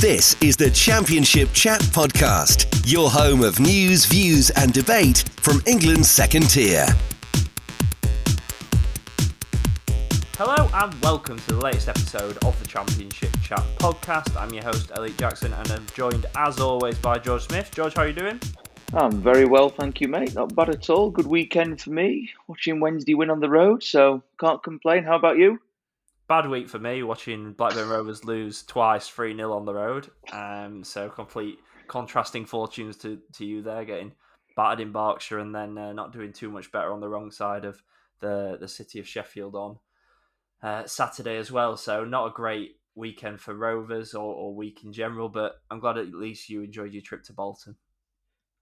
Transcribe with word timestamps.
This 0.00 0.40
is 0.40 0.56
the 0.56 0.70
Championship 0.70 1.52
Chat 1.52 1.80
Podcast, 1.80 2.84
your 2.86 3.10
home 3.10 3.42
of 3.42 3.58
news, 3.58 4.04
views, 4.04 4.48
and 4.50 4.72
debate 4.72 5.24
from 5.40 5.60
England's 5.66 6.08
second 6.08 6.48
tier. 6.48 6.86
Hello 10.36 10.70
and 10.72 10.94
welcome 11.02 11.36
to 11.36 11.46
the 11.48 11.60
latest 11.60 11.88
episode 11.88 12.38
of 12.44 12.56
the 12.60 12.66
Championship 12.68 13.30
Chat 13.42 13.64
podcast. 13.78 14.40
I'm 14.40 14.54
your 14.54 14.62
host 14.62 14.92
Elliott 14.94 15.18
Jackson 15.18 15.52
and 15.52 15.68
I'm 15.72 15.84
joined 15.94 16.26
as 16.36 16.60
always 16.60 16.96
by 16.96 17.18
George 17.18 17.48
Smith. 17.48 17.72
George, 17.74 17.94
how 17.94 18.02
are 18.02 18.06
you 18.06 18.12
doing? 18.12 18.40
I'm 18.92 19.20
very 19.20 19.46
well, 19.46 19.68
thank 19.68 20.00
you, 20.00 20.06
mate. 20.06 20.32
Not 20.32 20.54
bad 20.54 20.68
at 20.68 20.88
all. 20.90 21.10
Good 21.10 21.26
weekend 21.26 21.80
for 21.80 21.90
me. 21.90 22.30
Watching 22.46 22.78
Wednesday 22.78 23.14
win 23.14 23.30
on 23.30 23.40
the 23.40 23.50
road, 23.50 23.82
so 23.82 24.22
can't 24.38 24.62
complain. 24.62 25.02
How 25.02 25.16
about 25.16 25.38
you? 25.38 25.58
Bad 26.28 26.46
week 26.46 26.68
for 26.68 26.78
me 26.78 27.02
watching 27.02 27.54
Blackburn 27.54 27.88
Rovers 27.88 28.22
lose 28.22 28.62
twice 28.62 29.08
3 29.08 29.34
0 29.34 29.50
on 29.50 29.64
the 29.64 29.72
road. 29.72 30.10
Um, 30.30 30.84
so 30.84 31.08
complete 31.08 31.58
contrasting 31.86 32.44
fortunes 32.44 32.98
to, 32.98 33.18
to 33.32 33.46
you 33.46 33.62
there, 33.62 33.86
getting 33.86 34.12
battered 34.54 34.80
in 34.80 34.92
Berkshire 34.92 35.38
and 35.38 35.54
then 35.54 35.78
uh, 35.78 35.92
not 35.94 36.12
doing 36.12 36.34
too 36.34 36.50
much 36.50 36.70
better 36.70 36.92
on 36.92 37.00
the 37.00 37.08
wrong 37.08 37.30
side 37.30 37.64
of 37.64 37.82
the, 38.20 38.58
the 38.60 38.68
city 38.68 38.98
of 38.98 39.08
Sheffield 39.08 39.54
on 39.54 39.78
uh, 40.62 40.84
Saturday 40.84 41.38
as 41.38 41.50
well. 41.50 41.78
So 41.78 42.04
not 42.04 42.26
a 42.26 42.30
great 42.30 42.76
weekend 42.94 43.40
for 43.40 43.54
Rovers 43.54 44.14
or, 44.14 44.34
or 44.34 44.54
week 44.54 44.84
in 44.84 44.92
general, 44.92 45.30
but 45.30 45.62
I'm 45.70 45.80
glad 45.80 45.96
at 45.96 46.12
least 46.12 46.50
you 46.50 46.62
enjoyed 46.62 46.92
your 46.92 47.02
trip 47.02 47.24
to 47.24 47.32
Bolton. 47.32 47.76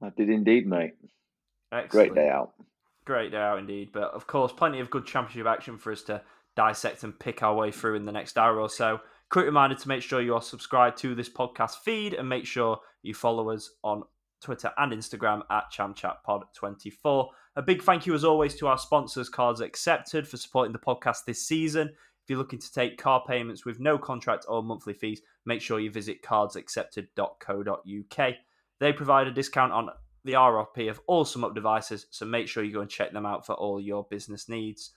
I 0.00 0.10
did 0.10 0.30
indeed, 0.30 0.68
mate. 0.68 0.94
Excellent. 1.72 2.12
Great 2.12 2.14
day 2.14 2.28
out. 2.28 2.52
Great 3.04 3.32
day 3.32 3.38
out 3.38 3.58
indeed. 3.58 3.90
But 3.92 4.12
of 4.12 4.28
course, 4.28 4.52
plenty 4.52 4.78
of 4.78 4.90
good 4.90 5.06
championship 5.06 5.46
action 5.46 5.78
for 5.78 5.90
us 5.90 6.02
to 6.02 6.22
dissect 6.56 7.04
and 7.04 7.18
pick 7.18 7.42
our 7.42 7.54
way 7.54 7.70
through 7.70 7.96
in 7.96 8.04
the 8.04 8.12
next 8.12 8.38
hour 8.38 8.60
or 8.60 8.68
so. 8.68 9.00
Quick 9.30 9.46
reminder 9.46 9.76
to 9.76 9.88
make 9.88 10.02
sure 10.02 10.20
you 10.20 10.34
are 10.34 10.42
subscribed 10.42 10.98
to 10.98 11.14
this 11.14 11.28
podcast 11.28 11.76
feed 11.84 12.14
and 12.14 12.28
make 12.28 12.46
sure 12.46 12.78
you 13.02 13.14
follow 13.14 13.50
us 13.50 13.70
on 13.82 14.02
Twitter 14.40 14.72
and 14.78 14.92
Instagram 14.92 15.42
at 15.50 15.64
ChampChatPod24. 15.72 17.28
A 17.56 17.62
big 17.62 17.82
thank 17.82 18.06
you, 18.06 18.14
as 18.14 18.24
always, 18.24 18.54
to 18.56 18.68
our 18.68 18.78
sponsors, 18.78 19.28
Cards 19.28 19.60
Accepted, 19.60 20.28
for 20.28 20.36
supporting 20.36 20.72
the 20.72 20.78
podcast 20.78 21.24
this 21.26 21.46
season. 21.46 21.88
If 21.88 22.30
you're 22.30 22.38
looking 22.38 22.58
to 22.58 22.72
take 22.72 22.98
car 22.98 23.22
payments 23.26 23.64
with 23.64 23.80
no 23.80 23.98
contract 23.98 24.46
or 24.48 24.62
monthly 24.62 24.94
fees, 24.94 25.22
make 25.44 25.60
sure 25.60 25.80
you 25.80 25.90
visit 25.90 26.22
cardsaccepted.co.uk. 26.22 28.34
They 28.78 28.92
provide 28.92 29.26
a 29.26 29.32
discount 29.32 29.72
on 29.72 29.88
the 30.24 30.32
RRP 30.32 30.90
of 30.90 31.00
all 31.06 31.24
SumUp 31.24 31.54
devices, 31.54 32.06
so 32.10 32.26
make 32.26 32.48
sure 32.48 32.64
you 32.64 32.72
go 32.72 32.80
and 32.80 32.90
check 32.90 33.12
them 33.12 33.26
out 33.26 33.46
for 33.46 33.54
all 33.54 33.80
your 33.80 34.06
business 34.10 34.48
needs. 34.48 34.92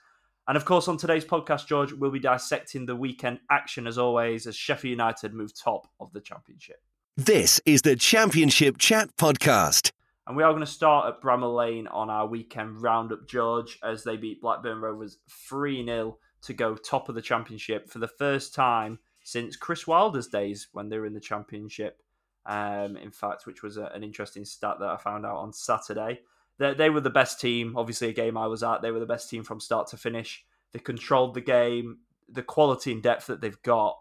And 0.50 0.58
of 0.58 0.66
course, 0.66 0.88
on 0.88 0.98
today's 0.98 1.26
podcast, 1.26 1.68
George, 1.68 1.94
we'll 1.94 2.10
be 2.10 2.18
dissecting 2.18 2.88
the 2.88 2.96
weekend 2.96 3.40
action 3.52 3.86
as 3.86 4.00
always 4.00 4.48
as 4.48 4.56
Sheffield 4.56 4.90
United 4.90 5.32
move 5.32 5.54
top 5.54 5.86
of 6.00 6.12
the 6.12 6.20
championship. 6.20 6.82
This 7.16 7.62
is 7.68 7.84
the 7.84 7.96
Championship 7.96 8.80
Chat 8.80 9.16
Podcast. 9.16 9.92
And 10.26 10.36
we 10.36 10.42
are 10.42 10.50
going 10.52 10.66
to 10.66 10.72
start 10.72 11.08
at 11.08 11.22
Bramall 11.22 11.56
Lane 11.56 11.86
on 11.86 12.10
our 12.10 12.26
weekend 12.26 12.82
roundup, 12.82 13.28
George, 13.28 13.78
as 13.84 14.04
they 14.04 14.18
beat 14.18 14.42
Blackburn 14.42 14.82
Rovers 14.82 15.20
3 15.30 15.86
0 15.86 16.18
to 16.42 16.54
go 16.56 16.74
top 16.74 17.10
of 17.10 17.14
the 17.14 17.22
championship 17.22 17.88
for 17.88 18.00
the 18.00 18.08
first 18.08 18.56
time 18.56 18.98
since 19.24 19.56
Chris 19.56 19.86
Wilder's 19.86 20.30
days 20.30 20.70
when 20.72 20.90
they 20.90 20.98
were 20.98 21.06
in 21.06 21.14
the 21.14 21.20
championship. 21.20 22.02
Um, 22.48 22.98
in 22.98 23.12
fact, 23.12 23.46
which 23.46 23.62
was 23.62 23.78
a, 23.78 23.92
an 23.94 24.04
interesting 24.04 24.46
stat 24.46 24.78
that 24.80 24.90
I 24.90 24.98
found 24.98 25.28
out 25.28 25.38
on 25.38 25.54
Saturday. 25.54 26.22
They, 26.60 26.74
they 26.74 26.90
were 26.90 27.02
the 27.02 27.10
best 27.10 27.40
team. 27.40 27.76
Obviously, 27.76 28.10
a 28.10 28.14
game 28.14 28.38
I 28.38 28.48
was 28.48 28.64
at, 28.64 28.82
they 28.82 28.92
were 28.92 29.00
the 29.00 29.06
best 29.06 29.30
team 29.30 29.44
from 29.44 29.60
start 29.60 29.88
to 29.88 29.98
finish. 29.98 30.46
They 30.72 30.80
controlled 30.80 31.34
the 31.34 31.42
game. 31.42 32.00
The 32.32 32.44
quality 32.44 32.92
and 32.92 33.02
depth 33.02 33.26
that 33.28 33.42
they've 33.42 33.62
got 33.64 33.98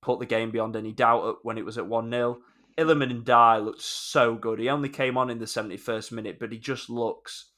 put 0.00 0.20
the 0.20 0.26
game 0.26 0.50
beyond 0.50 0.76
any 0.76 0.92
doubt 0.92 1.38
when 1.42 1.58
it 1.58 1.64
was 1.64 1.76
at 1.76 1.86
1 1.86 2.10
0. 2.10 2.38
Iliman 2.78 3.24
Ndiaye 3.24 3.64
looked 3.64 3.82
so 3.82 4.36
good. 4.36 4.60
He 4.60 4.68
only 4.68 4.88
came 4.88 5.18
on 5.18 5.30
in 5.30 5.38
the 5.38 5.44
71st 5.44 6.12
minute, 6.12 6.38
but 6.38 6.52
he 6.52 6.58
just 6.58 6.88
looks 6.88 7.50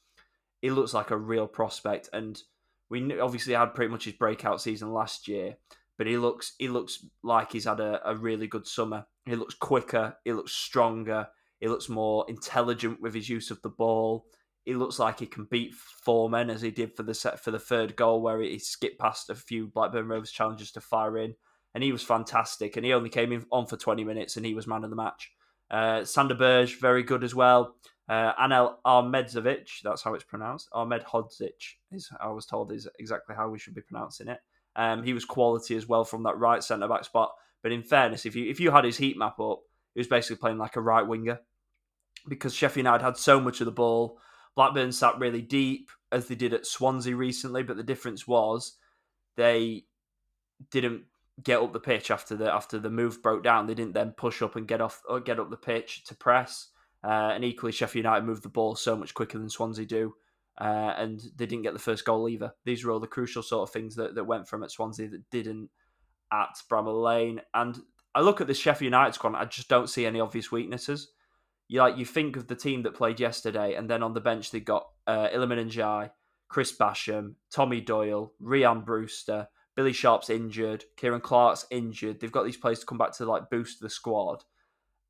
he 0.61 0.69
looks 0.69 0.93
like 0.93 1.11
a 1.11 1.17
real 1.17 1.47
prospect. 1.47 2.09
And 2.11 2.41
we 2.89 3.19
obviously 3.19 3.53
had 3.53 3.73
pretty 3.73 3.91
much 3.91 4.05
his 4.05 4.13
breakout 4.13 4.61
season 4.61 4.91
last 4.91 5.27
year, 5.27 5.57
but 5.97 6.07
he 6.07 6.17
looks 6.17 6.53
he 6.57 6.67
looks 6.67 7.05
like 7.23 7.51
he's 7.51 7.65
had 7.65 7.79
a, 7.79 8.01
a 8.03 8.15
really 8.15 8.47
good 8.47 8.67
summer. 8.67 9.05
He 9.25 9.35
looks 9.35 9.53
quicker, 9.53 10.17
he 10.25 10.33
looks 10.33 10.53
stronger, 10.53 11.27
he 11.61 11.69
looks 11.69 11.87
more 11.87 12.25
intelligent 12.27 13.01
with 13.01 13.13
his 13.13 13.29
use 13.29 13.51
of 13.51 13.61
the 13.61 13.69
ball. 13.69 14.25
He 14.65 14.73
looks 14.73 14.99
like 14.99 15.19
he 15.19 15.25
can 15.25 15.45
beat 15.45 15.73
four 15.73 16.29
men 16.29 16.49
as 16.49 16.61
he 16.61 16.71
did 16.71 16.95
for 16.95 17.03
the 17.03 17.13
set 17.13 17.39
for 17.39 17.51
the 17.51 17.59
third 17.59 17.95
goal, 17.95 18.21
where 18.21 18.41
he 18.41 18.59
skipped 18.59 18.99
past 18.99 19.29
a 19.29 19.35
few 19.35 19.67
Blackburn 19.67 20.09
Rovers 20.09 20.31
challenges 20.31 20.71
to 20.73 20.81
fire 20.81 21.17
in 21.17 21.35
and 21.73 21.83
he 21.83 21.91
was 21.91 22.03
fantastic. 22.03 22.75
And 22.75 22.85
he 22.85 22.93
only 22.93 23.09
came 23.09 23.31
in 23.31 23.45
on 23.51 23.67
for 23.67 23.77
20 23.77 24.03
minutes, 24.03 24.37
and 24.37 24.45
he 24.45 24.53
was 24.53 24.67
man 24.67 24.83
of 24.83 24.89
the 24.89 24.95
match. 24.95 25.31
Uh, 25.69 26.03
Sander 26.03 26.35
Berge, 26.35 26.79
very 26.79 27.03
good 27.03 27.23
as 27.23 27.33
well. 27.33 27.75
Uh, 28.09 28.33
Anel 28.35 28.75
Ahmedzovic, 28.85 29.81
that's 29.83 30.01
how 30.01 30.13
it's 30.13 30.25
pronounced. 30.25 30.67
Ahmed 30.73 31.03
Hodzic 31.03 31.75
is, 31.91 32.09
I 32.19 32.27
was 32.27 32.45
told, 32.45 32.71
is 32.73 32.89
exactly 32.99 33.35
how 33.35 33.49
we 33.49 33.59
should 33.59 33.75
be 33.75 33.81
pronouncing 33.81 34.27
it. 34.27 34.39
Um, 34.75 35.03
he 35.03 35.13
was 35.13 35.23
quality 35.23 35.75
as 35.75 35.87
well 35.87 36.03
from 36.03 36.23
that 36.23 36.37
right 36.37 36.63
centre 36.63 36.87
back 36.87 37.05
spot. 37.05 37.31
But 37.63 37.71
in 37.71 37.83
fairness, 37.83 38.25
if 38.25 38.35
you 38.35 38.49
if 38.49 38.59
you 38.59 38.71
had 38.71 38.85
his 38.85 38.97
heat 38.97 39.17
map 39.17 39.39
up, 39.39 39.59
he 39.93 39.99
was 39.99 40.07
basically 40.07 40.37
playing 40.37 40.57
like 40.57 40.75
a 40.75 40.81
right 40.81 41.05
winger 41.05 41.39
because 42.27 42.53
Sheffield 42.53 42.85
United 42.85 43.03
had 43.03 43.17
so 43.17 43.39
much 43.39 43.61
of 43.61 43.65
the 43.65 43.71
ball. 43.71 44.19
Blackburn 44.55 44.91
sat 44.91 45.19
really 45.19 45.41
deep 45.41 45.89
as 46.11 46.27
they 46.27 46.35
did 46.35 46.53
at 46.53 46.65
Swansea 46.65 47.15
recently, 47.15 47.63
but 47.63 47.77
the 47.77 47.83
difference 47.83 48.27
was 48.27 48.77
they 49.37 49.85
didn't 50.69 51.03
get 51.41 51.61
up 51.61 51.73
the 51.73 51.79
pitch 51.79 52.11
after 52.11 52.35
the 52.35 52.53
after 52.53 52.77
the 52.77 52.89
move 52.89 53.21
broke 53.23 53.43
down. 53.43 53.65
They 53.65 53.73
didn't 53.73 53.93
then 53.93 54.11
push 54.11 54.41
up 54.41 54.55
and 54.55 54.67
get 54.67 54.81
off 54.81 55.01
or 55.07 55.19
get 55.19 55.39
up 55.39 55.49
the 55.49 55.57
pitch 55.57 56.03
to 56.05 56.15
press. 56.15 56.67
Uh, 57.03 57.31
and 57.33 57.43
equally, 57.43 57.71
Sheffield 57.71 58.05
United 58.05 58.25
moved 58.25 58.43
the 58.43 58.49
ball 58.49 58.75
so 58.75 58.95
much 58.95 59.13
quicker 59.13 59.39
than 59.39 59.49
Swansea 59.49 59.85
do, 59.85 60.13
uh, 60.59 60.93
and 60.97 61.19
they 61.35 61.47
didn't 61.47 61.63
get 61.63 61.73
the 61.73 61.79
first 61.79 62.05
goal 62.05 62.29
either. 62.29 62.53
These 62.63 62.85
were 62.85 62.91
all 62.91 62.99
the 62.99 63.07
crucial 63.07 63.41
sort 63.41 63.67
of 63.67 63.73
things 63.73 63.95
that, 63.95 64.13
that 64.13 64.25
went 64.25 64.47
from 64.47 64.63
at 64.63 64.69
Swansea 64.71 65.09
that 65.09 65.29
didn't 65.31 65.69
at 66.31 66.55
Bramall 66.69 67.03
Lane. 67.03 67.41
And 67.55 67.79
I 68.13 68.21
look 68.21 68.39
at 68.39 68.47
the 68.47 68.53
Sheffield 68.53 68.85
United 68.91 69.13
squad, 69.13 69.35
I 69.35 69.45
just 69.45 69.69
don't 69.69 69.89
see 69.89 70.05
any 70.05 70.19
obvious 70.19 70.51
weaknesses. 70.51 71.09
You 71.71 71.79
like 71.79 71.95
you 71.95 72.03
think 72.03 72.35
of 72.35 72.47
the 72.47 72.55
team 72.55 72.83
that 72.83 72.95
played 72.95 73.17
yesterday, 73.21 73.75
and 73.75 73.89
then 73.89 74.03
on 74.03 74.13
the 74.13 74.19
bench 74.19 74.51
they 74.51 74.59
got 74.59 74.87
uh, 75.07 75.29
Ndiaye, 75.29 76.11
Chris 76.49 76.75
Basham, 76.77 77.35
Tommy 77.49 77.79
Doyle, 77.79 78.33
Rhian 78.43 78.83
Brewster. 78.83 79.47
Billy 79.73 79.93
Sharp's 79.93 80.29
injured, 80.29 80.83
Ciaran 80.99 81.21
Clark's 81.21 81.65
injured. 81.71 82.19
They've 82.19 82.29
got 82.29 82.43
these 82.43 82.57
players 82.57 82.81
to 82.81 82.85
come 82.85 82.97
back 82.97 83.13
to 83.13 83.25
like 83.25 83.49
boost 83.49 83.79
the 83.79 83.89
squad, 83.89 84.43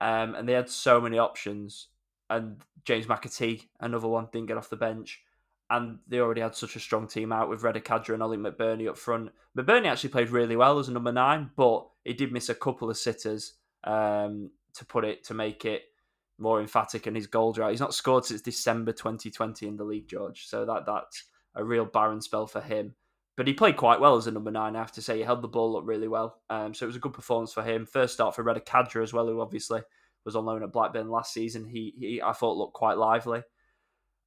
um, 0.01 0.35
and 0.35 0.47
they 0.47 0.53
had 0.53 0.69
so 0.69 1.01
many 1.01 1.17
options. 1.17 1.87
And 2.29 2.61
James 2.85 3.07
McAtee, 3.07 3.63
another 3.79 4.07
one, 4.07 4.27
didn't 4.31 4.47
get 4.47 4.57
off 4.57 4.69
the 4.69 4.75
bench, 4.75 5.19
and 5.71 5.97
they 6.07 6.19
already 6.19 6.41
had 6.41 6.53
such 6.53 6.75
a 6.75 6.79
strong 6.79 7.07
team 7.07 7.31
out 7.31 7.49
with 7.49 7.63
Reda 7.63 7.81
Khadra 7.81 8.13
and 8.13 8.21
Oli 8.21 8.37
McBurnie 8.37 8.87
up 8.87 8.99
front. 8.99 9.31
McBurnie 9.57 9.87
actually 9.87 10.11
played 10.11 10.29
really 10.29 10.55
well 10.55 10.77
as 10.77 10.89
a 10.89 10.91
number 10.91 11.11
nine, 11.11 11.49
but 11.55 11.87
he 12.05 12.13
did 12.13 12.31
miss 12.31 12.49
a 12.49 12.55
couple 12.55 12.87
of 12.87 12.97
sitters 12.97 13.53
um, 13.83 14.51
to 14.75 14.85
put 14.85 15.05
it 15.05 15.23
to 15.23 15.33
make 15.33 15.65
it 15.65 15.85
more 16.41 16.59
emphatic 16.59 17.07
in 17.07 17.15
his 17.15 17.27
goal 17.27 17.53
drought. 17.53 17.71
He's 17.71 17.79
not 17.79 17.93
scored 17.93 18.25
since 18.25 18.41
December 18.41 18.91
2020 18.91 19.67
in 19.67 19.77
the 19.77 19.83
league, 19.83 20.07
George. 20.07 20.47
So 20.47 20.65
that 20.65 20.85
that's 20.85 21.25
a 21.55 21.63
real 21.63 21.85
barren 21.85 22.21
spell 22.21 22.47
for 22.47 22.61
him. 22.61 22.95
But 23.37 23.47
he 23.47 23.53
played 23.53 23.77
quite 23.77 24.01
well 24.01 24.17
as 24.17 24.27
a 24.27 24.31
number 24.31 24.51
nine, 24.51 24.75
I 24.75 24.79
have 24.79 24.91
to 24.93 25.01
say. 25.01 25.17
He 25.17 25.23
held 25.23 25.41
the 25.41 25.47
ball 25.47 25.77
up 25.77 25.83
really 25.85 26.07
well. 26.07 26.41
Um, 26.49 26.73
so 26.73 26.85
it 26.85 26.87
was 26.87 26.95
a 26.95 26.99
good 26.99 27.13
performance 27.13 27.53
for 27.53 27.63
him. 27.63 27.85
First 27.85 28.13
start 28.13 28.35
for 28.35 28.43
Reda 28.43 28.59
Khadra 28.59 29.03
as 29.03 29.13
well, 29.13 29.27
who 29.27 29.39
obviously 29.39 29.81
was 30.25 30.35
on 30.35 30.45
loan 30.45 30.63
at 30.63 30.73
Blackburn 30.73 31.09
last 31.09 31.33
season. 31.33 31.65
He, 31.65 31.93
he 31.97 32.21
I 32.21 32.33
thought, 32.33 32.57
looked 32.57 32.73
quite 32.73 32.97
lively. 32.97 33.43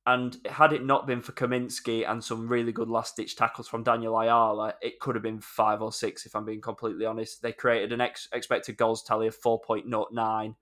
And 0.06 0.36
had 0.46 0.72
it 0.72 0.84
not 0.84 1.06
been 1.06 1.22
for 1.22 1.32
Kaminski 1.32 2.08
and 2.08 2.22
some 2.22 2.48
really 2.48 2.72
good 2.72 2.90
last 2.90 3.16
ditch 3.16 3.36
tackles 3.36 3.68
from 3.68 3.84
Daniel 3.84 4.18
Ayala, 4.18 4.74
it 4.82 5.00
could 5.00 5.14
have 5.14 5.22
been 5.22 5.40
five 5.40 5.80
or 5.80 5.92
six, 5.92 6.26
if 6.26 6.36
I'm 6.36 6.44
being 6.44 6.60
completely 6.60 7.06
honest. 7.06 7.40
They 7.40 7.52
created 7.52 7.92
an 7.92 8.02
ex- 8.02 8.28
expected 8.32 8.76
goals 8.76 9.02
tally 9.02 9.26
of 9.26 9.40
4.09. 9.40 10.54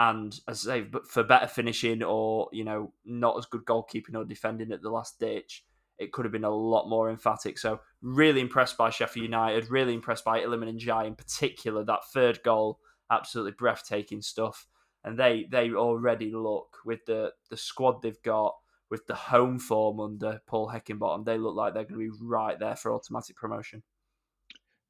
And 0.00 0.32
as 0.48 0.66
I 0.66 0.70
say, 0.76 0.80
but 0.80 1.06
for 1.06 1.22
better 1.22 1.46
finishing 1.46 2.02
or, 2.02 2.48
you 2.52 2.64
know, 2.64 2.94
not 3.04 3.36
as 3.36 3.44
good 3.44 3.66
goalkeeping 3.66 4.14
or 4.14 4.24
defending 4.24 4.72
at 4.72 4.80
the 4.80 4.88
last 4.88 5.20
ditch, 5.20 5.62
it 5.98 6.10
could 6.10 6.24
have 6.24 6.32
been 6.32 6.42
a 6.42 6.50
lot 6.50 6.88
more 6.88 7.10
emphatic. 7.10 7.58
So 7.58 7.80
really 8.00 8.40
impressed 8.40 8.78
by 8.78 8.88
Sheffield 8.88 9.24
United, 9.24 9.70
really 9.70 9.92
impressed 9.92 10.24
by 10.24 10.40
Iliman 10.40 10.74
Ndiaye 10.80 11.06
in 11.06 11.16
particular. 11.16 11.84
That 11.84 12.06
third 12.14 12.40
goal, 12.42 12.78
absolutely 13.10 13.52
breathtaking 13.52 14.22
stuff. 14.22 14.66
And 15.04 15.18
they 15.18 15.46
they 15.50 15.70
already 15.72 16.32
look 16.32 16.78
with 16.86 17.04
the 17.04 17.34
the 17.50 17.58
squad 17.58 18.00
they've 18.00 18.22
got, 18.22 18.54
with 18.88 19.06
the 19.06 19.14
home 19.14 19.58
form 19.58 20.00
under 20.00 20.40
Paul 20.46 20.72
Heckingbottom, 20.72 21.26
they 21.26 21.36
look 21.36 21.54
like 21.54 21.74
they're 21.74 21.84
going 21.84 22.00
to 22.00 22.10
be 22.10 22.24
right 22.24 22.58
there 22.58 22.76
for 22.76 22.94
automatic 22.94 23.36
promotion. 23.36 23.82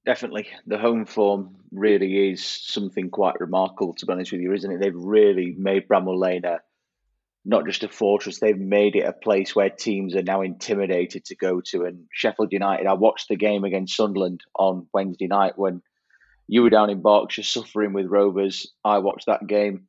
Definitely, 0.06 0.48
the 0.66 0.78
home 0.78 1.04
form 1.04 1.56
really 1.70 2.30
is 2.30 2.44
something 2.44 3.10
quite 3.10 3.38
remarkable. 3.38 3.94
To 3.94 4.06
be 4.06 4.12
honest 4.12 4.32
with 4.32 4.40
you, 4.40 4.52
isn't 4.54 4.72
it? 4.72 4.80
They've 4.80 4.94
really 4.94 5.54
made 5.56 5.88
Bramall 5.88 6.18
Lane 6.18 6.44
a 6.44 6.60
not 7.44 7.66
just 7.66 7.82
a 7.82 7.88
fortress, 7.88 8.38
they've 8.38 8.58
made 8.58 8.96
it 8.96 9.06
a 9.06 9.14
place 9.14 9.56
where 9.56 9.70
teams 9.70 10.14
are 10.14 10.22
now 10.22 10.42
intimidated 10.42 11.24
to 11.24 11.34
go 11.36 11.62
to. 11.62 11.84
And 11.84 12.04
Sheffield 12.12 12.52
United, 12.52 12.86
I 12.86 12.92
watched 12.92 13.28
the 13.28 13.36
game 13.36 13.64
against 13.64 13.96
Sunderland 13.96 14.42
on 14.54 14.86
Wednesday 14.92 15.26
night 15.26 15.54
when 15.56 15.80
You 16.52 16.62
were 16.64 16.70
down 16.70 16.90
in 16.90 17.00
Berkshire 17.00 17.44
suffering 17.44 17.92
with 17.92 18.06
Rovers. 18.10 18.72
I 18.84 18.98
watched 18.98 19.26
that 19.26 19.46
game, 19.46 19.86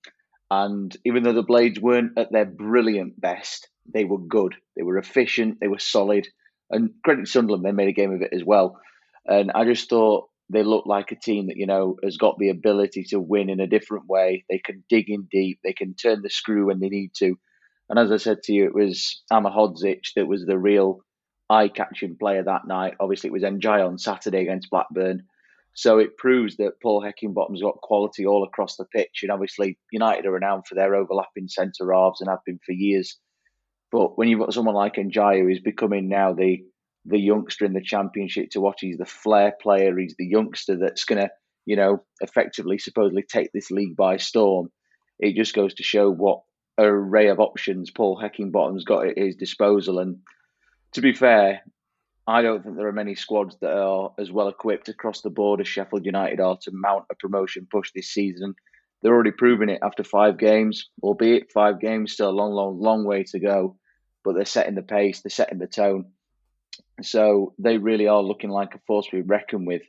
and 0.51 0.95
even 1.03 1.23
though 1.23 1.33
the 1.33 1.41
Blades 1.41 1.79
weren't 1.79 2.19
at 2.19 2.31
their 2.31 2.45
brilliant 2.45 3.19
best, 3.19 3.67
they 3.91 4.05
were 4.05 4.19
good. 4.19 4.53
They 4.77 4.83
were 4.83 4.99
efficient. 4.99 5.59
They 5.59 5.67
were 5.67 5.79
solid. 5.79 6.27
And 6.69 6.91
credit 7.03 7.27
Sunderland, 7.27 7.65
they 7.65 7.71
made 7.71 7.89
a 7.89 7.93
game 7.93 8.13
of 8.13 8.21
it 8.21 8.31
as 8.31 8.43
well. 8.43 8.79
And 9.25 9.51
I 9.51 9.65
just 9.65 9.89
thought 9.89 10.27
they 10.49 10.63
looked 10.63 10.87
like 10.87 11.11
a 11.11 11.15
team 11.15 11.47
that 11.47 11.57
you 11.57 11.65
know 11.65 11.97
has 12.03 12.17
got 12.17 12.37
the 12.37 12.49
ability 12.49 13.05
to 13.09 13.19
win 13.19 13.49
in 13.49 13.59
a 13.59 13.67
different 13.67 14.07
way. 14.07 14.45
They 14.49 14.59
can 14.59 14.83
dig 14.89 15.09
in 15.09 15.27
deep. 15.31 15.59
They 15.63 15.73
can 15.73 15.95
turn 15.95 16.21
the 16.21 16.29
screw 16.29 16.67
when 16.67 16.79
they 16.79 16.89
need 16.89 17.11
to. 17.17 17.35
And 17.89 17.99
as 17.99 18.11
I 18.11 18.17
said 18.17 18.43
to 18.43 18.53
you, 18.53 18.65
it 18.65 18.73
was 18.73 19.21
Ahmedhodzic 19.31 20.13
that 20.15 20.27
was 20.27 20.45
the 20.45 20.57
real 20.57 20.99
eye-catching 21.49 22.15
player 22.17 22.43
that 22.43 22.65
night. 22.65 22.95
Obviously, 22.99 23.27
it 23.27 23.33
was 23.33 23.43
Ndiaye 23.43 23.85
on 23.85 23.97
Saturday 23.97 24.41
against 24.41 24.69
Blackburn. 24.69 25.23
So 25.73 25.99
it 25.99 26.17
proves 26.17 26.57
that 26.57 26.81
Paul 26.81 27.01
Heckingbottom's 27.01 27.61
got 27.61 27.81
quality 27.81 28.25
all 28.25 28.43
across 28.43 28.77
the 28.77 28.85
pitch. 28.85 29.19
And 29.23 29.31
obviously, 29.31 29.77
United 29.91 30.25
are 30.25 30.31
renowned 30.31 30.67
for 30.67 30.75
their 30.75 30.95
overlapping 30.95 31.47
centre 31.47 31.93
halves 31.93 32.21
and 32.21 32.29
have 32.29 32.39
been 32.45 32.59
for 32.65 32.71
years. 32.71 33.17
But 33.91 34.17
when 34.17 34.29
you've 34.29 34.39
got 34.39 34.53
someone 34.53 34.75
like 34.75 34.95
Ndiaye 34.95 35.41
who's 35.41 35.59
becoming 35.59 36.07
now 36.07 36.33
the 36.33 36.63
the 37.05 37.19
youngster 37.19 37.65
in 37.65 37.73
the 37.73 37.81
championship 37.81 38.51
to 38.51 38.61
watch, 38.61 38.81
he's 38.81 38.97
the 38.97 39.05
flair 39.05 39.53
player, 39.61 39.97
he's 39.97 40.15
the 40.17 40.27
youngster 40.27 40.77
that's 40.77 41.05
going 41.05 41.21
to, 41.21 41.29
you 41.65 41.75
know, 41.75 42.03
effectively, 42.21 42.77
supposedly 42.77 43.23
take 43.23 43.51
this 43.53 43.71
league 43.71 43.95
by 43.95 44.17
storm. 44.17 44.71
It 45.19 45.35
just 45.35 45.55
goes 45.55 45.73
to 45.75 45.83
show 45.83 46.11
what 46.11 46.41
array 46.77 47.27
of 47.27 47.39
options 47.39 47.91
Paul 47.91 48.21
Heckingbottom's 48.21 48.85
got 48.85 49.07
at 49.07 49.17
his 49.17 49.35
disposal. 49.35 49.99
And 49.99 50.17
to 50.93 51.01
be 51.01 51.13
fair, 51.13 51.61
I 52.27 52.41
don't 52.41 52.63
think 52.63 52.77
there 52.77 52.87
are 52.87 52.93
many 52.93 53.15
squads 53.15 53.57
that 53.61 53.75
are 53.75 54.13
as 54.19 54.31
well 54.31 54.47
equipped 54.47 54.89
across 54.89 55.21
the 55.21 55.29
board 55.29 55.59
as 55.59 55.67
Sheffield 55.67 56.05
United 56.05 56.39
are 56.39 56.57
to 56.61 56.71
mount 56.73 57.05
a 57.11 57.15
promotion 57.15 57.67
push 57.69 57.91
this 57.93 58.09
season. 58.09 58.55
They're 59.01 59.13
already 59.13 59.31
proving 59.31 59.69
it 59.69 59.79
after 59.81 60.03
five 60.03 60.37
games, 60.37 60.89
albeit 61.01 61.51
five 61.51 61.79
games, 61.79 62.13
still 62.13 62.29
a 62.29 62.31
long, 62.31 62.51
long, 62.51 62.79
long 62.79 63.03
way 63.03 63.23
to 63.31 63.39
go. 63.39 63.77
But 64.23 64.35
they're 64.35 64.45
setting 64.45 64.75
the 64.75 64.83
pace, 64.83 65.21
they're 65.21 65.31
setting 65.31 65.57
the 65.57 65.65
tone. 65.65 66.11
So 67.01 67.53
they 67.57 67.77
really 67.77 68.07
are 68.07 68.21
looking 68.21 68.49
like 68.49 68.75
a 68.75 68.79
force 68.87 69.07
to 69.07 69.17
be 69.17 69.21
reckoned 69.21 69.67
with. 69.67 69.81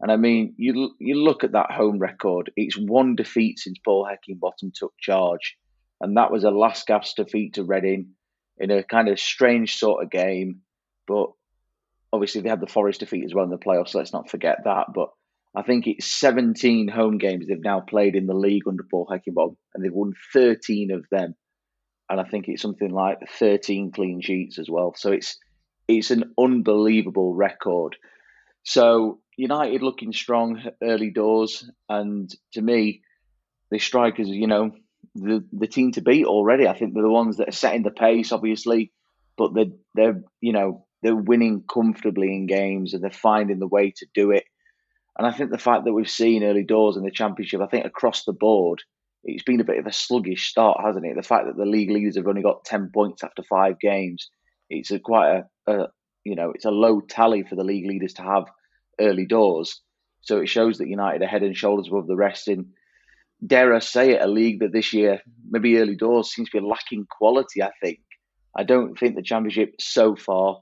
And 0.00 0.12
I 0.12 0.16
mean, 0.16 0.54
you 0.58 0.90
you 0.98 1.16
look 1.16 1.44
at 1.44 1.52
that 1.52 1.70
home 1.70 1.98
record. 1.98 2.50
It's 2.56 2.76
one 2.76 3.16
defeat 3.16 3.58
since 3.58 3.78
Paul 3.84 4.06
Heckingbottom 4.06 4.72
took 4.74 4.92
charge, 5.00 5.56
and 6.00 6.16
that 6.16 6.30
was 6.30 6.44
a 6.44 6.50
last 6.50 6.86
gasp 6.86 7.16
defeat 7.16 7.54
to 7.54 7.64
Reading 7.64 8.10
in 8.58 8.70
a 8.70 8.82
kind 8.82 9.08
of 9.08 9.18
strange 9.18 9.76
sort 9.76 10.02
of 10.02 10.10
game. 10.10 10.60
But 11.06 11.28
obviously, 12.12 12.42
they 12.42 12.50
had 12.50 12.60
the 12.60 12.66
Forest 12.66 13.00
defeat 13.00 13.24
as 13.24 13.34
well 13.34 13.44
in 13.44 13.50
the 13.50 13.58
playoffs. 13.58 13.90
So 13.90 13.98
let's 13.98 14.12
not 14.12 14.30
forget 14.30 14.58
that. 14.64 14.88
But 14.94 15.08
I 15.54 15.62
think 15.62 15.86
it's 15.86 16.06
17 16.06 16.88
home 16.88 17.16
games 17.16 17.46
they've 17.46 17.58
now 17.58 17.80
played 17.80 18.14
in 18.16 18.26
the 18.26 18.34
league 18.34 18.68
under 18.68 18.84
Paul 18.90 19.06
Heckingbottom, 19.10 19.56
and 19.74 19.82
they've 19.82 19.92
won 19.92 20.12
13 20.34 20.90
of 20.90 21.06
them. 21.10 21.34
And 22.10 22.20
I 22.20 22.24
think 22.24 22.46
it's 22.48 22.62
something 22.62 22.90
like 22.90 23.18
13 23.38 23.92
clean 23.92 24.20
sheets 24.20 24.58
as 24.58 24.68
well. 24.70 24.94
So 24.94 25.12
it's 25.12 25.38
it's 25.88 26.10
an 26.10 26.34
unbelievable 26.38 27.34
record. 27.34 27.96
So 28.64 29.20
United 29.36 29.82
looking 29.82 30.12
strong 30.12 30.62
early 30.82 31.10
doors, 31.10 31.68
and 31.88 32.30
to 32.54 32.62
me, 32.62 33.02
the 33.70 33.78
strikers, 33.78 34.28
you 34.28 34.46
know, 34.46 34.72
the 35.14 35.44
the 35.52 35.66
team 35.66 35.92
to 35.92 36.00
beat 36.00 36.26
already. 36.26 36.66
I 36.66 36.76
think 36.76 36.94
they're 36.94 37.02
the 37.02 37.10
ones 37.10 37.36
that 37.36 37.48
are 37.48 37.52
setting 37.52 37.82
the 37.82 37.90
pace, 37.90 38.32
obviously, 38.32 38.92
but 39.36 39.54
they're 39.54 39.72
they're 39.94 40.22
you 40.40 40.52
know 40.52 40.86
they're 41.02 41.14
winning 41.14 41.62
comfortably 41.72 42.34
in 42.34 42.46
games 42.46 42.94
and 42.94 43.02
they're 43.02 43.10
finding 43.10 43.58
the 43.58 43.68
way 43.68 43.92
to 43.96 44.06
do 44.14 44.30
it. 44.30 44.44
And 45.18 45.26
I 45.26 45.32
think 45.32 45.50
the 45.50 45.58
fact 45.58 45.84
that 45.84 45.92
we've 45.92 46.10
seen 46.10 46.42
early 46.42 46.64
doors 46.64 46.96
in 46.96 47.04
the 47.04 47.10
championship, 47.10 47.60
I 47.60 47.66
think 47.66 47.86
across 47.86 48.24
the 48.24 48.32
board, 48.32 48.82
it's 49.24 49.44
been 49.44 49.60
a 49.60 49.64
bit 49.64 49.78
of 49.78 49.86
a 49.86 49.92
sluggish 49.92 50.48
start, 50.48 50.78
hasn't 50.84 51.06
it? 51.06 51.16
The 51.16 51.22
fact 51.22 51.46
that 51.46 51.56
the 51.56 51.64
league 51.64 51.90
leaders 51.90 52.16
have 52.16 52.26
only 52.26 52.42
got 52.42 52.64
ten 52.64 52.90
points 52.92 53.22
after 53.22 53.42
five 53.42 53.78
games, 53.78 54.30
it's 54.68 54.90
a 54.90 54.98
quite 54.98 55.44
a, 55.66 55.72
a 55.72 55.88
you 56.24 56.34
know 56.34 56.50
it's 56.50 56.64
a 56.64 56.70
low 56.70 57.00
tally 57.00 57.42
for 57.42 57.54
the 57.56 57.64
league 57.64 57.86
leaders 57.86 58.14
to 58.14 58.22
have 58.22 58.44
early 59.00 59.26
doors. 59.26 59.80
So 60.22 60.38
it 60.38 60.48
shows 60.48 60.78
that 60.78 60.88
United 60.88 61.22
are 61.22 61.26
head 61.26 61.42
and 61.42 61.56
shoulders 61.56 61.88
above 61.88 62.08
the 62.08 62.16
rest 62.16 62.48
in, 62.48 62.70
dare 63.46 63.74
I 63.74 63.78
say 63.78 64.12
it, 64.12 64.22
a 64.22 64.26
league 64.26 64.60
that 64.60 64.72
this 64.72 64.92
year, 64.92 65.20
maybe 65.48 65.78
early 65.78 65.94
doors, 65.94 66.32
seems 66.32 66.50
to 66.50 66.60
be 66.60 66.66
lacking 66.66 67.06
quality, 67.08 67.62
I 67.62 67.70
think. 67.80 68.00
I 68.56 68.64
don't 68.64 68.98
think 68.98 69.14
the 69.14 69.22
Championship 69.22 69.74
so 69.78 70.16
far 70.16 70.58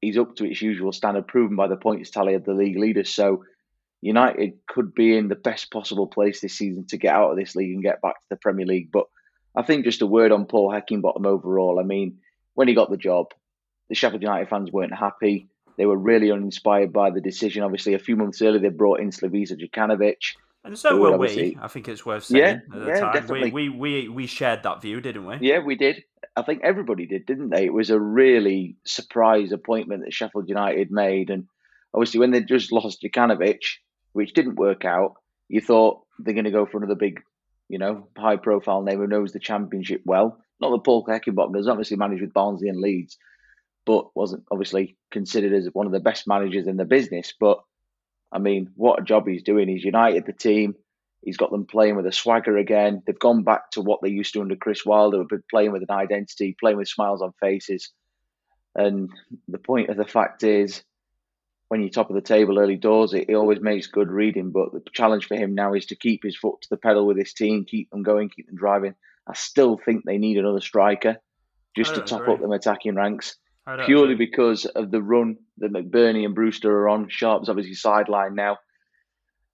is 0.00 0.16
up 0.16 0.34
to 0.36 0.44
its 0.44 0.62
usual 0.62 0.92
standard, 0.92 1.26
proven 1.26 1.56
by 1.56 1.68
the 1.68 1.76
points 1.76 2.10
tally 2.10 2.34
of 2.34 2.44
the 2.44 2.54
league 2.54 2.78
leaders. 2.78 3.14
So 3.14 3.44
United 4.00 4.54
could 4.66 4.94
be 4.94 5.16
in 5.16 5.28
the 5.28 5.36
best 5.36 5.70
possible 5.70 6.06
place 6.06 6.40
this 6.40 6.56
season 6.56 6.86
to 6.88 6.96
get 6.96 7.14
out 7.14 7.30
of 7.30 7.36
this 7.36 7.54
league 7.54 7.74
and 7.74 7.82
get 7.82 8.02
back 8.02 8.14
to 8.14 8.26
the 8.30 8.36
Premier 8.36 8.66
League. 8.66 8.90
But 8.92 9.04
I 9.54 9.62
think 9.62 9.84
just 9.84 10.02
a 10.02 10.06
word 10.06 10.32
on 10.32 10.46
Paul 10.46 10.70
Heckingbottom 10.70 11.26
overall. 11.26 11.78
I 11.78 11.84
mean, 11.84 12.18
when 12.54 12.68
he 12.68 12.74
got 12.74 12.90
the 12.90 12.96
job, 12.96 13.26
the 13.92 13.96
Sheffield 13.96 14.22
United 14.22 14.48
fans 14.48 14.72
weren't 14.72 14.94
happy. 14.94 15.48
They 15.76 15.84
were 15.84 15.98
really 15.98 16.32
uninspired 16.32 16.94
by 16.94 17.10
the 17.10 17.20
decision. 17.20 17.62
Obviously, 17.62 17.92
a 17.92 17.98
few 17.98 18.16
months 18.16 18.40
earlier, 18.40 18.58
they 18.58 18.70
brought 18.70 19.00
in 19.00 19.10
Slavisa 19.10 19.52
Jokanovic. 19.52 20.16
And 20.64 20.78
so 20.78 20.96
were 20.96 21.18
we. 21.18 21.58
I 21.60 21.68
think 21.68 21.88
it's 21.88 22.06
worth 22.06 22.24
saying. 22.24 22.42
Yeah, 22.42 22.50
at 22.52 22.70
the 22.70 22.86
yeah, 22.86 23.00
time. 23.00 23.12
definitely. 23.12 23.50
We, 23.50 23.68
we, 23.68 23.76
we, 23.76 24.08
we 24.08 24.26
shared 24.26 24.62
that 24.62 24.80
view, 24.80 25.02
didn't 25.02 25.26
we? 25.26 25.36
Yeah, 25.42 25.58
we 25.58 25.74
did. 25.76 26.04
I 26.34 26.40
think 26.40 26.62
everybody 26.64 27.04
did, 27.04 27.26
didn't 27.26 27.50
they? 27.50 27.66
It 27.66 27.74
was 27.74 27.90
a 27.90 28.00
really 28.00 28.76
surprise 28.86 29.52
appointment 29.52 30.04
that 30.04 30.14
Sheffield 30.14 30.48
United 30.48 30.90
made. 30.90 31.28
And 31.28 31.48
obviously, 31.92 32.20
when 32.20 32.30
they 32.30 32.40
just 32.40 32.72
lost 32.72 33.02
Jokanovic, 33.02 33.60
which 34.14 34.32
didn't 34.32 34.54
work 34.54 34.86
out, 34.86 35.16
you 35.50 35.60
thought 35.60 36.00
they're 36.18 36.32
going 36.32 36.46
to 36.46 36.50
go 36.50 36.64
for 36.64 36.78
another 36.78 36.94
big, 36.94 37.20
you 37.68 37.78
know, 37.78 38.08
high 38.16 38.36
profile 38.36 38.80
name 38.80 39.00
who 39.00 39.06
knows 39.06 39.32
the 39.32 39.38
championship 39.38 40.00
well. 40.06 40.38
Not 40.62 40.70
that 40.70 40.84
Paul 40.84 41.04
Heckingbottom 41.04 41.52
does 41.52 41.68
obviously 41.68 41.98
managed 41.98 42.22
with 42.22 42.32
Barnsley 42.32 42.70
and 42.70 42.80
Leeds, 42.80 43.18
but 43.84 44.14
wasn't 44.16 44.44
obviously 44.50 44.96
considered 45.10 45.52
as 45.52 45.68
one 45.72 45.86
of 45.86 45.92
the 45.92 46.00
best 46.00 46.26
managers 46.26 46.66
in 46.66 46.76
the 46.76 46.84
business. 46.84 47.32
But 47.38 47.62
I 48.30 48.38
mean, 48.38 48.70
what 48.76 49.00
a 49.00 49.04
job 49.04 49.26
he's 49.26 49.42
doing. 49.42 49.68
He's 49.68 49.84
united 49.84 50.26
the 50.26 50.32
team. 50.32 50.74
He's 51.22 51.36
got 51.36 51.50
them 51.50 51.66
playing 51.66 51.96
with 51.96 52.06
a 52.06 52.12
swagger 52.12 52.56
again. 52.56 53.02
They've 53.06 53.18
gone 53.18 53.44
back 53.44 53.70
to 53.72 53.80
what 53.80 54.00
they 54.02 54.08
used 54.08 54.32
to 54.34 54.40
under 54.40 54.56
Chris 54.56 54.84
Wilder, 54.84 55.22
been 55.24 55.44
playing 55.48 55.72
with 55.72 55.82
an 55.82 55.90
identity, 55.90 56.56
playing 56.58 56.78
with 56.78 56.88
smiles 56.88 57.22
on 57.22 57.32
faces. 57.40 57.90
And 58.74 59.10
the 59.46 59.58
point 59.58 59.90
of 59.90 59.96
the 59.96 60.04
fact 60.04 60.42
is, 60.42 60.82
when 61.68 61.80
you're 61.80 61.90
top 61.90 62.10
of 62.10 62.16
the 62.16 62.22
table 62.22 62.58
early 62.58 62.76
doors, 62.76 63.14
it, 63.14 63.26
it 63.28 63.34
always 63.34 63.60
makes 63.60 63.86
good 63.86 64.10
reading. 64.10 64.50
But 64.50 64.72
the 64.72 64.82
challenge 64.92 65.26
for 65.26 65.36
him 65.36 65.54
now 65.54 65.74
is 65.74 65.86
to 65.86 65.96
keep 65.96 66.24
his 66.24 66.36
foot 66.36 66.60
to 66.62 66.68
the 66.70 66.76
pedal 66.76 67.06
with 67.06 67.16
his 67.16 67.34
team, 67.34 67.64
keep 67.64 67.90
them 67.90 68.02
going, 68.02 68.28
keep 68.28 68.46
them 68.46 68.56
driving. 68.56 68.94
I 69.26 69.34
still 69.34 69.78
think 69.78 70.04
they 70.04 70.18
need 70.18 70.38
another 70.38 70.60
striker 70.60 71.18
just 71.76 71.94
to 71.94 72.00
top 72.00 72.22
agree. 72.22 72.34
up 72.34 72.40
them 72.40 72.52
attacking 72.52 72.96
ranks 72.96 73.36
purely 73.84 74.14
because 74.14 74.64
of 74.66 74.90
the 74.90 75.02
run 75.02 75.36
that 75.58 75.72
McBurnie 75.72 76.24
and 76.24 76.34
Brewster 76.34 76.70
are 76.70 76.88
on. 76.88 77.08
Sharp's 77.08 77.48
obviously 77.48 77.74
sidelined 77.74 78.34
now. 78.34 78.58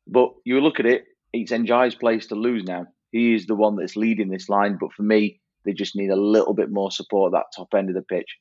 But 0.06 0.30
you 0.44 0.60
look 0.60 0.80
at 0.80 0.86
it, 0.86 1.04
it's 1.32 1.52
Ndiaye's 1.52 1.94
place 1.94 2.26
to 2.28 2.34
lose 2.34 2.64
now. 2.64 2.86
He 3.10 3.34
is 3.34 3.46
the 3.46 3.54
one 3.54 3.76
that's 3.76 3.96
leading 3.96 4.30
this 4.30 4.48
line. 4.48 4.78
But 4.80 4.92
for 4.92 5.02
me, 5.02 5.40
they 5.64 5.72
just 5.72 5.96
need 5.96 6.10
a 6.10 6.16
little 6.16 6.54
bit 6.54 6.70
more 6.70 6.90
support 6.90 7.34
at 7.34 7.38
that 7.38 7.56
top 7.56 7.74
end 7.74 7.90
of 7.90 7.94
the 7.94 8.02
pitch. 8.02 8.38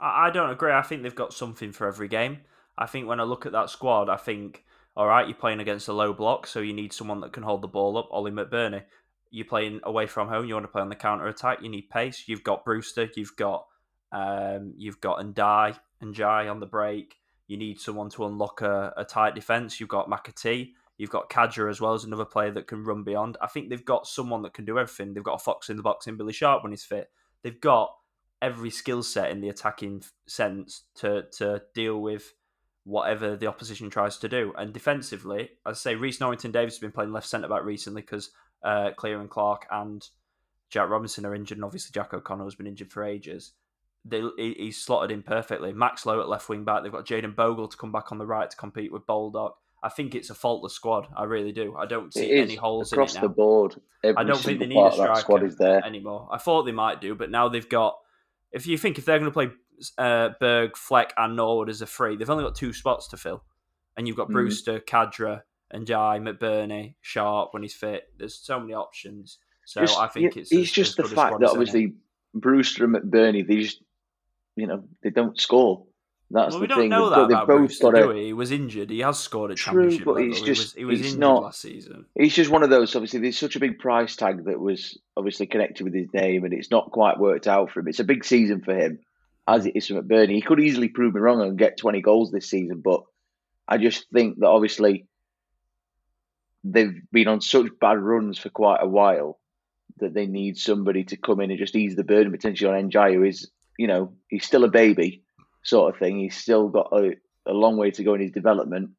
I 0.00 0.26
I 0.26 0.30
don't 0.30 0.50
agree. 0.50 0.72
I 0.72 0.82
think 0.82 1.02
they've 1.02 1.14
got 1.14 1.32
something 1.32 1.72
for 1.72 1.86
every 1.86 2.08
game. 2.08 2.40
I 2.76 2.86
think 2.86 3.06
when 3.06 3.20
I 3.20 3.24
look 3.24 3.46
at 3.46 3.52
that 3.52 3.70
squad, 3.70 4.08
I 4.08 4.16
think, 4.16 4.64
all 4.96 5.06
right, 5.06 5.26
you're 5.26 5.36
playing 5.36 5.60
against 5.60 5.88
a 5.88 5.92
low 5.92 6.12
block, 6.12 6.46
so 6.46 6.60
you 6.60 6.72
need 6.72 6.92
someone 6.92 7.20
that 7.20 7.32
can 7.32 7.44
hold 7.44 7.62
the 7.62 7.68
ball 7.68 7.96
up. 7.96 8.08
Ollie 8.10 8.32
McBurnie. 8.32 8.82
You're 9.30 9.46
playing 9.46 9.80
away 9.84 10.06
from 10.06 10.28
home. 10.28 10.46
You 10.46 10.54
want 10.54 10.64
to 10.64 10.72
play 10.72 10.82
on 10.82 10.88
the 10.88 10.94
counter 10.96 11.26
attack. 11.26 11.62
You 11.62 11.68
need 11.68 11.88
pace. 11.90 12.24
You've 12.26 12.44
got 12.44 12.64
Brewster. 12.64 13.08
You've 13.16 13.36
got 13.36 13.66
um, 14.12 14.74
you've 14.76 15.00
got 15.00 15.18
Ndai 15.18 15.78
and 16.00 16.14
Jai 16.14 16.48
on 16.48 16.60
the 16.60 16.66
break. 16.66 17.16
You 17.46 17.56
need 17.56 17.80
someone 17.80 18.10
to 18.10 18.24
unlock 18.26 18.62
a, 18.62 18.92
a 18.96 19.04
tight 19.04 19.34
defense. 19.34 19.78
You've 19.80 19.88
got 19.88 20.08
McAtee. 20.08 20.72
You've 20.96 21.10
got 21.10 21.28
Khadra 21.28 21.68
as 21.70 21.80
well 21.80 21.94
as 21.94 22.04
another 22.04 22.24
player 22.24 22.52
that 22.52 22.68
can 22.68 22.84
run 22.84 23.02
beyond. 23.02 23.36
I 23.42 23.48
think 23.48 23.68
they've 23.68 23.84
got 23.84 24.06
someone 24.06 24.42
that 24.42 24.54
can 24.54 24.64
do 24.64 24.78
everything. 24.78 25.12
They've 25.12 25.24
got 25.24 25.40
a 25.40 25.44
fox 25.44 25.68
in 25.68 25.76
the 25.76 25.82
box 25.82 26.06
in 26.06 26.16
Billy 26.16 26.32
Sharp 26.32 26.62
when 26.62 26.72
he's 26.72 26.84
fit. 26.84 27.10
They've 27.42 27.60
got 27.60 27.94
every 28.40 28.70
skill 28.70 29.02
set 29.02 29.30
in 29.30 29.40
the 29.40 29.48
attacking 29.48 30.04
sense 30.26 30.82
to 30.96 31.24
to 31.32 31.62
deal 31.74 32.00
with 32.00 32.34
whatever 32.84 33.36
the 33.36 33.46
opposition 33.46 33.90
tries 33.90 34.18
to 34.18 34.28
do. 34.28 34.52
And 34.56 34.72
defensively, 34.72 35.50
I 35.64 35.72
say, 35.72 35.94
Rhys 35.94 36.20
Norrington 36.20 36.52
Davies 36.52 36.74
has 36.74 36.78
been 36.78 36.92
playing 36.92 37.12
left 37.12 37.26
centre 37.26 37.48
back 37.48 37.64
recently 37.64 38.02
because 38.02 38.30
uh, 38.62 38.90
Ciaran 39.00 39.28
Clark 39.28 39.66
and 39.70 40.06
Jack 40.68 40.88
Robinson 40.88 41.24
are 41.26 41.34
injured, 41.34 41.58
and 41.58 41.64
obviously 41.64 41.92
Jack 41.92 42.12
O'Connell 42.12 42.46
has 42.46 42.54
been 42.54 42.66
injured 42.66 42.92
for 42.92 43.04
ages. 43.04 43.52
They, 44.04 44.20
he- 44.36 44.54
he's 44.58 44.76
slotted 44.78 45.10
in 45.10 45.22
perfectly. 45.22 45.72
Max 45.72 46.04
Lowe 46.04 46.20
at 46.20 46.28
left 46.28 46.48
wing 46.48 46.64
back. 46.64 46.82
They've 46.82 46.92
got 46.92 47.06
Jayden 47.06 47.34
Bogle 47.34 47.68
to 47.68 47.76
come 47.76 47.90
back 47.92 48.12
on 48.12 48.18
the 48.18 48.26
right 48.26 48.50
to 48.50 48.56
compete 48.56 48.92
with 48.92 49.06
Baldock. 49.06 49.56
I 49.82 49.88
think 49.90 50.14
it's 50.14 50.30
a 50.30 50.34
faultless 50.34 50.72
squad. 50.72 51.08
I 51.16 51.24
really 51.24 51.52
do. 51.52 51.76
I 51.76 51.84
don't 51.86 52.12
see 52.12 52.32
any 52.32 52.54
holes 52.54 52.90
across 52.92 53.12
in 53.14 53.18
it 53.18 53.20
the 53.22 53.28
now. 53.28 53.34
board. 53.34 53.80
Every 54.02 54.16
I 54.16 54.24
don't 54.24 54.38
think 54.38 54.58
they 54.58 54.66
need 54.66 54.76
a 54.76 54.80
part 54.80 54.92
of 54.94 54.98
that 54.98 55.04
striker 55.04 55.20
squad 55.20 55.42
is 55.44 55.56
there. 55.56 55.84
anymore. 55.84 56.28
I 56.32 56.38
thought 56.38 56.62
they 56.64 56.72
might 56.72 57.00
do, 57.00 57.14
but 57.14 57.30
now 57.30 57.48
they've 57.48 57.68
got. 57.68 57.96
If 58.52 58.66
you 58.66 58.78
think 58.78 58.98
if 58.98 59.04
they're 59.04 59.18
going 59.18 59.30
to 59.30 59.34
play 59.34 59.50
uh, 59.98 60.30
Berge, 60.40 60.76
Fleck, 60.76 61.12
and 61.16 61.36
Norwood 61.36 61.68
as 61.68 61.82
a 61.82 61.86
free, 61.86 62.16
they've 62.16 62.30
only 62.30 62.44
got 62.44 62.54
two 62.54 62.72
spots 62.72 63.08
to 63.08 63.16
fill, 63.18 63.42
and 63.96 64.06
you've 64.06 64.16
got 64.16 64.28
Mhm. 64.28 64.32
Brewster, 64.32 64.82
and 65.70 65.86
Jai 65.86 66.18
McBurnie 66.20 66.94
Sharp 67.00 67.52
when 67.52 67.62
he's 67.62 67.74
fit. 67.74 68.04
There's 68.18 68.34
so 68.34 68.60
many 68.60 68.74
options. 68.74 69.38
So 69.66 69.80
Just- 69.80 69.98
I 69.98 70.06
think 70.08 70.36
it's. 70.36 70.52
it's 70.52 70.68
as- 70.68 70.70
just 70.72 70.98
as 71.00 71.10
the 71.10 71.16
fact 71.16 71.40
that 71.40 71.50
obviously 71.50 71.94
Brewster 72.32 72.84
and 72.84 72.94
McBurnie, 72.94 73.46
they 73.46 73.56
just, 73.62 73.82
you 74.56 74.66
know, 74.66 74.84
they 75.02 75.10
don't 75.10 75.38
score. 75.40 75.86
That's 76.30 76.52
Well, 76.52 76.60
the 76.60 76.62
we 76.62 76.66
don't 76.68 76.78
thing. 76.80 76.88
know 76.90 77.10
that 77.10 77.16
they've 77.28 77.36
about 77.36 77.46
both 77.46 77.58
Brewster, 77.58 77.92
got 77.92 78.14
we? 78.14 78.24
He 78.26 78.32
was 78.32 78.50
injured. 78.50 78.88
He 78.90 79.00
has 79.00 79.18
scored 79.20 79.50
a 79.50 79.54
True, 79.54 79.82
championship 79.82 80.04
but 80.06 80.14
level. 80.16 80.30
it's 80.30 80.38
he 80.40 80.44
just- 80.46 80.62
was, 80.62 80.72
he 80.74 80.84
was 80.84 80.98
it's 81.00 81.08
injured 81.10 81.20
not- 81.20 81.42
last 81.42 81.60
season. 81.60 82.06
He's 82.18 82.34
just 82.34 82.50
one 82.50 82.62
of 82.62 82.70
those. 82.70 82.96
Obviously, 82.96 83.20
there's 83.20 83.38
such 83.38 83.56
a 83.56 83.60
big 83.60 83.78
price 83.78 84.16
tag 84.16 84.44
that 84.46 84.58
was 84.58 84.98
obviously 85.16 85.46
connected 85.46 85.84
with 85.84 85.94
his 85.94 86.12
name, 86.14 86.44
and 86.44 86.54
it's 86.54 86.70
not 86.70 86.90
quite 86.92 87.18
worked 87.20 87.46
out 87.46 87.70
for 87.70 87.80
him. 87.80 87.88
It's 87.88 88.00
a 88.00 88.04
big 88.04 88.24
season 88.24 88.62
for 88.62 88.74
him, 88.74 89.00
as 89.46 89.66
it 89.66 89.76
is 89.76 89.86
for 89.86 89.94
McBurnie. 90.02 90.30
He 90.34 90.42
could 90.42 90.60
easily 90.60 90.88
prove 90.88 91.14
me 91.14 91.20
wrong 91.20 91.42
and 91.42 91.58
get 91.58 91.76
20 91.76 92.00
goals 92.00 92.30
this 92.32 92.48
season, 92.48 92.80
but 92.82 93.02
I 93.68 93.76
just 93.78 94.06
think 94.12 94.38
that 94.40 94.48
obviously 94.48 95.06
they've 96.64 97.00
been 97.12 97.28
on 97.28 97.40
such 97.42 97.66
bad 97.80 97.98
runs 97.98 98.38
for 98.38 98.48
quite 98.48 98.78
a 98.82 98.88
while 98.88 99.38
that 99.98 100.14
they 100.14 100.26
need 100.26 100.56
somebody 100.56 101.04
to 101.04 101.16
come 101.16 101.40
in 101.40 101.50
and 101.50 101.58
just 101.58 101.76
ease 101.76 101.94
the 101.94 102.02
burden 102.04 102.32
potentially 102.32 102.70
on 102.72 102.90
Ndiaye, 102.90 103.14
who 103.14 103.22
is, 103.24 103.50
you 103.78 103.86
know, 103.86 104.12
he's 104.28 104.46
still 104.46 104.64
a 104.64 104.70
baby 104.70 105.22
sort 105.62 105.92
of 105.92 105.98
thing. 105.98 106.18
He's 106.18 106.36
still 106.36 106.68
got 106.68 106.88
a, 106.92 107.16
a 107.46 107.52
long 107.52 107.76
way 107.76 107.90
to 107.92 108.04
go 108.04 108.14
in 108.14 108.20
his 108.20 108.30
development, 108.30 108.90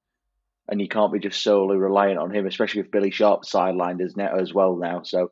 and 0.67 0.82
you 0.82 0.88
can't 0.88 1.13
be 1.13 1.20
just 1.20 1.41
solely 1.41 1.77
reliant 1.77 2.20
on 2.20 2.34
him, 2.34 2.48
especially 2.48 2.82
with 2.82 2.91
Billy 2.91 3.12
Sharp 3.12 3.44
sidelined 3.44 4.03
as 4.03 4.15
net 4.15 4.38
as 4.38 4.53
well 4.53 4.75
now. 4.75 5.03
So 5.03 5.32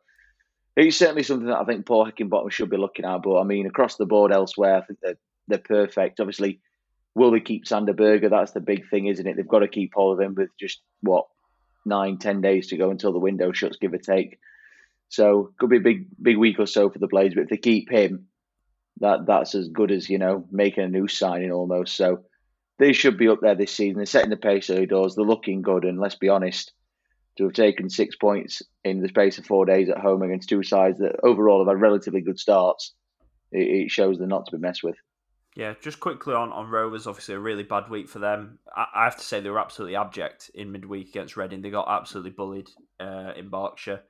it's 0.75 0.97
certainly 0.97 1.23
something 1.23 1.47
that 1.47 1.59
I 1.59 1.65
think 1.65 1.85
Paul 1.85 2.09
Heckingbottom 2.09 2.51
should 2.51 2.69
be 2.69 2.77
looking 2.77 3.05
at. 3.05 3.21
But 3.23 3.39
I 3.39 3.43
mean, 3.43 3.65
across 3.65 3.95
the 3.95 4.05
board 4.05 4.31
elsewhere, 4.31 4.77
I 4.77 4.81
think 4.81 4.99
they're 5.01 5.17
they're 5.47 5.57
perfect. 5.57 6.19
Obviously, 6.19 6.61
will 7.15 7.31
they 7.31 7.39
keep 7.39 7.67
Sander 7.67 7.93
Berge? 7.93 8.29
That's 8.29 8.51
the 8.51 8.61
big 8.61 8.89
thing, 8.89 9.07
isn't 9.07 9.27
it? 9.27 9.35
They've 9.35 9.47
got 9.47 9.59
to 9.59 9.67
keep 9.67 9.93
hold 9.93 10.19
of 10.19 10.25
him 10.25 10.35
with 10.35 10.49
just 10.59 10.81
what 11.01 11.25
nine, 11.85 12.17
ten 12.17 12.41
days 12.41 12.67
to 12.67 12.77
go 12.77 12.91
until 12.91 13.11
the 13.11 13.19
window 13.19 13.51
shuts, 13.51 13.77
give 13.77 13.93
or 13.93 13.97
take. 13.97 14.39
So 15.09 15.51
could 15.59 15.69
be 15.69 15.77
a 15.77 15.81
big, 15.81 16.07
big 16.21 16.37
week 16.37 16.59
or 16.59 16.65
so 16.65 16.89
for 16.89 16.99
the 16.99 17.07
Blades. 17.07 17.35
But 17.35 17.43
if 17.43 17.49
they 17.49 17.57
keep 17.57 17.91
him, 17.91 18.27
that 18.99 19.25
that's 19.25 19.55
as 19.55 19.69
good 19.69 19.91
as 19.91 20.09
you 20.09 20.17
know 20.17 20.45
making 20.51 20.83
a 20.83 20.87
new 20.87 21.07
signing 21.07 21.51
almost. 21.51 21.95
So 21.95 22.23
they 22.79 22.93
should 22.93 23.17
be 23.17 23.27
up 23.27 23.39
there 23.41 23.55
this 23.55 23.73
season. 23.73 23.97
They're 23.97 24.05
setting 24.05 24.29
the 24.29 24.37
pace 24.37 24.69
early 24.69 24.85
doors. 24.85 25.15
They're 25.15 25.25
looking 25.25 25.61
good, 25.61 25.85
and 25.85 25.99
let's 25.99 26.15
be 26.15 26.29
honest, 26.29 26.71
to 27.37 27.45
have 27.45 27.53
taken 27.53 27.89
six 27.89 28.15
points 28.15 28.61
in 28.83 29.01
the 29.01 29.09
space 29.09 29.37
of 29.37 29.45
four 29.45 29.65
days 29.65 29.89
at 29.89 29.99
home 29.99 30.21
against 30.21 30.49
two 30.49 30.63
sides 30.63 30.99
that 30.99 31.19
overall 31.23 31.59
have 31.59 31.73
had 31.73 31.81
relatively 31.81 32.21
good 32.21 32.39
starts, 32.39 32.93
it, 33.51 33.85
it 33.85 33.91
shows 33.91 34.17
they're 34.17 34.27
not 34.27 34.45
to 34.45 34.57
be 34.57 34.61
messed 34.61 34.83
with. 34.83 34.95
Yeah, 35.55 35.75
just 35.81 35.99
quickly 35.99 36.33
on, 36.33 36.51
on 36.51 36.69
Rovers, 36.69 37.05
obviously 37.05 37.35
a 37.35 37.39
really 37.39 37.61
bad 37.61 37.87
week 37.87 38.09
for 38.09 38.17
them. 38.17 38.57
I, 38.75 38.87
I 38.95 39.03
have 39.03 39.17
to 39.17 39.23
say 39.23 39.39
they 39.39 39.51
were 39.51 39.59
absolutely 39.59 39.95
abject 39.95 40.49
in 40.55 40.71
midweek 40.71 41.09
against 41.09 41.37
Reading. 41.37 41.61
They 41.61 41.69
got 41.69 41.87
absolutely 41.87 42.31
bullied 42.31 42.69
uh, 42.99 43.33
in 43.35 43.49
Berkshire, 43.49 44.01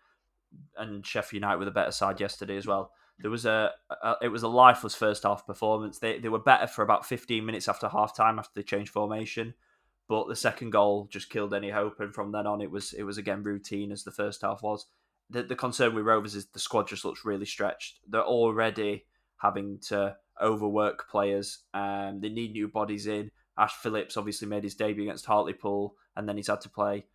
and 0.77 1.05
Sheffield 1.05 1.41
United 1.41 1.59
with 1.59 1.67
a 1.67 1.71
better 1.71 1.91
side 1.91 2.21
yesterday 2.21 2.55
as 2.55 2.65
well. 2.65 2.91
There 3.19 3.31
was 3.31 3.45
a, 3.45 3.71
a 3.89 4.15
it 4.21 4.29
was 4.29 4.43
a 4.43 4.47
lifeless 4.47 4.95
first 4.95 5.23
half 5.23 5.45
performance. 5.45 5.99
They 5.99 6.19
they 6.19 6.29
were 6.29 6.39
better 6.39 6.67
for 6.67 6.81
about 6.83 7.05
fifteen 7.05 7.45
minutes 7.45 7.67
after 7.67 7.87
half 7.87 8.15
time 8.15 8.39
after 8.39 8.51
they 8.55 8.63
changed 8.63 8.91
formation, 8.91 9.53
but 10.09 10.27
the 10.27 10.35
second 10.35 10.71
goal 10.71 11.07
just 11.11 11.29
killed 11.29 11.53
any 11.53 11.69
hope. 11.69 11.99
And 11.99 12.13
from 12.13 12.31
then 12.31 12.47
on, 12.47 12.61
it 12.61 12.71
was 12.71 12.93
it 12.93 13.03
was 13.03 13.17
again 13.17 13.43
routine 13.43 13.91
as 13.91 14.03
the 14.03 14.11
first 14.11 14.41
half 14.41 14.61
was. 14.61 14.87
The 15.29 15.43
the 15.43 15.55
concern 15.55 15.95
with 15.95 16.05
Rovers 16.05 16.35
is 16.35 16.47
the 16.47 16.59
squad 16.59 16.87
just 16.87 17.05
looks 17.05 17.23
really 17.25 17.45
stretched. 17.45 17.99
They're 18.07 18.21
already 18.21 19.05
having 19.37 19.79
to 19.87 20.17
overwork 20.41 21.07
players. 21.09 21.59
Um, 21.73 22.19
they 22.21 22.29
need 22.29 22.53
new 22.53 22.67
bodies 22.67 23.07
in. 23.07 23.31
Ash 23.57 23.73
Phillips 23.73 24.17
obviously 24.17 24.47
made 24.47 24.63
his 24.63 24.75
debut 24.75 25.03
against 25.03 25.27
Hartlepool, 25.27 25.95
and 26.15 26.27
then 26.27 26.37
he's 26.37 26.47
had 26.47 26.61
to 26.61 26.69
play 26.69 27.05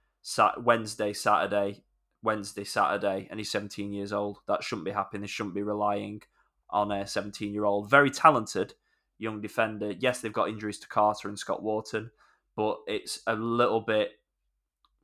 Wednesday, 0.59 1.13
Saturday, 1.13 1.83
Wednesday, 2.23 2.65
Saturday, 2.65 3.29
and 3.31 3.39
he's 3.39 3.51
17 3.51 3.93
years 3.93 4.13
old. 4.13 4.39
That 4.47 4.63
shouldn't 4.63 4.85
be 4.85 4.91
happening. 4.91 5.23
They 5.23 5.29
shouldn't 5.29 5.55
be 5.55 5.63
relying 5.63 6.23
on 6.71 6.91
a 6.93 7.07
17 7.07 7.53
year 7.53 7.65
old, 7.65 7.91
very 7.91 8.11
talented 8.11 8.75
young 9.19 9.41
defender. 9.41 9.93
Yes, 9.99 10.21
they've 10.21 10.33
got 10.33 10.49
injuries 10.49 10.79
to 10.81 10.89
Carter 10.89 11.29
and 11.29 11.39
Scott 11.39 11.63
Wharton, 11.63 12.11
but 12.57 12.79
it's 12.87 13.21
a 13.27 13.35
little 13.35 13.81
bit 13.81 14.13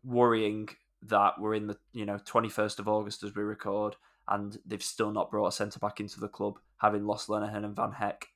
worrying 0.02 0.68
that 1.02 1.38
we're 1.38 1.54
in 1.54 1.66
the 1.66 1.76
you 1.92 2.06
know 2.06 2.16
21st 2.16 2.78
of 2.78 2.88
August 2.88 3.22
as 3.22 3.34
we 3.34 3.42
record, 3.42 3.96
and 4.28 4.58
they've 4.66 4.82
still 4.82 5.10
not 5.10 5.30
brought 5.30 5.48
a 5.48 5.52
centre 5.52 5.78
back 5.78 6.00
into 6.00 6.20
the 6.20 6.28
club, 6.28 6.58
having 6.78 7.06
lost 7.06 7.28
Lenihan 7.28 7.64
and 7.64 7.76
Van 7.76 7.92
Hecke. 7.92 8.26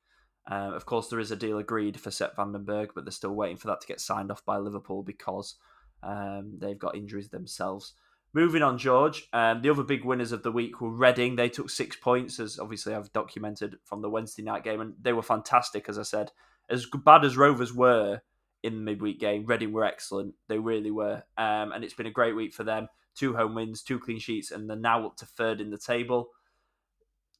Um, 0.50 0.72
of 0.72 0.86
course, 0.86 1.08
there 1.08 1.20
is 1.20 1.30
a 1.30 1.36
deal 1.36 1.58
agreed 1.58 2.00
for 2.00 2.10
Sepp 2.10 2.36
van 2.36 2.52
den 2.52 2.64
Berg, 2.64 2.92
but 2.94 3.04
they're 3.04 3.12
still 3.12 3.34
waiting 3.34 3.58
for 3.58 3.66
that 3.68 3.80
to 3.82 3.86
get 3.86 4.00
signed 4.00 4.30
off 4.30 4.44
by 4.44 4.56
Liverpool 4.56 5.02
because 5.02 5.56
um, 6.02 6.54
they've 6.58 6.78
got 6.78 6.96
injuries 6.96 7.28
themselves. 7.28 7.92
Moving 8.34 8.62
on, 8.62 8.76
George. 8.76 9.26
Um, 9.32 9.62
the 9.62 9.70
other 9.70 9.82
big 9.82 10.04
winners 10.04 10.32
of 10.32 10.42
the 10.42 10.52
week 10.52 10.80
were 10.80 10.90
Reading. 10.90 11.36
They 11.36 11.48
took 11.48 11.70
six 11.70 11.96
points, 11.96 12.38
as 12.38 12.58
obviously 12.58 12.94
I've 12.94 13.12
documented 13.12 13.78
from 13.84 14.02
the 14.02 14.10
Wednesday 14.10 14.42
night 14.42 14.64
game, 14.64 14.80
and 14.80 14.94
they 15.00 15.14
were 15.14 15.22
fantastic, 15.22 15.88
as 15.88 15.98
I 15.98 16.02
said. 16.02 16.30
As 16.68 16.86
bad 17.04 17.24
as 17.24 17.38
Rovers 17.38 17.72
were 17.72 18.20
in 18.62 18.74
the 18.74 18.82
midweek 18.82 19.18
game, 19.18 19.46
Reading 19.46 19.72
were 19.72 19.84
excellent. 19.84 20.34
They 20.48 20.58
really 20.58 20.90
were. 20.90 21.22
Um, 21.38 21.72
and 21.72 21.82
it's 21.82 21.94
been 21.94 22.06
a 22.06 22.10
great 22.10 22.36
week 22.36 22.52
for 22.52 22.64
them. 22.64 22.88
Two 23.14 23.34
home 23.34 23.54
wins, 23.54 23.82
two 23.82 23.98
clean 23.98 24.18
sheets, 24.18 24.50
and 24.50 24.68
they're 24.68 24.76
now 24.76 25.06
up 25.06 25.16
to 25.16 25.26
third 25.26 25.60
in 25.60 25.70
the 25.70 25.78
table. 25.78 26.28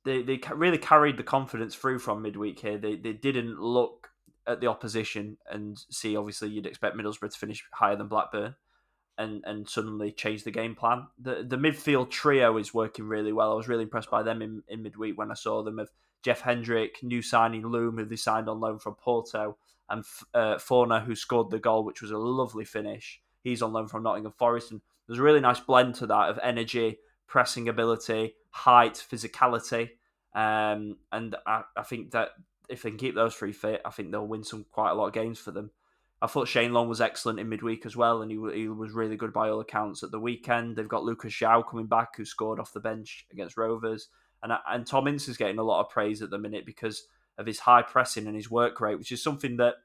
They, 0.05 0.23
they 0.23 0.41
really 0.55 0.79
carried 0.79 1.19
the 1.19 1.23
confidence 1.23 1.75
through 1.75 1.99
from 1.99 2.23
midweek 2.23 2.61
here. 2.61 2.79
They, 2.79 2.97
they 2.97 3.13
didn't 3.13 3.61
look 3.61 4.09
at 4.47 4.63
the 4.63 4.69
opposition 4.69 5.37
and 5.51 5.79
see, 5.91 6.17
obviously, 6.17 6.49
you'd 6.49 6.67
expect 6.67 6.97
Middlesbrough 6.97 7.33
to 7.33 7.39
finish 7.39 7.63
higher 7.75 7.95
than 7.95 8.09
Blackburn 8.09 8.55
and 9.19 9.43
and 9.45 9.69
suddenly 9.69 10.13
change 10.13 10.45
the 10.45 10.51
game 10.51 10.75
plan. 10.75 11.07
The 11.19 11.45
the 11.47 11.57
midfield 11.57 12.11
trio 12.11 12.57
is 12.57 12.73
working 12.73 13.07
really 13.07 13.33
well. 13.33 13.53
I 13.53 13.57
was 13.57 13.69
really 13.69 13.83
impressed 13.83 14.11
by 14.11 14.23
them 14.23 14.41
in, 14.41 14.63
in 14.69 14.83
midweek 14.83 15.19
when 15.19 15.31
I 15.31 15.35
saw 15.35 15.63
them 15.63 15.79
of 15.79 15.91
Jeff 16.23 16.41
Hendrick, 16.41 17.03
new 17.03 17.21
signing 17.21 17.67
Loum, 17.67 17.99
who 17.99 18.05
they 18.05 18.17
signed 18.17 18.49
on 18.49 18.61
loan 18.61 18.79
from 18.79 18.95
Porto, 18.95 19.57
and 19.91 20.05
uh, 20.35 20.59
Fornah, 20.59 21.01
who 21.01 21.15
scored 21.15 21.51
the 21.51 21.59
goal, 21.59 21.85
which 21.85 22.01
was 22.01 22.11
a 22.11 22.19
lovely 22.19 22.65
finish. 22.65 23.21
He's 23.43 23.63
on 23.63 23.73
loan 23.73 23.89
from 23.89 24.03
Nottingham 24.03 24.33
Forest, 24.33 24.71
and 24.71 24.81
there's 25.07 25.19
a 25.19 25.23
really 25.23 25.41
nice 25.41 25.61
blend 25.61 25.97
to 25.97 26.07
that 26.07 26.31
of 26.31 26.39
energy, 26.43 26.99
pressing 27.27 27.69
ability, 27.69 28.35
height, 28.51 28.95
physicality, 28.95 29.91
um, 30.35 30.97
and 31.11 31.37
I, 31.47 31.63
I 31.77 31.83
think 31.83 32.13
that 32.13 32.31
if 32.69 32.83
they 32.83 32.91
can 32.91 32.99
keep 32.99 33.15
those 33.15 33.35
three 33.35 33.53
fit, 33.53 33.81
I 33.85 33.91
think 33.91 34.11
they'll 34.11 34.27
win 34.27 34.45
some 34.45 34.67
quite 34.71 34.91
a 34.91 34.95
lot 34.95 35.07
of 35.07 35.13
games 35.13 35.39
for 35.39 35.51
them. 35.51 35.71
I 36.21 36.27
thought 36.27 36.49
Shane 36.49 36.73
Long 36.73 36.89
was 36.89 37.01
excellent 37.01 37.39
in 37.39 37.49
midweek 37.49 37.87
as 37.87 37.97
well, 37.97 38.23
and 38.23 38.31
he, 38.31 38.39
he 38.55 38.69
was 38.69 38.93
really 38.93 39.17
good 39.17 39.33
by 39.33 39.51
all 39.51 39.61
accounts 39.61 40.03
at 40.03 40.11
the 40.11 40.19
weekend. 40.19 40.75
They've 40.75 40.89
got 40.89 41.05
Lucas 41.05 41.33
João 41.33 41.69
coming 41.69 41.87
back, 41.87 42.17
who 42.17 42.25
scored 42.25 42.59
off 42.59 42.73
the 42.73 42.81
bench 42.81 43.27
against 43.31 43.57
Rovers, 43.57 44.09
and 44.43 44.53
and 44.69 44.87
Tom 44.87 45.07
Ince 45.07 45.29
is 45.29 45.37
getting 45.37 45.59
a 45.59 45.63
lot 45.63 45.81
of 45.81 45.91
praise 45.91 46.21
at 46.21 46.31
the 46.31 46.39
minute 46.39 46.67
because 46.67 47.07
of 47.39 47.47
his 47.47 47.61
high 47.61 47.83
pressing 47.83 48.27
and 48.27 48.35
his 48.35 48.51
work 48.51 48.81
rate, 48.81 48.99
which 48.99 49.13
is 49.13 49.23
something 49.23 49.59
that 49.59 49.77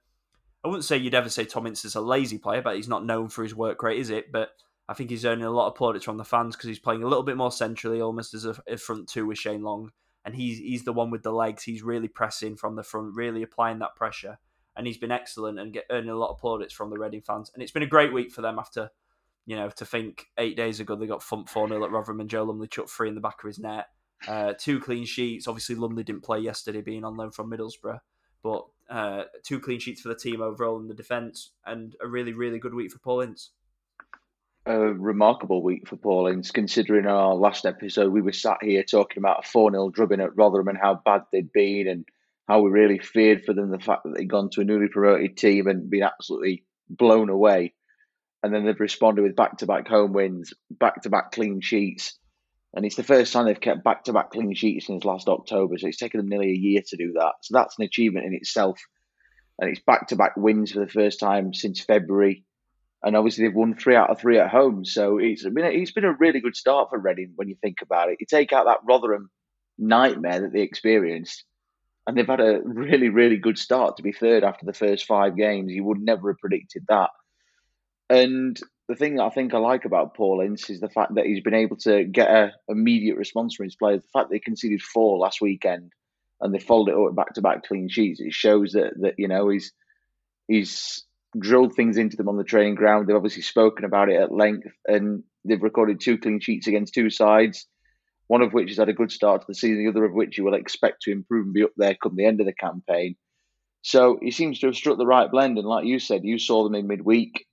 I 0.63 0.70
wouldn't 0.70 0.86
say 0.86 0.98
you'd 0.98 1.13
ever 1.13 1.30
say 1.30 1.46
Tom 1.46 1.68
Ince 1.68 1.86
is 1.86 1.96
a 1.96 2.02
lazy 2.02 2.40
player, 2.40 2.63
but 2.63 2.78
he's 2.78 2.88
not 2.88 3.06
known 3.06 3.30
for 3.30 3.44
his 3.44 3.54
work 3.54 3.84
rate, 3.84 4.00
is 4.00 4.10
it? 4.10 4.32
But 4.32 4.50
I 4.90 4.96
think 4.96 5.12
he's 5.12 5.25
earning 5.25 5.46
a 5.46 5.52
lot 5.52 5.68
of 5.68 5.75
plaudits 5.75 6.06
from 6.06 6.18
the 6.18 6.24
fans 6.24 6.56
because 6.56 6.68
he's 6.68 6.80
playing 6.80 7.04
a 7.04 7.08
little 7.08 7.24
bit 7.24 7.38
more 7.38 7.52
centrally, 7.52 8.02
almost 8.02 8.34
as 8.34 8.46
a, 8.46 8.56
a 8.68 8.78
front 8.78 9.08
two 9.08 9.28
with 9.28 9.38
Shane 9.38 9.62
Long, 9.62 9.92
and 10.25 10.34
he's 10.34 10.58
he's 10.58 10.84
the 10.84 10.94
one 10.94 11.12
with 11.12 11.22
the 11.22 11.32
legs. 11.32 11.62
He's 11.62 11.84
really 11.84 12.08
pressing 12.08 12.56
from 12.56 12.75
the 12.75 12.84
front, 12.84 13.13
really 13.13 13.44
applying 13.44 13.78
that 13.80 13.96
pressure 13.96 14.40
and 14.75 14.88
he's 14.88 14.98
been 14.98 15.12
excellent 15.12 15.60
and 15.60 15.74
get, 15.74 15.86
earning 15.89 16.10
a 16.10 16.15
lot 16.15 16.32
of 16.32 16.39
plaudits 16.39 16.74
from 16.74 16.89
the 16.89 16.98
Reading 16.98 17.22
fans. 17.22 17.51
And 17.53 17.62
it's 17.62 17.72
been 17.72 17.84
a 17.84 17.88
great 17.88 18.13
week 18.13 18.32
for 18.32 18.42
them 18.42 18.58
after, 18.58 18.89
you 19.46 19.56
know, 19.56 19.70
to 19.70 19.86
think 19.86 20.25
eight 20.38 20.58
days 20.58 20.80
ago 20.80 20.96
they 20.96 21.08
got 21.08 21.24
thumped 21.24 21.50
4 21.50 21.68
0 21.68 21.84
at 21.84 21.92
Rotherham 21.92 22.20
and 22.20 22.30
Joe 22.30 22.44
Lumley 22.44 22.68
chucked 22.68 22.89
three 22.89 23.10
in 23.10 23.15
the 23.15 23.22
back 23.22 23.44
of 23.44 23.48
his 23.48 23.60
net. 23.60 23.88
Uh, 24.27 24.53
two 24.58 24.80
clean 24.80 25.06
sheets. 25.06 25.48
Obviously, 25.48 25.75
Lumley 25.75 26.03
didn't 26.03 26.24
play 26.24 26.39
yesterday, 26.39 26.82
being 26.82 27.03
on 27.03 27.18
loan 27.18 27.32
from 27.32 27.51
Middlesbrough, 27.51 28.00
but 28.42 28.65
uh, 28.89 29.24
two 29.44 29.60
clean 29.60 29.80
sheets 29.80 30.01
for 30.01 30.10
the 30.10 30.15
team 30.15 30.42
overall 30.42 30.80
in 30.80 30.88
the 30.88 30.94
defence, 30.94 31.51
and 31.65 31.96
a 32.01 32.08
really, 32.08 32.34
really 32.34 32.60
good 32.60 32.74
week 32.74 32.92
for 32.92 33.00
Paul 33.00 33.22
Ince. 33.22 33.51
A 34.65 34.77
remarkable 34.77 35.62
week 35.62 35.89
for 35.89 35.98
Paul 35.98 36.27
Ince, 36.27 36.51
considering 36.51 37.06
our 37.06 37.36
last 37.36 37.65
episode 37.65 38.13
we 38.13 38.22
were 38.22 38.32
sat 38.32 38.60
here 38.62 38.84
talking 38.84 39.18
about 39.18 39.44
a 39.44 39.48
4 39.48 39.72
0 39.72 39.89
drubbing 39.89 40.22
at 40.22 40.38
Rotherham 40.38 40.70
and 40.70 40.77
how 40.77 41.01
bad 41.03 41.24
they'd 41.32 41.51
been 41.51 41.88
and 41.89 42.06
how 42.48 42.62
we 42.62 42.70
really 42.70 43.00
feared 43.00 43.46
for 43.46 43.54
them 43.54 43.72
the 43.72 43.80
fact 43.80 44.04
that 44.04 44.16
they'd 44.16 44.30
gone 44.30 44.50
to 44.52 44.62
a 44.62 44.66
newly 44.66 44.88
promoted 44.88 45.38
team 45.38 45.68
and 45.68 45.90
been 45.90 46.04
absolutely 46.04 46.66
blown 46.90 47.30
away. 47.30 47.74
And 48.42 48.54
then 48.54 48.66
they've 48.66 48.80
responded 48.80 49.22
with 49.22 49.36
back 49.36 49.58
to 49.60 49.66
back 49.66 49.88
home 49.88 50.12
wins, 50.12 50.54
back 50.70 51.04
to 51.04 51.10
back 51.10 51.32
clean 51.32 51.62
sheets. 51.62 52.18
And 52.74 52.86
it's 52.86 52.98
the 52.98 53.04
first 53.04 53.32
time 53.32 53.46
they've 53.46 53.60
kept 53.60 53.84
back 53.84 54.06
to 54.06 54.14
back 54.14 54.32
clean 54.32 54.54
sheets 54.54 54.88
since 54.88 55.06
last 55.06 55.30
October. 55.30 55.78
So 55.78 55.88
it's 55.88 55.98
taken 55.98 56.20
them 56.20 56.28
nearly 56.28 56.50
a 56.50 56.56
year 56.56 56.82
to 56.88 56.98
do 56.98 57.14
that. 57.14 57.34
So 57.42 57.54
that's 57.54 57.78
an 57.78 57.86
achievement 57.86 58.26
in 58.26 58.34
itself. 58.34 58.80
And 59.60 59.70
it's 59.70 59.84
back 59.86 60.08
to 60.08 60.18
back 60.18 60.36
wins 60.36 60.72
for 60.72 60.80
the 60.80 60.92
first 60.92 61.20
time 61.20 61.54
since 61.54 61.80
February. 61.80 62.44
And 63.04 63.16
obviously 63.16 63.46
they've 63.46 63.56
won 63.56 63.76
three 63.76 63.96
out 63.96 64.10
of 64.10 64.20
three 64.20 64.40
at 64.40 64.50
home. 64.50 64.84
So 64.84 65.20
it's 65.20 65.44
been 65.44 65.66
a, 65.66 65.70
it's 65.70 65.92
been 65.92 66.04
a 66.04 66.14
really 66.14 66.42
good 66.42 66.56
start 66.56 66.90
for 66.90 67.00
Reading 67.00 67.34
when 67.36 67.48
you 67.48 67.56
think 67.62 67.78
about 67.82 68.10
it. 68.10 68.18
You 68.20 68.26
take 68.30 68.52
out 68.52 68.66
that 68.66 68.80
Rotherham 68.86 69.30
nightmare 69.78 70.42
that 70.42 70.52
they 70.52 70.62
experienced 70.62 71.46
and 72.05 72.17
they've 72.17 72.27
had 72.27 72.41
a 72.41 72.62
really, 72.63 73.10
really 73.10 73.38
good 73.38 73.57
start 73.57 73.98
to 73.98 74.03
be 74.03 74.12
third 74.12 74.43
after 74.43 74.65
the 74.65 74.74
first 74.74 75.05
five 75.05 75.38
games. 75.38 75.72
You 75.72 75.83
would 75.86 76.01
never 76.01 76.31
have 76.31 76.39
predicted 76.39 76.86
that. 76.89 77.10
And 78.10 78.60
the 78.89 78.95
thing 78.95 79.15
that 79.15 79.24
I 79.24 79.29
think 79.29 79.53
I 79.53 79.57
like 79.60 79.86
about 79.86 80.15
Paul 80.15 80.41
Ince 80.41 80.69
is 80.69 80.81
the 80.81 80.89
fact 80.89 81.15
that 81.15 81.25
he's 81.25 81.41
been 81.41 81.53
able 81.53 81.77
to 81.77 82.03
get 82.03 82.29
a 82.29 82.51
immediate 82.67 83.17
response 83.17 83.55
from 83.55 83.65
his 83.65 83.75
players. 83.75 84.01
The 84.01 84.19
fact 84.19 84.29
they 84.29 84.39
conceded 84.39 84.81
four 84.81 85.17
last 85.17 85.41
weekend 85.41 85.93
and 86.41 86.53
they 86.53 86.60
followed 86.60 86.89
it 86.89 86.95
up 86.95 87.15
back 87.15 87.33
to 87.36 87.41
back 87.41 87.63
clean 87.63 87.88
sheets, 87.88 88.19
it 88.19 88.33
shows 88.33 88.74
that 88.74 88.93
that 89.00 89.15
you 89.17 89.29
know 89.29 89.48
he's 89.50 89.72
he's 90.48 91.03
drilled 91.39 91.74
things 91.74 91.98
into 91.98 92.17
them 92.17 92.29
on 92.29 92.38
the 92.38 92.43
training 92.43 92.75
ground. 92.75 93.07
They've 93.07 93.15
obviously 93.15 93.41
spoken 93.41 93.86
about 93.86 94.10
it 94.10 94.22
at 94.22 94.31
length, 94.31 94.67
and 94.86 95.24
they've 95.45 95.63
recorded 95.63 96.01
two 96.01 96.17
clean 96.17 96.41
sheets 96.41 96.67
against 96.67 96.93
two 96.93 97.10
sides. 97.10 97.65
One 98.27 98.42
of 98.42 98.53
which 98.53 98.70
has 98.70 98.77
had 98.77 98.89
a 98.89 98.94
good 98.94 99.12
start 99.12 99.42
to 99.42 99.48
the 99.48 99.56
season, 99.56 99.84
the 99.84 99.89
other 99.89 100.06
of 100.06 100.13
which 100.13 100.38
you 100.38 100.44
will 100.44 100.53
expect 100.53 101.03
to 101.03 101.12
improve 101.12 101.46
and 101.46 101.53
be 101.53 101.63
up 101.63 101.72
there 101.77 101.96
come 101.96 102.15
the 102.15 102.25
end 102.25 102.39
of 102.39 102.46
the 102.46 102.53
campaign. 102.53 103.15
So 103.82 104.18
he 104.22 104.32
seems 104.32 104.60
to 104.60 104.68
have 104.68 104.75
struck 104.75 104.98
the 104.98 105.06
right 105.06 105.30
blend. 105.30 105.58
And 105.58 105.68
like 105.68 105.86
you 105.86 106.00
said, 106.00 106.24
you 106.24 106.39
saw 106.39 106.63
them 106.63 106.75
in 106.75 106.88
midweek 106.88 107.46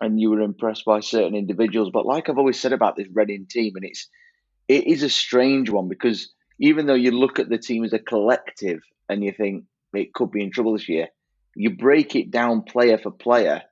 and 0.00 0.20
you 0.20 0.30
were 0.30 0.40
impressed 0.40 0.84
by 0.84 1.00
certain 1.00 1.34
individuals. 1.34 1.90
But 1.92 2.06
like 2.06 2.28
I've 2.28 2.38
always 2.38 2.60
said 2.60 2.72
about 2.72 2.96
this 2.96 3.08
Reading 3.12 3.46
team, 3.46 3.74
and 3.76 3.84
it's 3.84 4.08
it 4.68 4.86
is 4.86 5.02
a 5.02 5.10
strange 5.10 5.70
one 5.70 5.88
because 5.88 6.32
even 6.60 6.86
though 6.86 6.94
you 6.94 7.10
look 7.10 7.38
at 7.38 7.48
the 7.48 7.58
team 7.58 7.84
as 7.84 7.92
a 7.92 7.98
collective 7.98 8.80
and 9.08 9.24
you 9.24 9.32
think 9.32 9.64
it 9.94 10.12
could 10.12 10.30
be 10.30 10.42
in 10.42 10.50
trouble 10.50 10.74
this 10.74 10.88
year, 10.88 11.08
you 11.54 11.76
break 11.76 12.14
it 12.14 12.30
down 12.30 12.62
player 12.62 12.98
for 12.98 13.10
player, 13.10 13.62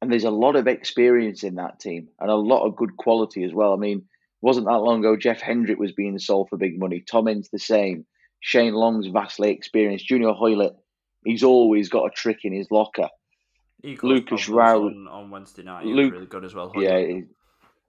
and 0.00 0.10
there's 0.10 0.24
a 0.24 0.30
lot 0.30 0.56
of 0.56 0.66
experience 0.66 1.42
in 1.42 1.56
that 1.56 1.80
team 1.80 2.08
and 2.20 2.30
a 2.30 2.34
lot 2.34 2.66
of 2.66 2.76
good 2.76 2.96
quality 2.96 3.44
as 3.44 3.52
well. 3.52 3.72
I 3.72 3.76
mean, 3.76 4.04
wasn't 4.44 4.66
that 4.66 4.82
long 4.82 5.00
ago 5.00 5.16
Jeff 5.16 5.40
Hendrick 5.40 5.78
was 5.78 5.92
being 5.92 6.18
sold 6.18 6.50
for 6.50 6.58
big 6.58 6.78
money. 6.78 7.00
Tom 7.00 7.28
Ince 7.28 7.48
the 7.48 7.58
same. 7.58 8.04
Shane 8.40 8.74
Long's 8.74 9.06
vastly 9.06 9.50
experienced. 9.50 10.06
Junior 10.06 10.34
Hoilett, 10.34 10.76
he's 11.24 11.42
always 11.42 11.88
got 11.88 12.04
a 12.04 12.10
trick 12.10 12.40
in 12.44 12.52
his 12.52 12.70
locker. 12.70 13.08
Lucas 14.02 14.46
João 14.46 14.86
on, 14.86 15.08
on, 15.08 15.30
Wednesday 15.30 15.62
night. 15.62 15.86
Luke, 15.86 16.12
really 16.12 16.26
good 16.26 16.44
as 16.44 16.54
well. 16.54 16.70
Yeah, 16.76 17.20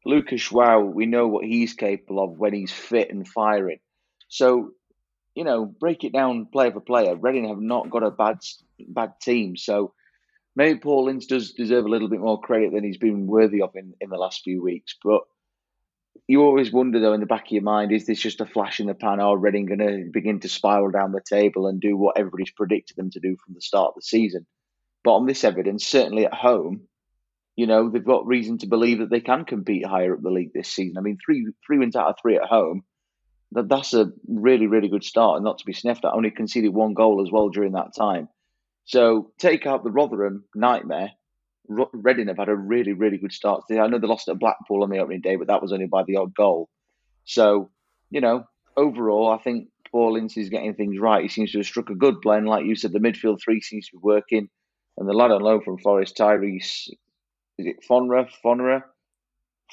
Lucas 0.05 0.47
João, 0.47 0.93
we 0.93 1.05
know 1.05 1.27
what 1.27 1.43
he's 1.43 1.73
capable 1.73 2.23
of 2.23 2.39
when 2.39 2.53
he's 2.53 2.71
fit 2.71 3.11
and 3.11 3.27
firing. 3.27 3.79
So, 4.29 4.71
you 5.35 5.43
know, 5.43 5.65
break 5.65 6.05
it 6.05 6.13
down 6.13 6.45
player 6.45 6.71
for 6.71 6.79
player. 6.79 7.17
Reading 7.17 7.49
have 7.49 7.59
not 7.59 7.89
got 7.89 8.03
a 8.03 8.11
bad 8.11 8.37
bad 8.79 9.13
team. 9.21 9.57
So 9.57 9.93
maybe 10.55 10.79
Paul 10.79 11.09
Ince 11.09 11.25
does 11.25 11.51
deserve 11.51 11.83
a 11.83 11.89
little 11.89 12.07
bit 12.07 12.21
more 12.21 12.39
credit 12.39 12.71
than 12.71 12.85
he's 12.85 12.97
been 12.97 13.27
worthy 13.27 13.61
of 13.61 13.75
in, 13.75 13.93
in 13.99 14.09
the 14.09 14.17
last 14.17 14.43
few 14.43 14.63
weeks. 14.63 14.95
But 15.03 15.23
you 16.27 16.41
always 16.41 16.71
wonder, 16.71 16.99
though, 16.99 17.13
in 17.13 17.19
the 17.19 17.25
back 17.25 17.45
of 17.45 17.51
your 17.51 17.63
mind, 17.63 17.91
is 17.91 18.05
this 18.05 18.19
just 18.19 18.41
a 18.41 18.45
flash 18.45 18.79
in 18.79 18.87
the 18.87 18.93
pan? 18.93 19.19
Are 19.19 19.37
Reading 19.37 19.65
going 19.65 19.79
to 19.79 20.09
begin 20.11 20.39
to 20.41 20.49
spiral 20.49 20.91
down 20.91 21.11
the 21.11 21.21
table 21.21 21.67
and 21.67 21.79
do 21.79 21.95
what 21.95 22.17
everybody's 22.17 22.51
predicted 22.51 22.97
them 22.97 23.11
to 23.11 23.19
do 23.19 23.37
from 23.43 23.53
the 23.53 23.61
start 23.61 23.89
of 23.89 23.95
the 23.95 24.01
season? 24.01 24.45
But 25.03 25.15
on 25.15 25.25
this 25.25 25.43
evidence, 25.43 25.85
certainly 25.85 26.25
at 26.25 26.33
home, 26.33 26.87
you 27.55 27.67
know, 27.67 27.89
they've 27.89 28.03
got 28.03 28.25
reason 28.25 28.57
to 28.59 28.67
believe 28.67 28.99
that 28.99 29.09
they 29.09 29.19
can 29.19 29.45
compete 29.45 29.85
higher 29.85 30.13
up 30.15 30.21
the 30.21 30.29
league 30.29 30.51
this 30.53 30.69
season. 30.69 30.97
I 30.97 31.01
mean, 31.01 31.17
three 31.23 31.47
three 31.65 31.77
wins 31.77 31.95
out 31.95 32.07
of 32.07 32.15
three 32.21 32.37
at 32.37 32.43
home, 32.43 32.83
that, 33.51 33.69
that's 33.69 33.93
a 33.93 34.11
really, 34.27 34.67
really 34.67 34.89
good 34.89 35.03
start 35.03 35.37
and 35.37 35.45
not 35.45 35.59
to 35.59 35.65
be 35.65 35.73
sniffed 35.73 36.05
at. 36.05 36.13
Only 36.13 36.31
conceded 36.31 36.73
one 36.73 36.93
goal 36.93 37.21
as 37.21 37.31
well 37.31 37.49
during 37.49 37.73
that 37.73 37.95
time. 37.95 38.27
So 38.85 39.31
take 39.39 39.65
out 39.65 39.83
the 39.83 39.91
Rotherham 39.91 40.43
nightmare. 40.53 41.11
Reading 41.67 42.27
have 42.27 42.37
had 42.37 42.49
a 42.49 42.55
really, 42.55 42.93
really 42.93 43.17
good 43.17 43.33
start. 43.33 43.63
I 43.71 43.87
know 43.87 43.99
they 43.99 44.07
lost 44.07 44.27
at 44.27 44.39
Blackpool 44.39 44.83
on 44.83 44.89
the 44.89 44.99
opening 44.99 45.21
day, 45.21 45.35
but 45.35 45.47
that 45.47 45.61
was 45.61 45.71
only 45.71 45.87
by 45.87 46.03
the 46.03 46.17
odd 46.17 46.33
goal. 46.35 46.69
So, 47.23 47.71
you 48.09 48.21
know, 48.21 48.45
overall, 48.77 49.31
I 49.31 49.37
think 49.41 49.69
Paul 49.91 50.15
is 50.15 50.49
getting 50.49 50.73
things 50.75 50.99
right. 50.99 51.23
He 51.23 51.29
seems 51.29 51.51
to 51.51 51.59
have 51.59 51.67
struck 51.67 51.89
a 51.89 51.95
good 51.95 52.21
blend. 52.21 52.47
Like 52.47 52.65
you 52.65 52.75
said, 52.75 52.91
the 52.91 52.99
midfield 52.99 53.39
three 53.41 53.61
seems 53.61 53.87
to 53.87 53.97
be 53.97 54.01
working. 54.01 54.49
And 54.97 55.09
the 55.09 55.13
lad 55.13 55.31
on 55.31 55.41
loan 55.41 55.61
from 55.61 55.77
Forest, 55.77 56.17
Tyrese, 56.17 56.89
is 57.57 57.65
it 57.65 57.83
Fonra? 57.89 58.29
Fonra? 58.43 58.83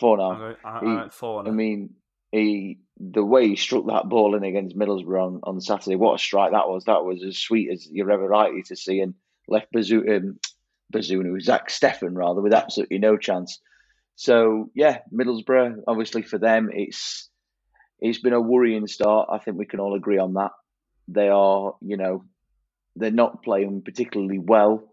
Fornah. 0.01 0.57
I, 0.65 0.69
I, 0.69 1.09
I, 1.23 1.49
I 1.49 1.51
mean, 1.51 1.91
he 2.31 2.79
the 2.99 3.25
way 3.25 3.49
he 3.49 3.57
struck 3.57 3.87
that 3.87 4.09
ball 4.09 4.35
in 4.37 4.45
against 4.45 4.77
Middlesbrough 4.77 5.23
on, 5.23 5.41
on 5.43 5.61
Saturday, 5.61 5.97
what 5.97 6.15
a 6.15 6.19
strike 6.19 6.53
that 6.53 6.69
was. 6.69 6.85
That 6.85 7.05
was 7.05 7.23
as 7.25 7.37
sweet 7.37 7.71
as 7.71 7.89
you're 7.91 8.11
ever 8.11 8.29
likely 8.31 8.63
to 8.65 8.77
see 8.77 9.01
and 9.01 9.15
left 9.49 9.73
Bazunu, 9.75 10.17
um, 10.17 10.39
Bazunu 10.93 11.41
Zack 11.41 11.69
Steffen 11.69 12.17
rather, 12.17 12.41
with 12.41 12.55
absolutely 12.55 12.99
no 12.99 13.17
chance. 13.17 13.59
So 14.17 14.71
yeah, 14.75 14.99
Middlesbrough, 15.13 15.83
obviously 15.87 16.23
for 16.23 16.39
them, 16.39 16.71
it's 16.73 17.29
it's 18.01 18.21
been 18.21 18.33
a 18.33 18.41
worrying 18.41 18.87
start. 18.87 19.29
I 19.33 19.39
think 19.39 19.57
we 19.57 19.67
can 19.67 19.81
all 19.81 19.95
agree 19.95 20.19
on 20.19 20.35
that. 20.35 20.51
They 21.09 21.29
are, 21.29 21.75
you 21.81 21.97
know, 21.97 22.25
they're 22.97 23.11
not 23.11 23.43
playing 23.43 23.83
particularly 23.83 24.39
well. 24.39 24.89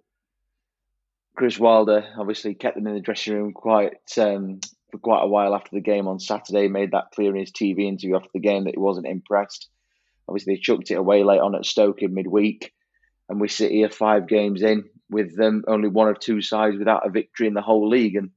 Chris 1.35 1.59
Wilder 1.59 2.05
obviously 2.17 2.53
kept 2.53 2.75
them 2.75 2.87
in 2.87 2.95
the 2.95 3.01
dressing 3.01 3.33
room 3.33 3.53
quite 3.53 3.93
um, 4.17 4.59
for 4.91 4.97
quite 4.97 5.23
a 5.23 5.27
while 5.27 5.55
after 5.55 5.69
the 5.73 5.81
game 5.81 6.07
on 6.07 6.19
Saturday. 6.19 6.67
Made 6.67 6.91
that 6.91 7.11
clear 7.13 7.33
in 7.33 7.39
his 7.39 7.51
TV 7.51 7.87
interview 7.87 8.15
after 8.15 8.29
the 8.33 8.39
game 8.39 8.65
that 8.65 8.75
he 8.75 8.79
wasn't 8.79 9.07
impressed. 9.07 9.69
Obviously, 10.27 10.55
they 10.55 10.61
chucked 10.61 10.91
it 10.91 10.95
away 10.95 11.23
late 11.23 11.39
on 11.39 11.55
at 11.55 11.65
Stoke 11.65 12.01
in 12.01 12.13
midweek, 12.13 12.73
and 13.27 13.41
we 13.41 13.47
sit 13.47 13.71
here 13.71 13.89
five 13.89 14.27
games 14.27 14.61
in 14.61 14.85
with 15.09 15.35
them 15.35 15.63
only 15.67 15.89
one 15.89 16.07
of 16.07 16.19
two 16.19 16.41
sides 16.41 16.77
without 16.77 17.05
a 17.05 17.09
victory 17.09 17.47
in 17.47 17.53
the 17.53 17.61
whole 17.61 17.89
league, 17.89 18.15
and 18.15 18.29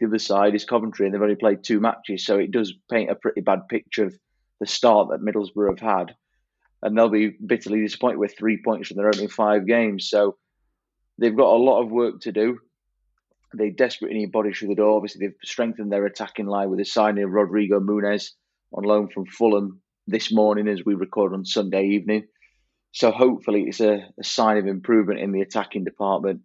the 0.00 0.06
other 0.06 0.18
side 0.18 0.54
is 0.54 0.64
Coventry, 0.64 1.06
and 1.06 1.14
they've 1.14 1.22
only 1.22 1.34
played 1.34 1.64
two 1.64 1.80
matches. 1.80 2.24
So 2.24 2.38
it 2.38 2.50
does 2.50 2.74
paint 2.90 3.10
a 3.10 3.14
pretty 3.14 3.40
bad 3.40 3.68
picture 3.68 4.04
of 4.04 4.18
the 4.60 4.66
start 4.66 5.08
that 5.10 5.20
Middlesbrough 5.20 5.78
have 5.78 5.80
had, 5.80 6.14
and 6.82 6.96
they'll 6.96 7.08
be 7.08 7.36
bitterly 7.44 7.80
disappointed 7.80 8.18
with 8.18 8.36
three 8.36 8.60
points 8.62 8.88
from 8.88 8.96
their 8.96 9.08
opening 9.08 9.28
five 9.28 9.66
games. 9.66 10.08
So 10.08 10.36
they've 11.18 11.36
got 11.36 11.54
a 11.54 11.62
lot 11.62 11.82
of 11.82 11.90
work 11.90 12.20
to 12.22 12.32
do. 12.32 12.58
They 13.56 13.70
desperately 13.70 14.18
need 14.18 14.32
bodies 14.32 14.58
through 14.58 14.68
the 14.68 14.74
door. 14.74 14.96
Obviously, 14.96 15.26
they've 15.26 15.36
strengthened 15.42 15.90
their 15.90 16.04
attacking 16.04 16.46
line 16.46 16.68
with 16.68 16.78
the 16.78 16.84
signing 16.84 17.24
of 17.24 17.30
Rodrigo 17.30 17.80
Muniz 17.80 18.32
on 18.72 18.84
loan 18.84 19.08
from 19.08 19.24
Fulham 19.26 19.80
this 20.06 20.32
morning 20.32 20.68
as 20.68 20.84
we 20.84 20.94
record 20.94 21.32
on 21.32 21.44
Sunday 21.44 21.86
evening. 21.86 22.26
So 22.92 23.10
hopefully 23.10 23.64
it's 23.68 23.80
a, 23.80 24.08
a 24.18 24.24
sign 24.24 24.56
of 24.56 24.66
improvement 24.66 25.20
in 25.20 25.32
the 25.32 25.42
attacking 25.42 25.84
department. 25.84 26.40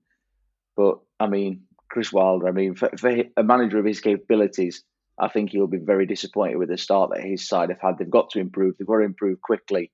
But 0.75 0.99
I 1.19 1.27
mean, 1.27 1.63
Chris 1.89 2.11
Wilder, 2.11 2.47
I 2.47 2.51
mean, 2.51 2.75
for, 2.75 2.89
for 2.97 3.23
a 3.37 3.43
manager 3.43 3.79
of 3.79 3.85
his 3.85 4.01
capabilities, 4.01 4.83
I 5.19 5.27
think 5.27 5.51
he'll 5.51 5.67
be 5.67 5.77
very 5.77 6.05
disappointed 6.05 6.57
with 6.57 6.69
the 6.69 6.77
start 6.77 7.11
that 7.11 7.23
his 7.23 7.47
side 7.47 7.69
have 7.69 7.79
had. 7.79 7.97
They've 7.97 8.09
got 8.09 8.31
to 8.31 8.39
improve. 8.39 8.77
They've 8.77 8.87
got 8.87 8.97
to 8.97 9.03
improve 9.03 9.41
quickly. 9.41 9.91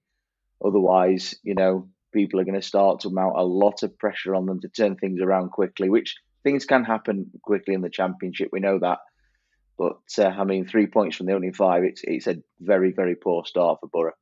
Otherwise, 0.63 1.35
you 1.43 1.55
know, 1.55 1.89
people 2.13 2.39
are 2.39 2.45
going 2.45 2.59
to 2.59 2.65
start 2.65 3.01
to 3.01 3.09
mount 3.09 3.37
a 3.37 3.43
lot 3.43 3.83
of 3.83 3.97
pressure 3.97 4.33
on 4.33 4.45
them 4.45 4.61
to 4.61 4.69
turn 4.69 4.95
things 4.95 5.21
around 5.21 5.51
quickly, 5.51 5.89
which 5.89 6.15
things 6.43 6.65
can 6.65 6.83
happen 6.85 7.29
quickly 7.43 7.73
in 7.73 7.81
the 7.81 7.89
championship. 7.89 8.49
We 8.51 8.59
know 8.59 8.79
that. 8.79 8.99
But 9.77 9.99
uh, 10.17 10.27
I 10.27 10.43
mean, 10.43 10.65
three 10.65 10.87
points 10.87 11.17
from 11.17 11.27
the 11.27 11.33
only 11.33 11.51
five, 11.51 11.83
it's, 11.83 12.01
it's 12.03 12.27
a 12.27 12.37
very, 12.59 12.91
very 12.91 13.15
poor 13.15 13.45
start 13.45 13.79
for 13.81 13.87
Borough. 13.87 14.13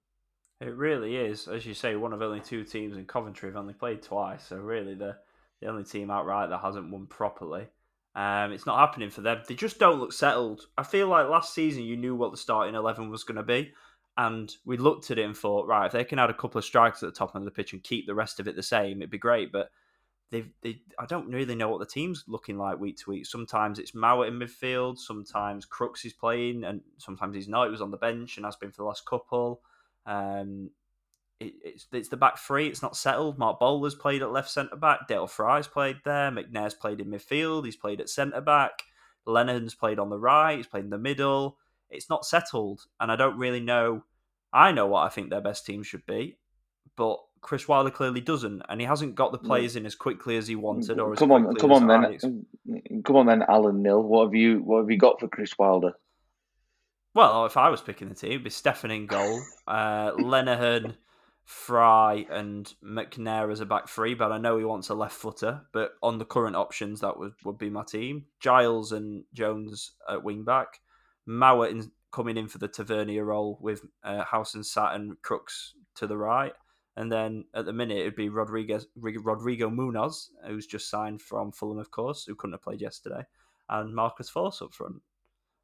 It 0.59 0.75
really 0.75 1.15
is. 1.15 1.47
As 1.47 1.65
you 1.65 1.73
say, 1.73 1.95
one 1.95 2.13
of 2.13 2.21
only 2.21 2.39
two 2.39 2.63
teams 2.63 2.97
in 2.97 3.05
Coventry 3.05 3.49
have 3.49 3.57
only 3.57 3.73
played 3.73 4.01
twice. 4.01 4.45
So, 4.47 4.57
really, 4.57 4.95
the, 4.95 5.17
the 5.61 5.67
only 5.67 5.83
team 5.83 6.09
outright 6.09 6.49
that 6.49 6.61
hasn't 6.61 6.91
won 6.91 7.05
properly. 7.05 7.67
Um, 8.15 8.51
it's 8.51 8.65
not 8.65 8.79
happening 8.79 9.11
for 9.11 9.21
them. 9.21 9.43
They 9.47 9.53
just 9.53 9.77
don't 9.77 9.99
look 9.99 10.11
settled. 10.11 10.65
I 10.75 10.83
feel 10.83 11.07
like 11.07 11.29
last 11.29 11.53
season 11.53 11.83
you 11.83 11.95
knew 11.95 12.15
what 12.15 12.31
the 12.31 12.37
starting 12.37 12.73
11 12.73 13.11
was 13.11 13.23
going 13.23 13.35
to 13.35 13.43
be. 13.43 13.71
And 14.17 14.51
we 14.65 14.77
looked 14.77 15.11
at 15.11 15.19
it 15.19 15.25
and 15.25 15.37
thought, 15.37 15.67
right, 15.67 15.85
if 15.85 15.91
they 15.91 16.03
can 16.03 16.17
add 16.17 16.31
a 16.31 16.33
couple 16.33 16.57
of 16.57 16.65
strikes 16.65 17.03
at 17.03 17.05
the 17.05 17.15
top 17.15 17.35
end 17.35 17.43
of 17.43 17.45
the 17.45 17.51
pitch 17.51 17.73
and 17.73 17.83
keep 17.83 18.07
the 18.07 18.15
rest 18.15 18.39
of 18.39 18.47
it 18.47 18.55
the 18.55 18.63
same, 18.63 18.97
it'd 18.97 19.11
be 19.11 19.19
great. 19.19 19.51
But 19.51 19.69
they 20.31 20.45
they 20.61 20.81
I 20.97 21.05
don't 21.05 21.31
really 21.31 21.53
know 21.53 21.69
what 21.69 21.79
the 21.79 21.85
team's 21.85 22.23
looking 22.27 22.57
like 22.57 22.79
week 22.79 22.97
to 22.97 23.11
week. 23.11 23.27
Sometimes 23.27 23.77
it's 23.77 23.93
Mowatt 23.93 24.27
in 24.27 24.39
midfield, 24.39 24.97
sometimes 24.97 25.65
Crooks 25.65 26.03
is 26.03 26.13
playing, 26.13 26.63
and 26.63 26.81
sometimes 26.97 27.35
he's 27.35 27.47
not. 27.47 27.65
He 27.65 27.71
was 27.71 27.81
on 27.81 27.91
the 27.91 27.97
bench 27.97 28.37
and 28.37 28.45
has 28.45 28.55
been 28.55 28.71
for 28.71 28.81
the 28.81 28.87
last 28.87 29.05
couple. 29.05 29.61
Um, 30.07 30.71
it, 31.39 31.53
it's 31.63 31.87
it's 31.91 32.09
the 32.09 32.17
back 32.17 32.39
three. 32.39 32.67
It's 32.67 32.81
not 32.81 32.97
settled. 32.97 33.37
Marc 33.37 33.59
Bola's 33.59 33.93
played 33.93 34.23
at 34.23 34.31
left 34.31 34.49
centre 34.49 34.75
back. 34.75 35.07
Dael 35.07 35.27
Fry's 35.27 35.67
played 35.67 35.97
there. 36.03 36.31
McNair's 36.31 36.73
played 36.73 36.99
in 36.99 37.07
midfield. 37.07 37.65
He's 37.65 37.75
played 37.75 38.01
at 38.01 38.09
centre 38.09 38.41
back. 38.41 38.81
Lenihan's 39.27 39.75
played 39.75 39.99
on 39.99 40.09
the 40.09 40.17
right. 40.17 40.57
He's 40.57 40.67
played 40.67 40.85
in 40.85 40.89
the 40.89 40.97
middle. 40.97 41.57
It's 41.89 42.09
not 42.09 42.25
settled, 42.25 42.81
and 42.99 43.11
I 43.11 43.15
don't 43.15 43.37
really 43.37 43.59
know. 43.59 44.03
I 44.51 44.71
know 44.71 44.87
what 44.87 45.03
I 45.03 45.09
think 45.09 45.29
their 45.29 45.41
best 45.41 45.65
team 45.65 45.83
should 45.83 46.05
be, 46.05 46.37
but 46.95 47.19
Chris 47.41 47.67
Wilder 47.67 47.91
clearly 47.91 48.21
doesn't, 48.21 48.63
and 48.67 48.81
he 48.81 48.87
hasn't 48.87 49.15
got 49.15 49.31
the 49.31 49.37
players 49.37 49.75
in 49.75 49.85
as 49.85 49.95
quickly 49.95 50.37
as 50.37 50.47
he 50.47 50.55
wanted. 50.55 50.99
Or 50.99 51.15
come 51.15 51.31
on, 51.31 51.53
come 51.55 51.71
on 51.71 51.87
then, 51.87 52.43
come 53.03 53.15
on 53.15 53.25
then, 53.25 53.43
Alan 53.47 53.81
Knill. 53.81 54.01
What 54.01 54.25
have 54.25 54.33
you 54.33 54.59
what 54.59 54.79
have 54.79 54.89
you 54.89 54.97
got 54.97 55.19
for 55.19 55.27
Chris 55.27 55.57
Wilder? 55.57 55.93
Well, 57.17 57.47
if 57.47 57.57
I 57.57 57.69
was 57.69 57.81
picking 57.81 58.09
the 58.09 58.13
team, 58.13 58.29
it'd 58.29 58.43
be 58.43 58.51
Steffen 58.51 58.95
in 58.95 59.07
goal, 59.07 59.41
uh, 59.67 60.11
Lenihan, 60.19 60.97
Fry, 61.45 62.27
and 62.29 62.71
McNair 62.83 63.51
as 63.51 63.59
a 63.59 63.65
back 63.65 63.89
three. 63.89 64.13
But 64.13 64.31
I 64.31 64.37
know 64.37 64.59
he 64.59 64.65
wants 64.65 64.89
a 64.89 64.93
left 64.93 65.15
footer. 65.15 65.61
But 65.73 65.93
on 66.03 66.19
the 66.19 66.25
current 66.25 66.55
options, 66.55 67.01
that 67.01 67.17
would, 67.17 67.33
would 67.43 67.57
be 67.57 67.71
my 67.71 67.83
team: 67.83 68.25
Giles 68.39 68.91
and 68.91 69.23
Jones 69.33 69.93
at 70.07 70.23
wing 70.23 70.43
back, 70.43 70.79
Mowatt 71.27 71.71
in, 71.71 71.91
coming 72.11 72.37
in 72.37 72.47
for 72.47 72.59
the 72.59 72.67
Tavernier 72.67 73.25
role 73.25 73.57
with 73.59 73.81
uh, 74.03 74.23
Howson-Satt 74.23 74.93
and 74.93 75.19
Crooks 75.23 75.73
to 75.95 76.05
the 76.05 76.17
right. 76.17 76.53
And 76.97 77.11
then 77.11 77.45
at 77.55 77.65
the 77.65 77.73
minute, 77.73 77.97
it'd 77.97 78.15
be 78.15 78.29
Rodriguez, 78.29 78.85
Rodrigo 78.95 79.71
Muniz, 79.71 80.27
who's 80.45 80.67
just 80.67 80.87
signed 80.87 81.23
from 81.23 81.51
Fulham, 81.51 81.79
of 81.79 81.89
course, 81.89 82.25
who 82.25 82.35
couldn't 82.35 82.53
have 82.53 82.61
played 82.61 82.81
yesterday. 82.81 83.25
and 83.69 83.95
Marcus 83.95 84.29
Forss 84.29 84.61
up 84.61 84.71
front. 84.71 85.01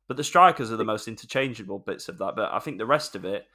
But 0.08 0.18
the 0.18 0.24
strikers 0.24 0.72
are 0.72 0.78
the 0.78 0.84
most 0.84 1.08
interchangeable 1.08 1.80
bits 1.80 2.10
of 2.10 2.18
that. 2.18 2.36
But 2.36 2.52
I 2.52 2.60
think 2.60 2.78
the 2.78 2.86
rest 2.86 3.16
of 3.16 3.26
it, 3.26 3.46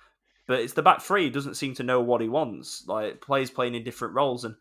but 0.47 0.61
it's 0.61 0.73
the 0.73 0.83
back 0.83 1.03
three 1.03 1.25
he 1.25 1.31
doesn't 1.31 1.57
seem 1.57 1.75
to 1.75 1.83
know 1.83 2.01
what 2.01 2.23
he 2.23 2.29
wants. 2.29 2.85
Like 2.87 3.21
players 3.21 3.51
playing 3.51 3.75
in 3.75 3.85
different 3.85 4.15
roles, 4.15 4.45
and 4.45 4.55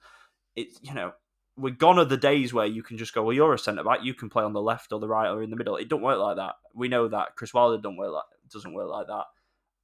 it's 0.56 0.78
you 0.82 0.94
know 0.94 1.14
we're 1.58 1.74
gone 1.74 1.98
are 1.98 2.06
the 2.06 2.18
days 2.18 2.54
where 2.54 2.68
you 2.68 2.84
can 2.84 2.98
just 2.98 3.14
go, 3.14 3.24
well, 3.24 3.34
you're 3.34 3.54
a 3.54 3.60
centre 3.60 3.84
back, 3.84 4.04
you 4.04 4.14
can 4.14 4.30
play 4.30 4.44
on 4.44 4.54
the 4.54 4.62
left 4.62 4.94
or 4.94 5.00
the 5.00 5.08
right 5.08 5.30
or 5.30 5.42
in 5.42 5.50
the 5.50 5.56
middle. 5.56 5.76
It 5.76 5.90
don't 5.90 6.04
work 6.04 6.20
like 6.20 6.36
that. 6.36 6.54
We 6.76 6.88
know 6.88 7.08
that 7.08 7.36
Chris 7.36 7.54
Wilder 7.54 7.82
don't 7.82 7.98
work 7.98 8.14
like 8.14 8.24
doesn't 8.52 8.74
work 8.74 8.90
like 8.90 9.08
that, 9.08 9.26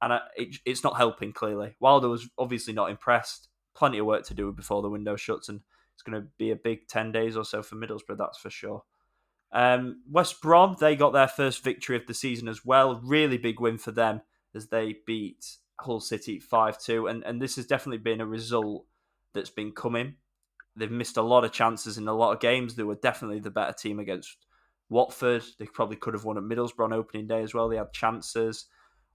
and 0.00 0.20
it, 0.36 0.56
it's 0.64 0.84
not 0.84 0.96
helping 0.96 1.32
clearly. 1.32 1.76
Wilder 1.80 2.08
was 2.08 2.28
obviously 2.38 2.72
not 2.72 2.90
impressed. 2.90 3.48
Plenty 3.74 3.98
of 3.98 4.06
work 4.06 4.24
to 4.26 4.34
do 4.34 4.52
before 4.52 4.82
the 4.82 4.88
window 4.88 5.16
shuts, 5.16 5.48
and 5.48 5.60
it's 5.94 6.02
going 6.02 6.20
to 6.20 6.28
be 6.38 6.50
a 6.50 6.56
big 6.56 6.86
ten 6.86 7.12
days 7.12 7.36
or 7.36 7.44
so 7.44 7.62
for 7.62 7.76
Middlesbrough. 7.76 8.18
That's 8.18 8.38
for 8.38 8.50
sure. 8.50 8.84
Um, 9.54 10.02
West 10.10 10.42
Brom, 10.42 10.76
they 10.80 10.96
got 10.96 11.12
their 11.12 11.28
first 11.28 11.62
victory 11.62 11.96
of 11.96 12.06
the 12.06 12.12
season 12.12 12.48
as 12.48 12.64
well. 12.64 13.00
Really 13.04 13.38
big 13.38 13.60
win 13.60 13.78
for 13.78 13.92
them 13.92 14.20
as 14.52 14.66
they 14.66 14.96
beat 15.06 15.58
Hull 15.80 16.00
City 16.00 16.40
5 16.40 16.78
2. 16.78 17.06
And, 17.06 17.22
and 17.24 17.40
this 17.40 17.54
has 17.56 17.64
definitely 17.64 17.98
been 17.98 18.20
a 18.20 18.26
result 18.26 18.84
that's 19.32 19.50
been 19.50 19.70
coming. 19.70 20.16
They've 20.76 20.90
missed 20.90 21.16
a 21.16 21.22
lot 21.22 21.44
of 21.44 21.52
chances 21.52 21.96
in 21.96 22.08
a 22.08 22.12
lot 22.12 22.32
of 22.32 22.40
games. 22.40 22.74
They 22.74 22.82
were 22.82 22.96
definitely 22.96 23.38
the 23.38 23.50
better 23.50 23.72
team 23.72 24.00
against 24.00 24.36
Watford. 24.88 25.44
They 25.60 25.66
probably 25.66 25.96
could 25.96 26.14
have 26.14 26.24
won 26.24 26.36
at 26.36 26.42
Middlesbrough 26.42 26.86
on 26.86 26.92
opening 26.92 27.28
day 27.28 27.44
as 27.44 27.54
well. 27.54 27.68
They 27.68 27.76
had 27.76 27.92
chances. 27.92 28.66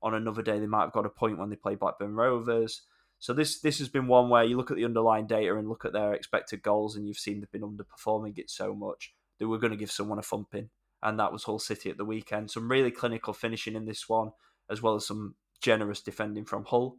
On 0.02 0.13
another 0.13 0.41
day, 0.41 0.58
they 0.58 0.67
might 0.67 0.84
have 0.84 0.93
got 0.93 1.06
a 1.06 1.10
point 1.10 1.38
when 1.38 1.49
they 1.49 1.58
played 1.58 1.80
Blackburn 1.80 2.15
Rovers. 2.15 2.84
So 3.21 3.34
this 3.34 3.60
this 3.60 3.80
has 3.80 3.89
been 3.89 4.08
one 4.08 4.30
where 4.30 4.45
you 4.45 4.56
look 4.56 4.71
at 4.71 4.78
the 4.78 4.86
underlying 4.86 5.28
data 5.28 5.58
and 5.58 5.67
look 5.67 5.84
at 5.84 5.91
their 5.91 6.13
expected 6.13 6.63
goals, 6.63 6.95
and 6.95 7.06
you've 7.06 7.17
seen 7.17 7.41
they've 7.41 7.52
been 7.52 7.69
underperforming 7.69 8.38
it 8.38 8.49
so 8.49 8.73
much 8.73 9.13
they 9.39 9.45
were 9.45 9.58
going 9.58 9.71
to 9.71 9.78
give 9.78 9.91
someone 9.91 10.19
a 10.19 10.23
thumping, 10.23 10.69
and 11.02 11.19
that 11.19 11.32
was 11.32 11.43
Hull 11.43 11.60
City 11.60 11.89
at 11.89 11.97
the 11.97 12.06
weekend. 12.06 12.52
Some 12.52 12.69
really 12.69 12.91
clinical 12.91 13.34
finishing 13.34 13.75
in 13.75 13.86
this 13.86 14.08
one, 14.08 14.32
as 14.69 14.82
well 14.82 14.95
as 14.95 15.08
some 15.08 15.36
generous 15.62 16.02
defending 16.02 16.45
from 16.45 16.65
Hull. 16.65 16.97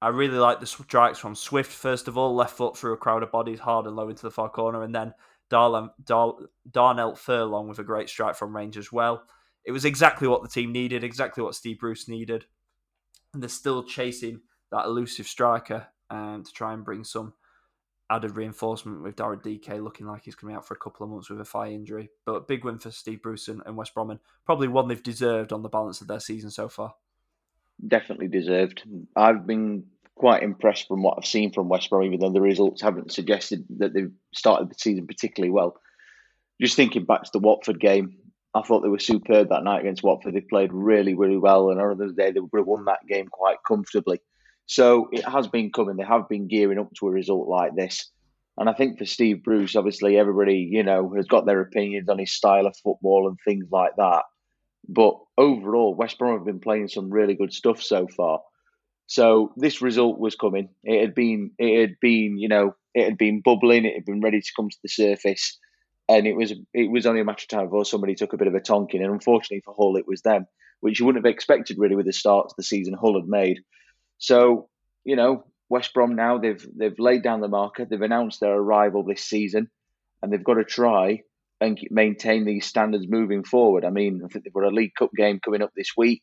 I 0.00 0.08
really 0.08 0.36
like 0.36 0.60
the 0.60 0.66
strikes 0.66 1.18
from 1.18 1.34
Swift, 1.34 1.72
first 1.72 2.06
of 2.06 2.18
all, 2.18 2.34
left 2.34 2.56
foot 2.56 2.76
through 2.76 2.92
a 2.92 2.98
crowd 2.98 3.22
of 3.22 3.32
bodies, 3.32 3.60
hard 3.60 3.86
and 3.86 3.96
low 3.96 4.08
into 4.10 4.22
the 4.22 4.30
far 4.30 4.50
corner, 4.50 4.82
and 4.82 4.94
then 4.94 5.14
Dar- 5.48 5.92
Dar- 6.04 6.36
Darnell 6.70 7.14
Furlong 7.14 7.68
with 7.68 7.78
a 7.78 7.84
great 7.84 8.08
strike 8.08 8.36
from 8.36 8.54
range 8.54 8.76
as 8.76 8.92
well. 8.92 9.24
It 9.64 9.72
was 9.72 9.84
exactly 9.84 10.28
what 10.28 10.42
the 10.42 10.48
team 10.48 10.70
needed, 10.70 11.02
exactly 11.02 11.42
what 11.42 11.54
Steve 11.54 11.78
Bruce 11.80 12.08
needed. 12.08 12.44
And 13.32 13.42
they're 13.42 13.48
still 13.48 13.82
chasing 13.82 14.40
that 14.70 14.84
elusive 14.84 15.26
striker 15.26 15.88
um, 16.10 16.44
to 16.44 16.52
try 16.52 16.72
and 16.72 16.84
bring 16.84 17.04
some 17.04 17.34
added 18.10 18.36
reinforcement 18.36 19.02
with 19.02 19.16
Daryl 19.16 19.42
Dike 19.42 19.80
looking 19.80 20.06
like 20.06 20.22
he's 20.24 20.34
coming 20.34 20.54
out 20.54 20.66
for 20.66 20.74
a 20.74 20.78
couple 20.78 21.04
of 21.04 21.10
months 21.10 21.28
with 21.28 21.40
a 21.40 21.44
thigh 21.44 21.70
injury. 21.70 22.10
But 22.24 22.46
big 22.46 22.64
win 22.64 22.78
for 22.78 22.90
Steve 22.90 23.22
Bruce 23.22 23.48
and, 23.48 23.62
and 23.66 23.76
West 23.76 23.94
Brom, 23.94 24.10
and 24.10 24.20
probably 24.44 24.68
one 24.68 24.88
they've 24.88 25.02
deserved 25.02 25.52
on 25.52 25.62
the 25.62 25.68
balance 25.68 26.00
of 26.00 26.06
their 26.06 26.20
season 26.20 26.50
so 26.50 26.68
far. 26.68 26.94
Definitely 27.86 28.28
deserved. 28.28 28.84
I've 29.16 29.46
been 29.46 29.84
quite 30.14 30.42
impressed 30.42 30.88
from 30.88 31.02
what 31.02 31.16
I've 31.18 31.26
seen 31.26 31.52
from 31.52 31.68
West 31.68 31.90
Brom, 31.90 32.04
even 32.04 32.20
though 32.20 32.30
the 32.30 32.40
results 32.40 32.80
haven't 32.80 33.12
suggested 33.12 33.64
that 33.78 33.92
they've 33.92 34.12
started 34.32 34.70
the 34.70 34.74
season 34.78 35.06
particularly 35.06 35.50
well. 35.50 35.76
Just 36.60 36.76
thinking 36.76 37.04
back 37.04 37.24
to 37.24 37.30
the 37.32 37.38
Watford 37.38 37.78
game, 37.78 38.16
I 38.54 38.62
thought 38.62 38.80
they 38.80 38.88
were 38.88 38.98
superb 38.98 39.50
that 39.50 39.64
night 39.64 39.80
against 39.80 40.02
Watford. 40.02 40.34
They 40.34 40.40
played 40.40 40.72
really, 40.72 41.14
really 41.14 41.36
well, 41.36 41.70
and 41.70 41.80
on 41.80 41.90
other 41.90 42.12
day 42.12 42.30
they 42.30 42.40
would 42.40 42.50
have 42.56 42.66
won 42.66 42.86
that 42.86 43.06
game 43.06 43.28
quite 43.28 43.58
comfortably. 43.66 44.20
So 44.66 45.08
it 45.12 45.26
has 45.26 45.46
been 45.46 45.72
coming. 45.72 45.96
They 45.96 46.04
have 46.04 46.28
been 46.28 46.48
gearing 46.48 46.78
up 46.78 46.92
to 46.98 47.06
a 47.06 47.10
result 47.10 47.48
like 47.48 47.74
this. 47.74 48.10
And 48.58 48.68
I 48.68 48.72
think 48.72 48.98
for 48.98 49.04
Steve 49.04 49.44
Bruce, 49.44 49.76
obviously 49.76 50.18
everybody, 50.18 50.68
you 50.70 50.82
know, 50.82 51.12
has 51.14 51.26
got 51.26 51.46
their 51.46 51.60
opinions 51.60 52.08
on 52.08 52.18
his 52.18 52.32
style 52.32 52.66
of 52.66 52.76
football 52.76 53.28
and 53.28 53.38
things 53.44 53.66
like 53.70 53.96
that. 53.96 54.22
But 54.88 55.18
overall, 55.36 55.94
West 55.94 56.18
Brom 56.18 56.38
have 56.38 56.46
been 56.46 56.60
playing 56.60 56.88
some 56.88 57.10
really 57.10 57.34
good 57.34 57.52
stuff 57.52 57.82
so 57.82 58.06
far. 58.06 58.40
So 59.06 59.52
this 59.56 59.82
result 59.82 60.18
was 60.18 60.34
coming. 60.34 60.68
It 60.84 61.00
had 61.00 61.14
been, 61.14 61.52
it 61.58 61.80
had 61.80 62.00
been, 62.00 62.38
you 62.38 62.48
know, 62.48 62.74
it 62.94 63.04
had 63.04 63.18
been 63.18 63.40
bubbling. 63.40 63.84
It 63.84 63.94
had 63.94 64.04
been 64.04 64.20
ready 64.20 64.40
to 64.40 64.52
come 64.56 64.70
to 64.70 64.78
the 64.82 64.88
surface, 64.88 65.58
and 66.08 66.26
it 66.26 66.34
was, 66.34 66.52
it 66.72 66.90
was 66.90 67.06
only 67.06 67.20
a 67.20 67.24
matter 67.24 67.44
of 67.44 67.48
time 67.48 67.66
before 67.66 67.84
somebody 67.84 68.14
took 68.14 68.32
a 68.32 68.36
bit 68.36 68.48
of 68.48 68.54
a 68.54 68.60
tonking. 68.60 69.02
And 69.02 69.12
unfortunately 69.12 69.62
for 69.64 69.74
Hull, 69.76 69.96
it 69.96 70.08
was 70.08 70.22
them, 70.22 70.46
which 70.80 70.98
you 70.98 71.06
wouldn't 71.06 71.24
have 71.24 71.32
expected 71.32 71.78
really 71.78 71.94
with 71.94 72.06
the 72.06 72.12
start 72.12 72.48
to 72.48 72.54
the 72.56 72.64
season 72.64 72.94
Hull 72.94 73.20
had 73.20 73.28
made. 73.28 73.60
So 74.18 74.68
you 75.04 75.16
know, 75.16 75.44
West 75.68 75.94
Brom 75.94 76.16
now 76.16 76.38
they've 76.38 76.66
they've 76.76 76.98
laid 76.98 77.22
down 77.22 77.40
the 77.40 77.48
marker. 77.48 77.84
They've 77.84 78.00
announced 78.02 78.40
their 78.40 78.54
arrival 78.54 79.04
this 79.04 79.24
season, 79.24 79.70
and 80.22 80.32
they've 80.32 80.44
got 80.44 80.54
to 80.54 80.64
try 80.64 81.22
and 81.60 81.78
maintain 81.90 82.44
these 82.44 82.66
standards 82.66 83.06
moving 83.08 83.44
forward. 83.44 83.84
I 83.84 83.90
mean, 83.90 84.20
I 84.24 84.28
think 84.28 84.44
they've 84.44 84.52
got 84.52 84.64
a 84.64 84.68
League 84.68 84.94
Cup 84.94 85.10
game 85.16 85.40
coming 85.42 85.62
up 85.62 85.70
this 85.74 85.92
week. 85.96 86.22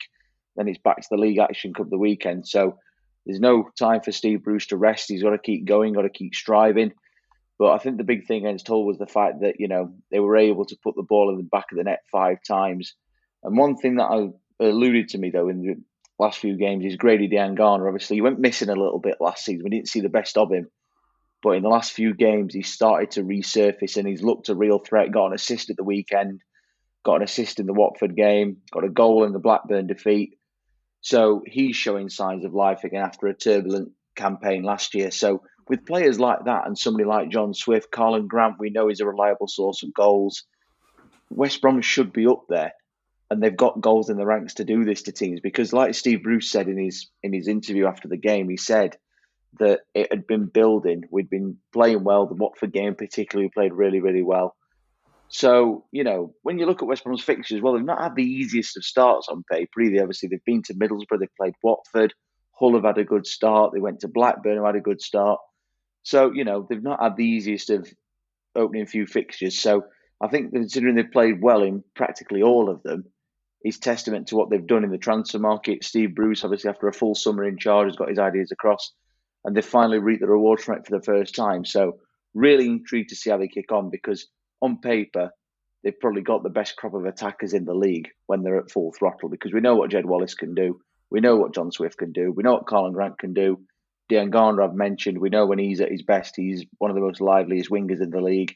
Then 0.55 0.67
it's 0.67 0.79
back 0.79 0.97
to 0.97 1.07
the 1.09 1.17
League 1.17 1.39
Action 1.39 1.73
Cup 1.73 1.89
the 1.89 1.97
weekend. 1.97 2.47
So 2.47 2.77
there's 3.25 3.39
no 3.39 3.69
time 3.79 4.01
for 4.01 4.11
Steve 4.11 4.43
Bruce 4.43 4.67
to 4.67 4.77
rest. 4.77 5.05
He's 5.07 5.23
got 5.23 5.31
to 5.31 5.39
keep 5.39 5.65
going, 5.65 5.93
got 5.93 6.03
to 6.03 6.09
keep 6.09 6.35
striving. 6.35 6.91
But 7.57 7.71
I 7.71 7.77
think 7.77 7.97
the 7.97 8.03
big 8.03 8.27
thing 8.27 8.45
against 8.45 8.67
Hull 8.67 8.85
was 8.85 8.97
the 8.97 9.07
fact 9.07 9.41
that 9.41 9.59
you 9.59 9.67
know 9.67 9.93
they 10.11 10.19
were 10.19 10.37
able 10.37 10.65
to 10.65 10.77
put 10.83 10.95
the 10.95 11.03
ball 11.03 11.29
in 11.29 11.37
the 11.37 11.43
back 11.43 11.71
of 11.71 11.77
the 11.77 11.83
net 11.83 12.01
five 12.11 12.39
times. 12.47 12.93
And 13.43 13.57
one 13.57 13.77
thing 13.77 13.95
that 13.95 14.05
I 14.05 14.29
alluded 14.63 15.09
to 15.09 15.17
me 15.17 15.29
though 15.29 15.49
in 15.49 15.61
the 15.61 15.75
last 16.19 16.39
few 16.39 16.57
games 16.57 16.85
is 16.85 16.95
Grady 16.95 17.27
Diangana. 17.27 17.87
Obviously, 17.87 18.17
he 18.17 18.21
went 18.21 18.39
missing 18.39 18.69
a 18.69 18.75
little 18.75 18.99
bit 18.99 19.17
last 19.19 19.45
season. 19.45 19.63
We 19.63 19.69
didn't 19.69 19.89
see 19.89 20.01
the 20.01 20.09
best 20.09 20.37
of 20.37 20.51
him. 20.51 20.69
But 21.41 21.57
in 21.57 21.63
the 21.63 21.69
last 21.69 21.91
few 21.91 22.13
games, 22.13 22.53
he's 22.53 22.71
started 22.71 23.11
to 23.11 23.23
resurface 23.23 23.97
and 23.97 24.07
he's 24.07 24.23
looked 24.23 24.49
a 24.49 24.55
real 24.55 24.79
threat. 24.79 25.11
Got 25.11 25.27
an 25.27 25.33
assist 25.33 25.69
at 25.69 25.75
the 25.75 25.83
weekend, 25.83 26.41
got 27.03 27.17
an 27.17 27.23
assist 27.23 27.59
in 27.59 27.65
the 27.65 27.73
Watford 27.73 28.15
game, 28.15 28.57
got 28.71 28.85
a 28.85 28.89
goal 28.89 29.25
in 29.25 29.33
the 29.33 29.39
Blackburn 29.39 29.87
defeat. 29.87 30.37
So 31.01 31.43
he's 31.45 31.75
showing 31.75 32.07
signs 32.07 32.45
of 32.45 32.53
life 32.53 32.85
again 32.85 33.03
after 33.03 33.27
a 33.27 33.33
turbulent 33.33 33.91
campaign 34.15 34.63
last 34.63 34.95
year. 34.95 35.11
So 35.11 35.43
with 35.67 35.85
players 35.85 36.17
like 36.17 36.45
that 36.45 36.65
and 36.65 36.77
somebody 36.77 37.03
like 37.03 37.29
John 37.29 37.53
Swift, 37.53 37.91
Karlan 37.91 38.27
Grant, 38.27 38.55
we 38.57 38.69
know 38.69 38.89
is 38.89 39.01
a 39.01 39.05
reliable 39.05 39.49
source 39.49 39.83
of 39.83 39.93
goals. 39.93 40.45
West 41.29 41.59
Brom 41.61 41.81
should 41.81 42.13
be 42.13 42.25
up 42.25 42.43
there 42.47 42.71
and 43.33 43.41
they've 43.41 43.57
got 43.57 43.81
goals 43.81 44.11
in 44.11 44.17
the 44.17 44.25
ranks 44.25 44.53
to 44.55 44.63
do 44.63 44.85
this 44.85 45.01
to 45.03 45.11
teams 45.11 45.39
because, 45.39 45.73
like 45.73 45.95
Steve 45.95 46.21
Bruce 46.21 46.51
said 46.51 46.67
in 46.67 46.77
his 46.77 47.07
in 47.23 47.33
his 47.33 47.47
interview 47.47 47.87
after 47.87 48.07
the 48.07 48.15
game, 48.15 48.47
he 48.47 48.57
said 48.57 48.95
that 49.59 49.81
it 49.95 50.11
had 50.11 50.27
been 50.27 50.45
building. 50.45 51.03
We'd 51.09 51.31
been 51.31 51.57
playing 51.73 52.03
well. 52.03 52.27
The 52.27 52.35
Watford 52.35 52.71
game, 52.71 52.93
particularly, 52.93 53.47
we 53.47 53.51
played 53.51 53.73
really, 53.73 54.01
really 54.01 54.21
well. 54.21 54.55
So, 55.29 55.85
you 55.91 56.03
know, 56.03 56.35
when 56.43 56.59
you 56.59 56.67
look 56.67 56.83
at 56.83 56.87
West 56.87 57.03
Brom's 57.03 57.23
fixtures, 57.23 57.59
well, 57.59 57.73
they've 57.73 57.83
not 57.83 58.01
had 58.01 58.15
the 58.15 58.23
easiest 58.23 58.77
of 58.77 58.83
starts 58.83 59.27
on 59.29 59.43
paper 59.51 59.81
either. 59.81 60.01
Obviously, 60.01 60.29
they've 60.29 60.45
been 60.45 60.61
to 60.63 60.75
Middlesbrough, 60.75 61.19
they've 61.19 61.37
played 61.39 61.55
Watford, 61.63 62.13
Hull 62.51 62.75
have 62.75 62.83
had 62.83 62.99
a 62.99 63.03
good 63.03 63.25
start, 63.25 63.73
they 63.73 63.79
went 63.79 64.01
to 64.01 64.07
Blackburn, 64.07 64.57
who 64.57 64.65
had 64.65 64.75
a 64.75 64.79
good 64.79 65.01
start. 65.01 65.39
So, 66.03 66.31
you 66.31 66.43
know, 66.43 66.67
they've 66.69 66.83
not 66.83 67.01
had 67.01 67.17
the 67.17 67.25
easiest 67.25 67.71
of 67.71 67.91
opening 68.55 68.85
few 68.85 69.07
fixtures. 69.07 69.57
So, 69.57 69.85
I 70.21 70.27
think 70.27 70.53
considering 70.53 70.95
they've 70.95 71.11
played 71.11 71.41
well 71.41 71.63
in 71.63 71.83
practically 71.95 72.43
all 72.43 72.69
of 72.69 72.81
them, 72.83 73.05
is 73.63 73.79
testament 73.79 74.27
to 74.27 74.35
what 74.35 74.49
they've 74.49 74.67
done 74.67 74.83
in 74.83 74.91
the 74.91 74.97
transfer 74.97 75.39
market. 75.39 75.83
Steve 75.83 76.15
Bruce, 76.15 76.43
obviously, 76.43 76.69
after 76.69 76.87
a 76.87 76.93
full 76.93 77.15
summer 77.15 77.45
in 77.45 77.57
charge, 77.57 77.87
has 77.87 77.95
got 77.95 78.09
his 78.09 78.19
ideas 78.19 78.51
across, 78.51 78.91
and 79.45 79.55
they've 79.55 79.65
finally 79.65 79.99
reaped 79.99 80.21
the 80.21 80.27
rewards 80.27 80.63
from 80.63 80.77
it 80.77 80.85
for 80.85 80.97
the 80.97 81.03
first 81.03 81.35
time. 81.35 81.63
So, 81.65 81.99
really 82.33 82.65
intrigued 82.65 83.09
to 83.09 83.15
see 83.15 83.29
how 83.29 83.37
they 83.37 83.47
kick 83.47 83.71
on 83.71 83.89
because, 83.89 84.27
on 84.61 84.79
paper, 84.79 85.31
they've 85.83 85.99
probably 85.99 86.21
got 86.21 86.43
the 86.43 86.49
best 86.49 86.75
crop 86.75 86.93
of 86.93 87.05
attackers 87.05 87.53
in 87.53 87.65
the 87.65 87.73
league 87.73 88.09
when 88.27 88.43
they're 88.43 88.57
at 88.57 88.71
full 88.71 88.91
throttle 88.97 89.29
because 89.29 89.53
we 89.53 89.61
know 89.61 89.75
what 89.75 89.91
Jed 89.91 90.05
Wallace 90.05 90.33
can 90.33 90.55
do. 90.55 90.79
We 91.09 91.19
know 91.19 91.37
what 91.37 91.53
John 91.53 91.71
Swift 91.71 91.97
can 91.97 92.11
do. 92.11 92.31
We 92.31 92.43
know 92.43 92.53
what 92.53 92.65
Karlan 92.65 92.93
Grant 92.93 93.19
can 93.19 93.33
do. 93.33 93.59
Diangana, 94.11 94.67
I've 94.67 94.75
mentioned, 94.75 95.19
we 95.19 95.29
know 95.29 95.45
when 95.45 95.59
he's 95.59 95.79
at 95.79 95.91
his 95.91 96.01
best, 96.01 96.35
he's 96.35 96.65
one 96.79 96.91
of 96.91 96.95
the 96.95 97.01
most 97.01 97.21
liveliest 97.21 97.69
wingers 97.69 98.01
in 98.01 98.09
the 98.09 98.21
league. 98.21 98.55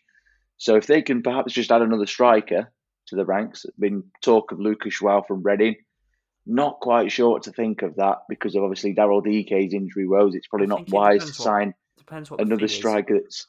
So 0.57 0.75
if 0.75 0.87
they 0.87 1.01
can 1.01 1.21
perhaps 1.21 1.53
just 1.53 1.71
add 1.71 1.81
another 1.81 2.07
striker 2.07 2.71
to 3.07 3.15
the 3.15 3.25
ranks. 3.25 3.65
Been 3.79 4.03
talk 4.21 4.51
of 4.51 4.59
Lucas 4.59 4.99
João 4.99 5.25
from 5.25 5.43
Reading. 5.43 5.75
Not 6.45 6.79
quite 6.79 7.11
sure 7.11 7.31
what 7.31 7.43
to 7.43 7.51
think 7.51 7.81
of 7.81 7.95
that 7.97 8.19
because 8.29 8.55
of 8.55 8.63
obviously 8.63 8.95
Daryl 8.95 9.23
Dike's 9.23 9.73
injury 9.73 10.07
woes. 10.07 10.33
It's 10.35 10.47
probably 10.47 10.67
not 10.67 10.89
wise 10.89 11.25
to 11.25 11.33
sign 11.33 11.73
what, 12.09 12.39
another 12.39 12.69
striker 12.69 13.19
that's 13.19 13.47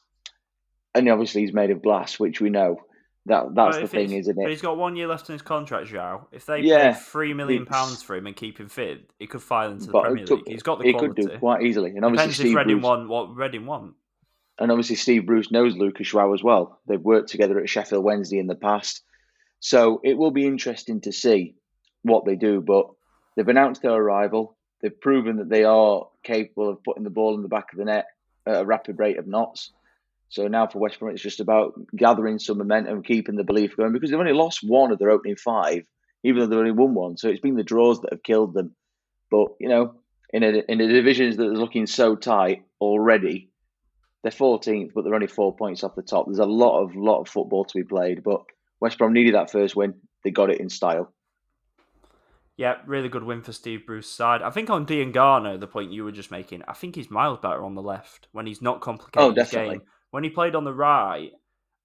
and 0.95 1.09
obviously 1.09 1.41
he's 1.41 1.53
made 1.53 1.71
of 1.71 1.81
glass, 1.81 2.19
which 2.19 2.41
we 2.41 2.49
know. 2.49 2.81
That 3.25 3.53
that's 3.53 3.77
the 3.77 3.87
thing, 3.87 4.11
isn't 4.13 4.31
it? 4.31 4.41
But 4.41 4.49
he's 4.49 4.61
got 4.61 4.77
one 4.77 4.95
year 4.95 5.05
left 5.05 5.29
in 5.29 5.33
his 5.33 5.41
contract, 5.41 5.87
João. 5.87 6.25
If 6.31 6.45
they 6.45 6.61
yeah, 6.61 6.93
pay 6.93 6.99
three 6.99 7.33
million 7.33 7.65
pounds 7.65 8.01
for 8.01 8.15
him 8.15 8.25
and 8.25 8.35
keep 8.35 8.59
him 8.59 8.69
fit, 8.69 9.11
he 9.19 9.27
could 9.27 9.43
file 9.43 9.71
into 9.71 9.87
the 9.87 10.01
Premier 10.01 10.25
League. 10.25 10.43
He's 10.47 10.63
got 10.63 10.79
the 10.79 10.85
he 10.85 10.93
quality. 10.93 11.21
could 11.21 11.31
do 11.33 11.37
quite 11.37 11.61
easily. 11.63 11.91
And 11.91 12.05
obviously, 12.05 12.27
Depends 12.27 12.37
Steve 12.37 12.51
if 12.51 12.57
Reading 12.57 12.75
Bruce, 12.77 12.83
want 12.83 13.09
what 13.09 13.35
Reading 13.35 13.65
want. 13.65 13.93
And 14.57 14.71
obviously, 14.71 14.95
Steve 14.95 15.25
Bruce 15.27 15.51
knows 15.51 15.75
Lucas 15.75 16.11
João 16.11 16.33
as 16.33 16.41
well. 16.41 16.79
They've 16.87 16.99
worked 16.99 17.29
together 17.29 17.59
at 17.59 17.69
Sheffield 17.69 18.03
Wednesday 18.03 18.39
in 18.39 18.47
the 18.47 18.55
past. 18.55 19.03
So 19.59 20.01
it 20.03 20.17
will 20.17 20.31
be 20.31 20.45
interesting 20.45 21.01
to 21.01 21.11
see 21.11 21.55
what 22.03 22.25
they 22.25 22.35
do. 22.35 22.61
But 22.61 22.87
they've 23.35 23.47
announced 23.47 23.81
their 23.81 23.91
arrival. 23.91 24.57
They've 24.81 25.01
proven 25.01 25.37
that 25.37 25.49
they 25.49 25.63
are 25.63 26.07
capable 26.23 26.69
of 26.69 26.83
putting 26.83 27.03
the 27.03 27.09
ball 27.09 27.35
in 27.35 27.41
the 27.41 27.49
back 27.49 27.73
of 27.73 27.79
the 27.79 27.85
net 27.85 28.05
at 28.45 28.61
a 28.61 28.65
rapid 28.65 28.97
rate 28.97 29.19
of 29.19 29.27
knots. 29.27 29.71
So 30.29 30.47
now 30.47 30.67
for 30.67 30.79
West 30.79 30.99
Brom, 30.99 31.13
it's 31.13 31.23
just 31.23 31.39
about 31.39 31.73
gathering 31.95 32.39
some 32.39 32.59
momentum, 32.59 33.03
keeping 33.03 33.35
the 33.35 33.43
belief 33.43 33.75
going 33.75 33.93
because 33.93 34.11
they've 34.11 34.19
only 34.19 34.33
lost 34.33 34.59
one 34.63 34.91
of 34.91 34.99
their 34.99 35.09
opening 35.09 35.35
five, 35.35 35.85
even 36.23 36.39
though 36.39 36.47
they've 36.47 36.59
only 36.59 36.71
won 36.71 36.93
one. 36.93 37.17
So 37.17 37.29
it's 37.29 37.41
been 37.41 37.55
the 37.55 37.63
draws 37.63 38.01
that 38.01 38.13
have 38.13 38.23
killed 38.23 38.53
them. 38.53 38.75
But 39.31 39.47
you 39.59 39.69
know, 39.69 39.95
in 40.31 40.43
a 40.43 40.63
in 40.69 40.81
a 40.81 40.87
division 40.87 41.35
that 41.35 41.51
is 41.51 41.59
looking 41.59 41.87
so 41.87 42.15
tight 42.15 42.63
already, 42.79 43.49
they're 44.21 44.31
14th, 44.31 44.93
but 44.93 45.03
they're 45.03 45.15
only 45.15 45.27
four 45.27 45.55
points 45.55 45.83
off 45.83 45.95
the 45.95 46.03
top. 46.03 46.27
There's 46.27 46.39
a 46.39 46.45
lot 46.45 46.83
of 46.83 46.95
lot 46.95 47.21
of 47.21 47.27
football 47.27 47.65
to 47.65 47.77
be 47.77 47.83
played, 47.83 48.23
but 48.23 48.43
West 48.79 48.97
Brom 48.97 49.13
needed 49.13 49.35
that 49.35 49.51
first 49.51 49.75
win. 49.75 49.95
They 50.23 50.31
got 50.31 50.49
it 50.49 50.59
in 50.59 50.69
style. 50.69 51.13
Yeah, 52.57 52.75
really 52.85 53.07
good 53.07 53.23
win 53.23 53.41
for 53.41 53.53
Steve 53.53 53.85
Bruce's 53.85 54.11
side. 54.11 54.41
I 54.41 54.49
think 54.49 54.69
on 54.69 54.85
Diangana, 54.85 55.57
the 55.57 55.67
point 55.67 55.93
you 55.93 56.03
were 56.03 56.11
just 56.11 56.29
making, 56.29 56.61
I 56.67 56.73
think 56.73 56.95
he's 56.95 57.09
miles 57.09 57.39
better 57.41 57.63
on 57.63 57.75
the 57.75 57.81
left 57.81 58.27
when 58.33 58.45
he's 58.45 58.61
not 58.61 58.81
complicating 58.81 59.31
oh, 59.31 59.33
definitely. 59.33 59.77
game. 59.77 59.85
When 60.11 60.25
he 60.25 60.29
played 60.29 60.55
on 60.55 60.65
the 60.65 60.73
right, 60.73 61.31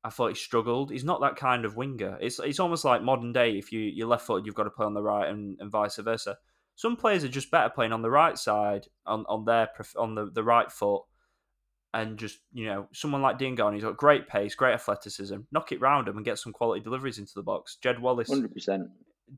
I 0.02 0.11
thought 0.11 0.30
he 0.30 0.35
struggled. 0.35 0.90
He's 0.90 1.04
not 1.04 1.20
that 1.20 1.37
kind 1.37 1.64
of 1.64 1.76
winger. 1.76 2.18
It's 2.20 2.40
it's 2.40 2.59
almost 2.59 2.85
like 2.85 3.02
modern 3.02 3.33
day. 3.33 3.52
If 3.57 3.70
you 3.70 3.80
you're 3.80 4.09
left 4.09 4.26
footed, 4.26 4.46
you've 4.46 4.57
got 4.57 4.64
to 4.64 4.70
play 4.70 4.85
on 4.85 4.94
the 4.94 5.02
right, 5.02 5.28
and, 5.28 5.57
and 5.61 5.70
vice 5.70 5.96
versa. 5.96 6.37
Some 6.74 6.96
players 6.96 7.22
are 7.22 7.28
just 7.28 7.52
better 7.52 7.70
playing 7.70 7.92
on 7.92 8.02
the 8.02 8.11
right 8.11 8.37
side, 8.37 8.87
on 9.07 9.24
on 9.28 9.44
their 9.44 9.68
on 9.96 10.14
the, 10.14 10.28
the 10.30 10.42
right 10.42 10.70
foot, 10.72 11.02
and 11.94 12.18
just 12.18 12.38
you 12.52 12.66
know 12.66 12.88
someone 12.92 13.22
like 13.22 13.38
Diangana, 13.38 13.74
he's 13.74 13.85
got 13.85 13.96
great 13.96 14.28
pace, 14.28 14.54
great 14.54 14.74
athleticism. 14.74 15.37
Knock 15.52 15.72
it 15.72 15.80
round 15.80 16.09
him 16.09 16.16
and 16.16 16.24
get 16.24 16.38
some 16.38 16.52
quality 16.52 16.83
deliveries 16.83 17.18
into 17.18 17.35
the 17.35 17.42
box. 17.42 17.76
Jed 17.80 18.00
Wallace, 18.00 18.28
hundred 18.28 18.52
percent 18.52 18.88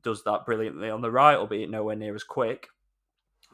does 0.01 0.23
that 0.23 0.45
brilliantly 0.45 0.89
on 0.89 1.01
the 1.01 1.11
right, 1.11 1.37
albeit 1.37 1.69
nowhere 1.69 1.95
near 1.95 2.15
as 2.15 2.23
quick. 2.23 2.67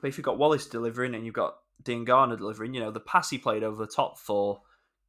But 0.01 0.07
if 0.07 0.17
you've 0.17 0.25
got 0.25 0.37
Wallace 0.37 0.65
delivering 0.65 1.13
and 1.13 1.25
you've 1.25 1.35
got 1.35 1.55
Diangana 1.83 2.37
delivering, 2.37 2.73
you 2.73 2.79
know, 2.79 2.91
the 2.91 2.99
pass 2.99 3.29
he 3.29 3.37
played 3.37 3.63
over 3.63 3.77
the 3.77 3.91
top 3.91 4.17
for 4.17 4.61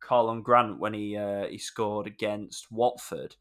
Karlan 0.03 0.43
Grant 0.43 0.79
when 0.79 0.93
he 0.93 1.17
uh, 1.17 1.47
he 1.47 1.59
scored 1.59 2.07
against 2.07 2.71
Watford, 2.73 3.37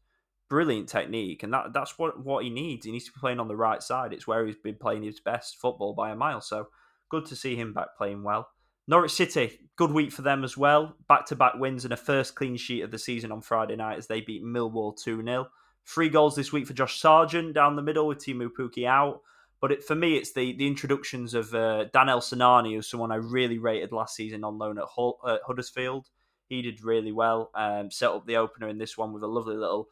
brilliant 0.48 0.88
technique, 0.88 1.42
and 1.42 1.52
that 1.52 1.72
that's 1.72 1.98
what 1.98 2.24
what 2.24 2.44
he 2.44 2.50
needs. 2.50 2.86
He 2.86 2.92
needs 2.92 3.06
to 3.06 3.12
be 3.12 3.20
playing 3.20 3.40
on 3.40 3.48
the 3.48 3.56
right 3.56 3.82
side. 3.82 4.12
It's 4.12 4.26
where 4.26 4.46
he's 4.46 4.56
been 4.56 4.76
playing 4.76 5.02
his 5.02 5.18
best 5.18 5.56
football 5.56 5.94
by 5.94 6.10
a 6.10 6.16
mile. 6.16 6.40
So 6.40 6.68
good 7.10 7.26
to 7.26 7.36
see 7.36 7.56
him 7.56 7.72
back 7.72 7.96
playing 7.98 8.22
well. 8.22 8.48
Norwich 8.86 9.12
City, 9.12 9.60
good 9.76 9.90
week 9.90 10.12
for 10.12 10.22
them 10.22 10.44
as 10.44 10.56
well. 10.56 10.94
Back 11.08 11.26
to 11.26 11.36
back 11.36 11.54
wins 11.54 11.84
and 11.84 11.94
a 11.94 11.96
first 11.96 12.34
clean 12.34 12.56
sheet 12.56 12.82
of 12.82 12.90
the 12.90 12.98
season 12.98 13.32
on 13.32 13.40
Friday 13.40 13.76
night 13.76 13.98
as 13.98 14.06
they 14.06 14.20
beat 14.20 14.44
Millwall 14.44 14.96
2 14.96 15.22
0. 15.22 15.48
Three 15.86 16.08
goals 16.08 16.36
this 16.36 16.52
week 16.52 16.66
for 16.66 16.74
Josh 16.74 17.00
Sargent 17.00 17.54
down 17.54 17.76
the 17.76 17.82
middle 17.82 18.06
with 18.06 18.18
Teemu 18.18 18.50
Pukki 18.50 18.86
out. 18.86 19.20
But 19.60 19.72
it, 19.72 19.84
for 19.84 19.94
me, 19.94 20.16
it's 20.16 20.32
the 20.32 20.54
the 20.56 20.66
introductions 20.66 21.32
of 21.32 21.54
uh, 21.54 21.86
Danel 21.94 22.20
Sinani, 22.20 22.74
who's 22.74 22.90
someone 22.90 23.10
I 23.10 23.16
really 23.16 23.58
rated 23.58 23.92
last 23.92 24.14
season 24.14 24.44
on 24.44 24.58
loan 24.58 24.78
at, 24.78 24.84
Hull, 24.84 25.18
Huddersfield. 25.46 26.10
He 26.48 26.60
did 26.60 26.84
really 26.84 27.12
well. 27.12 27.50
Um, 27.54 27.90
set 27.90 28.10
up 28.10 28.26
the 28.26 28.36
opener 28.36 28.68
in 28.68 28.76
this 28.76 28.98
one 28.98 29.14
with 29.14 29.22
a 29.22 29.26
lovely 29.26 29.56
little 29.56 29.88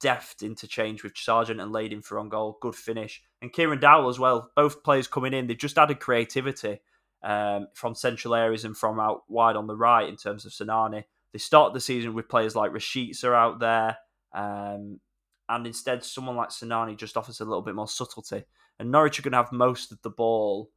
deft 0.00 0.42
interchange 0.42 1.02
with 1.02 1.12
Sargent 1.14 1.60
and 1.60 1.72
laid 1.72 1.92
him 1.92 2.00
for 2.00 2.18
on 2.18 2.30
goal. 2.30 2.56
Good 2.62 2.74
finish. 2.74 3.22
And 3.42 3.52
Kieran 3.52 3.80
Dowell 3.80 4.08
as 4.08 4.18
well. 4.18 4.50
Both 4.56 4.82
players 4.82 5.06
coming 5.06 5.34
in, 5.34 5.46
they've 5.46 5.58
just 5.58 5.76
added 5.76 6.00
creativity 6.00 6.80
um, 7.22 7.68
from 7.74 7.94
central 7.94 8.34
areas 8.34 8.64
and 8.64 8.76
from 8.76 8.98
out 8.98 9.22
wide 9.28 9.56
on 9.56 9.66
the 9.66 9.76
right 9.76 10.08
in 10.08 10.16
terms 10.16 10.44
of 10.44 10.52
Sinani. 10.52 11.04
They 11.32 11.38
start 11.38 11.74
the 11.74 11.80
season 11.80 12.14
with 12.14 12.28
players 12.28 12.56
like 12.56 12.72
Rashica 12.72 13.34
out 13.34 13.60
there. 13.60 13.98
Um, 14.32 15.00
and 15.48 15.66
instead 15.66 16.04
someone 16.04 16.36
like 16.36 16.50
Sinani 16.50 16.96
just 16.96 17.16
offers 17.16 17.40
a 17.40 17.44
little 17.44 17.62
bit 17.62 17.74
more 17.74 17.88
subtlety. 17.88 18.44
And 18.78 18.90
Norwich 18.90 19.18
are 19.18 19.22
going 19.22 19.32
to 19.32 19.38
have 19.38 19.52
most 19.52 19.92
of 19.92 20.00
the 20.02 20.10
ball 20.10 20.70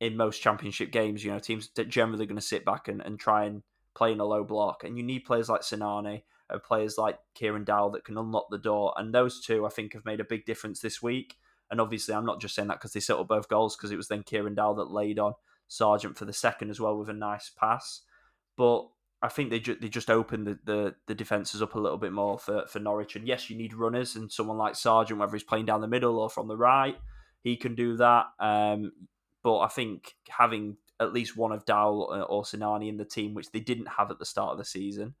in 0.00 0.16
most 0.16 0.42
championship 0.42 0.92
games. 0.92 1.24
You 1.24 1.32
know, 1.32 1.38
teams 1.38 1.70
that 1.76 1.88
generally 1.88 2.26
going 2.26 2.36
to 2.36 2.42
sit 2.42 2.64
back 2.64 2.88
and, 2.88 3.00
and 3.00 3.18
try 3.18 3.44
and 3.44 3.62
play 3.94 4.12
in 4.12 4.20
a 4.20 4.24
low 4.24 4.44
block. 4.44 4.84
And 4.84 4.96
you 4.96 5.02
need 5.02 5.20
players 5.20 5.48
like 5.48 5.62
Sinani 5.62 6.22
and 6.50 6.62
players 6.62 6.98
like 6.98 7.18
Kieran 7.34 7.64
Dowell 7.64 7.90
that 7.90 8.04
can 8.04 8.18
unlock 8.18 8.48
the 8.50 8.58
door. 8.58 8.92
And 8.96 9.14
those 9.14 9.40
two, 9.40 9.64
I 9.64 9.70
think, 9.70 9.94
have 9.94 10.04
made 10.04 10.20
a 10.20 10.24
big 10.24 10.44
difference 10.44 10.80
this 10.80 11.00
week. 11.00 11.36
And 11.70 11.80
obviously, 11.80 12.14
I'm 12.14 12.26
not 12.26 12.40
just 12.40 12.54
saying 12.54 12.68
that 12.68 12.78
because 12.78 12.92
they 12.92 13.00
set 13.00 13.16
up 13.16 13.28
both 13.28 13.48
goals, 13.48 13.76
because 13.76 13.92
it 13.92 13.96
was 13.96 14.08
then 14.08 14.24
Kieran 14.24 14.56
Dowell 14.56 14.74
that 14.74 14.90
laid 14.90 15.18
on 15.18 15.34
Sargent 15.70 16.18
for 16.18 16.24
the 16.24 16.32
second 16.32 16.68
as 16.68 16.80
well 16.80 16.98
with 16.98 17.08
a 17.08 17.14
nice 17.14 17.48
pass. 17.48 18.02
But 18.56 18.88
I 19.22 19.28
think 19.28 19.50
they 19.50 19.60
ju- 19.60 19.78
they 19.80 19.88
just 19.88 20.10
opened 20.10 20.46
the, 20.46 20.58
the, 20.64 20.94
the 21.06 21.14
defenses 21.14 21.62
up 21.62 21.76
a 21.76 21.78
little 21.78 21.96
bit 21.96 22.12
more 22.12 22.38
for, 22.38 22.66
for 22.66 22.80
Norwich. 22.80 23.14
And 23.14 23.26
yes, 23.26 23.48
you 23.48 23.56
need 23.56 23.72
runners 23.72 24.16
and 24.16 24.32
someone 24.32 24.58
like 24.58 24.74
Sargent, 24.74 25.20
whether 25.20 25.32
he's 25.32 25.44
playing 25.44 25.66
down 25.66 25.80
the 25.80 25.86
middle 25.86 26.18
or 26.18 26.28
from 26.28 26.48
the 26.48 26.56
right, 26.56 26.96
he 27.42 27.56
can 27.56 27.76
do 27.76 27.96
that. 27.98 28.26
Um, 28.40 28.92
but 29.44 29.60
I 29.60 29.68
think 29.68 30.16
having 30.28 30.76
at 30.98 31.12
least 31.12 31.36
one 31.36 31.52
of 31.52 31.64
Dowell 31.64 32.26
or 32.28 32.42
Sinani 32.42 32.88
in 32.88 32.96
the 32.96 33.04
team, 33.04 33.32
which 33.32 33.52
they 33.52 33.60
didn't 33.60 33.88
have 33.96 34.10
at 34.10 34.18
the 34.18 34.26
start 34.26 34.50
of 34.50 34.58
the 34.58 34.64
season, 34.64 35.14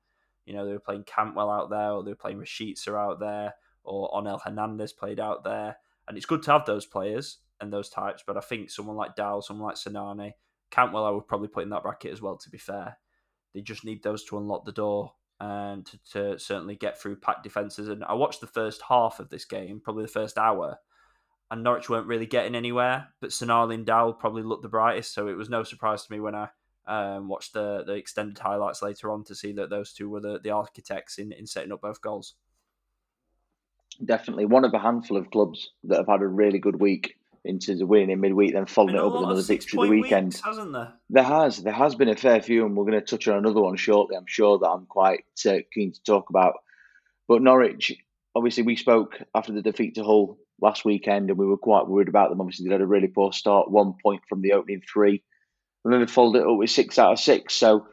you 0.44 0.52
know, 0.52 0.66
they 0.66 0.72
were 0.72 0.80
playing 0.80 1.04
Cantwell 1.04 1.48
out 1.48 1.70
there, 1.70 1.92
or 1.92 2.02
they 2.02 2.10
were 2.10 2.16
playing 2.16 2.38
Rashica 2.38 2.98
out 2.98 3.20
there, 3.20 3.54
or 3.84 4.10
Onel 4.10 4.42
Hernandez 4.42 4.92
played 4.92 5.20
out 5.20 5.44
there. 5.44 5.76
And 6.08 6.16
it's 6.16 6.26
good 6.26 6.42
to 6.42 6.50
have 6.50 6.66
those 6.66 6.86
players 6.86 7.38
and 7.60 7.72
those 7.72 7.88
types. 7.88 8.22
But 8.26 8.36
I 8.36 8.40
think 8.40 8.70
someone 8.70 8.96
like 8.96 9.16
Dowell, 9.16 9.42
someone 9.42 9.66
like 9.66 9.76
Sinani, 9.76 10.32
Cantwell, 10.70 11.04
I 11.04 11.10
would 11.10 11.28
probably 11.28 11.48
put 11.48 11.64
in 11.64 11.70
that 11.70 11.82
bracket 11.82 12.12
as 12.12 12.22
well, 12.22 12.36
to 12.38 12.50
be 12.50 12.58
fair. 12.58 12.98
They 13.54 13.60
just 13.60 13.84
need 13.84 14.02
those 14.02 14.24
to 14.26 14.38
unlock 14.38 14.64
the 14.64 14.72
door 14.72 15.12
and 15.40 15.86
to, 15.86 15.98
to 16.12 16.38
certainly 16.38 16.76
get 16.76 17.00
through 17.00 17.16
packed 17.16 17.42
defences. 17.42 17.88
And 17.88 18.04
I 18.04 18.14
watched 18.14 18.40
the 18.40 18.46
first 18.46 18.82
half 18.88 19.18
of 19.20 19.30
this 19.30 19.44
game, 19.44 19.80
probably 19.82 20.04
the 20.04 20.08
first 20.08 20.38
hour, 20.38 20.78
and 21.50 21.64
Norwich 21.64 21.88
weren't 21.88 22.06
really 22.06 22.26
getting 22.26 22.54
anywhere. 22.54 23.08
But 23.20 23.30
Sinani 23.30 23.74
and 23.74 23.86
Dowell 23.86 24.12
probably 24.12 24.42
looked 24.42 24.62
the 24.62 24.68
brightest, 24.68 25.14
so 25.14 25.28
it 25.28 25.36
was 25.36 25.48
no 25.48 25.64
surprise 25.64 26.04
to 26.04 26.12
me 26.12 26.20
when 26.20 26.34
I 26.34 26.48
um, 26.86 27.28
watched 27.28 27.54
the, 27.54 27.84
the 27.84 27.94
extended 27.94 28.38
highlights 28.38 28.82
later 28.82 29.10
on 29.10 29.24
to 29.24 29.34
see 29.34 29.52
that 29.52 29.70
those 29.70 29.92
two 29.92 30.08
were 30.08 30.20
the, 30.20 30.40
the 30.42 30.50
architects 30.50 31.18
in, 31.18 31.32
in 31.32 31.46
setting 31.46 31.72
up 31.72 31.80
both 31.80 32.00
goals. 32.00 32.34
Definitely 34.04 34.46
one 34.46 34.64
of 34.64 34.72
a 34.74 34.78
handful 34.78 35.16
of 35.16 35.30
clubs 35.30 35.70
that 35.84 35.98
have 35.98 36.06
had 36.06 36.22
a 36.22 36.28
really 36.28 36.58
good 36.58 36.80
week 36.80 37.16
into 37.44 37.74
the 37.74 37.86
winning 37.86 38.10
in 38.10 38.20
midweek, 38.20 38.52
then 38.52 38.66
following 38.66 38.96
it 38.96 39.00
up 39.00 39.12
with 39.12 39.22
another 39.22 39.42
victory 39.42 39.82
the 39.82 39.88
weekend. 39.88 40.26
Weeks, 40.26 40.42
hasn't 40.44 40.72
there? 40.72 40.92
There 41.08 41.22
has, 41.22 41.62
there 41.62 41.72
has 41.72 41.94
been 41.94 42.08
a 42.08 42.16
fair 42.16 42.42
few, 42.42 42.66
and 42.66 42.76
we're 42.76 42.84
going 42.84 43.00
to 43.00 43.00
touch 43.00 43.28
on 43.28 43.38
another 43.38 43.60
one 43.60 43.76
shortly. 43.76 44.16
I'm 44.16 44.26
sure 44.26 44.58
that 44.58 44.68
I'm 44.68 44.86
quite 44.86 45.24
uh, 45.46 45.58
keen 45.72 45.92
to 45.92 46.02
talk 46.02 46.30
about. 46.30 46.54
But 47.28 47.42
Norwich, 47.42 47.96
obviously, 48.34 48.64
we 48.64 48.76
spoke 48.76 49.22
after 49.34 49.52
the 49.52 49.62
defeat 49.62 49.94
to 49.94 50.04
Hull 50.04 50.38
last 50.60 50.84
weekend, 50.84 51.30
and 51.30 51.38
we 51.38 51.46
were 51.46 51.56
quite 51.56 51.88
worried 51.88 52.08
about 52.08 52.28
them. 52.28 52.40
Obviously, 52.40 52.66
they 52.66 52.74
had 52.74 52.82
a 52.82 52.86
really 52.86 53.08
poor 53.08 53.32
start, 53.32 53.70
one 53.70 53.94
point 54.02 54.22
from 54.28 54.42
the 54.42 54.52
opening 54.52 54.82
three, 54.82 55.22
and 55.84 55.92
then 55.92 56.00
they 56.00 56.06
followed 56.06 56.36
it 56.36 56.46
up 56.46 56.58
with 56.58 56.70
six 56.70 56.98
out 56.98 57.12
of 57.12 57.18
six. 57.18 57.54
So 57.54 57.86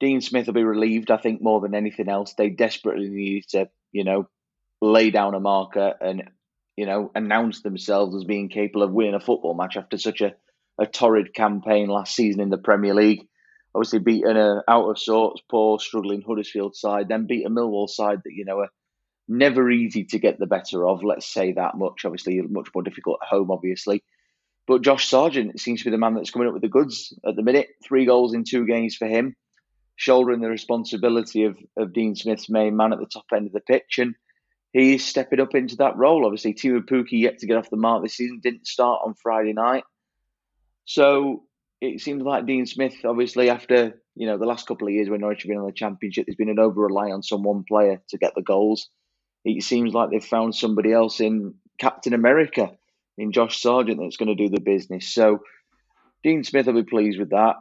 Dean 0.00 0.20
Smith 0.22 0.46
will 0.46 0.54
be 0.54 0.64
relieved, 0.64 1.10
I 1.10 1.18
think, 1.18 1.42
more 1.42 1.60
than 1.60 1.74
anything 1.74 2.08
else. 2.08 2.34
They 2.34 2.48
desperately 2.48 3.08
need 3.10 3.48
to, 3.48 3.68
you 3.92 4.04
know, 4.04 4.28
lay 4.80 5.10
down 5.10 5.34
a 5.34 5.40
marker 5.40 5.94
and 6.00 6.30
you 6.78 6.86
know, 6.86 7.10
announced 7.12 7.64
themselves 7.64 8.14
as 8.14 8.22
being 8.22 8.48
capable 8.48 8.84
of 8.84 8.92
winning 8.92 9.14
a 9.14 9.18
football 9.18 9.52
match 9.52 9.76
after 9.76 9.98
such 9.98 10.20
a, 10.20 10.36
a 10.78 10.86
torrid 10.86 11.34
campaign 11.34 11.88
last 11.88 12.14
season 12.14 12.40
in 12.40 12.50
the 12.50 12.56
Premier 12.56 12.94
League. 12.94 13.26
Obviously, 13.74 13.98
beating 13.98 14.36
a 14.36 14.62
out 14.68 14.88
of 14.88 14.96
sorts, 14.96 15.42
poor, 15.50 15.80
struggling 15.80 16.22
Huddersfield 16.22 16.76
side, 16.76 17.08
then 17.08 17.26
beat 17.26 17.44
a 17.44 17.50
Millwall 17.50 17.88
side 17.88 18.20
that 18.24 18.32
you 18.32 18.44
know 18.44 18.60
are 18.60 18.68
never 19.26 19.68
easy 19.68 20.04
to 20.04 20.20
get 20.20 20.38
the 20.38 20.46
better 20.46 20.86
of. 20.86 21.02
Let's 21.02 21.26
say 21.26 21.50
that 21.54 21.76
much. 21.76 22.04
Obviously, 22.04 22.40
much 22.42 22.68
more 22.72 22.84
difficult 22.84 23.18
at 23.22 23.28
home, 23.28 23.50
obviously. 23.50 24.04
But 24.68 24.82
Josh 24.82 25.08
Sargent 25.08 25.58
seems 25.58 25.80
to 25.80 25.86
be 25.86 25.90
the 25.90 25.98
man 25.98 26.14
that's 26.14 26.30
coming 26.30 26.46
up 26.46 26.54
with 26.54 26.62
the 26.62 26.68
goods 26.68 27.12
at 27.26 27.34
the 27.34 27.42
minute. 27.42 27.70
Three 27.82 28.06
goals 28.06 28.34
in 28.34 28.44
two 28.44 28.66
games 28.66 28.94
for 28.94 29.08
him, 29.08 29.34
shouldering 29.96 30.42
the 30.42 30.48
responsibility 30.48 31.42
of, 31.42 31.58
of 31.76 31.92
Dean 31.92 32.14
Smith's 32.14 32.48
main 32.48 32.76
man 32.76 32.92
at 32.92 33.00
the 33.00 33.06
top 33.06 33.24
end 33.34 33.48
of 33.48 33.52
the 33.52 33.60
pitch. 33.60 33.98
And 33.98 34.14
he's 34.72 35.04
stepping 35.04 35.40
up 35.40 35.54
into 35.54 35.76
that 35.76 35.96
role. 35.96 36.24
Obviously, 36.24 36.54
Teemu 36.54 36.88
Pukki 36.88 37.20
yet 37.20 37.38
to 37.38 37.46
get 37.46 37.56
off 37.56 37.70
the 37.70 37.76
mark 37.76 38.02
this 38.02 38.16
season, 38.16 38.40
didn't 38.42 38.66
start 38.66 39.00
on 39.04 39.14
Friday 39.14 39.52
night. 39.52 39.84
So 40.84 41.44
it 41.80 42.00
seems 42.00 42.22
like 42.22 42.46
Dean 42.46 42.66
Smith, 42.66 42.96
obviously, 43.04 43.50
after 43.50 44.00
you 44.14 44.26
know 44.26 44.38
the 44.38 44.46
last 44.46 44.66
couple 44.66 44.88
of 44.88 44.94
years 44.94 45.08
when 45.08 45.20
Norwich 45.20 45.42
have 45.42 45.48
been 45.48 45.58
on 45.58 45.66
the 45.66 45.72
championship, 45.72 46.26
there's 46.26 46.36
been 46.36 46.48
an 46.48 46.58
over 46.58 46.82
reliance 46.82 47.32
on 47.32 47.42
one 47.42 47.64
player 47.64 48.00
to 48.08 48.18
get 48.18 48.34
the 48.34 48.42
goals. 48.42 48.88
It 49.44 49.62
seems 49.62 49.94
like 49.94 50.10
they've 50.10 50.24
found 50.24 50.54
somebody 50.54 50.92
else 50.92 51.20
in 51.20 51.54
Captain 51.78 52.12
America, 52.12 52.70
in 53.16 53.32
Josh 53.32 53.60
Sargent, 53.60 54.00
that's 54.00 54.16
going 54.16 54.34
to 54.36 54.42
do 54.42 54.48
the 54.48 54.60
business. 54.60 55.08
So 55.08 55.40
Dean 56.24 56.42
Smith 56.44 56.66
will 56.66 56.74
be 56.74 56.82
pleased 56.82 57.18
with 57.18 57.30
that. 57.30 57.56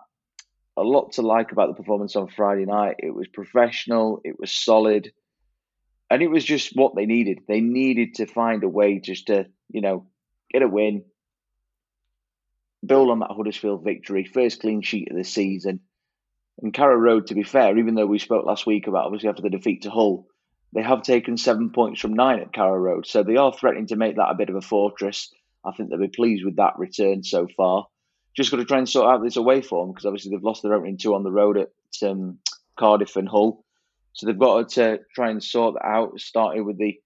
A 0.76 0.84
lot 0.84 1.13
to 1.13 1.22
like 1.22 1.52
about 1.52 1.70
the 1.70 1.76
performance 1.76 2.15
on 2.15 2.28
Friday 2.28 2.65
night. 2.65 2.98
It 3.00 3.13
was 3.13 3.28
professional. 3.28 4.22
It 4.24 4.39
was 4.39 4.52
solid 4.52 5.12
and 6.10 6.22
it 6.22 6.30
was 6.30 6.43
just 6.43 6.76
what 6.76 6.96
they 6.96 7.06
needed. 7.06 7.39
They 7.48 7.62
needed 7.62 8.15
to 8.15 8.26
find 8.26 8.63
a 8.63 8.70
way 8.70 9.00
just 9.00 9.28
to, 9.28 9.48
you 9.70 9.82
know, 9.82 10.08
get 10.52 10.62
a 10.62 10.67
win, 10.67 11.04
build 12.86 13.10
on 13.10 13.20
that 13.20 13.32
Huddersfield 13.32 13.84
victory, 13.84 14.24
first 14.24 14.62
clean 14.62 14.82
sheet 14.82 15.12
of 15.12 15.17
the 15.17 15.24
season. 15.24 15.82
And 16.62 16.74
Carrow 16.74 16.96
Road, 16.96 17.28
to 17.28 17.36
be 17.36 17.43
fair, 17.43 17.78
even 17.78 17.96
though 17.96 18.06
we 18.06 18.20
spoke 18.20 18.46
last 18.46 18.65
week 18.65 18.88
about 18.88 19.06
obviously 19.06 19.30
after 19.30 19.41
the 19.41 19.50
defeat 19.50 19.84
to 19.84 19.91
Hull, 19.91 20.28
they 20.74 20.82
have 20.82 21.02
taken 21.02 21.38
seven 21.38 21.70
points 21.70 22.02
from 22.02 22.13
nine 22.13 22.39
at 22.39 22.54
Carrow 22.54 22.78
Road. 22.78 23.06
So 23.06 23.24
they 23.24 23.36
are 23.36 23.54
threatening 23.54 23.88
to 23.88 23.96
make 23.96 24.15
that 24.15 24.32
a 24.32 24.36
bit 24.36 24.50
of 24.50 24.56
a 24.56 24.62
fortress. 24.62 25.32
I 25.63 25.72
think 25.72 25.89
they'll 25.89 26.00
be 26.00 26.08
pleased 26.08 26.46
with 26.46 26.56
that 26.58 26.80
return 26.80 27.24
so 27.24 27.48
far. 27.56 27.88
Just 28.36 28.52
got 28.52 28.58
to 28.58 28.65
try 28.65 28.78
and 28.78 28.89
sort 28.89 29.12
out 29.12 29.24
this 29.24 29.38
away 29.38 29.62
form 29.62 29.91
because 29.91 30.06
obviously 30.06 30.32
they've 30.32 30.43
lost 30.43 30.63
their 30.63 30.74
opening 30.74 30.98
two 30.98 31.15
on 31.15 31.24
the 31.24 31.32
road 31.32 31.58
at 31.58 31.70
um, 32.08 32.39
Cardiff 32.78 33.15
and 33.15 33.28
Hull. 33.28 33.65
So 34.17 34.25
they've 34.25 34.38
got 34.38 34.69
to 34.69 34.99
try 35.13 35.30
and 35.30 35.43
sort 35.43 35.75
that 35.75 35.88
out. 35.88 36.19
Starting 36.19 36.65
with 36.65 36.80
the 36.80 36.99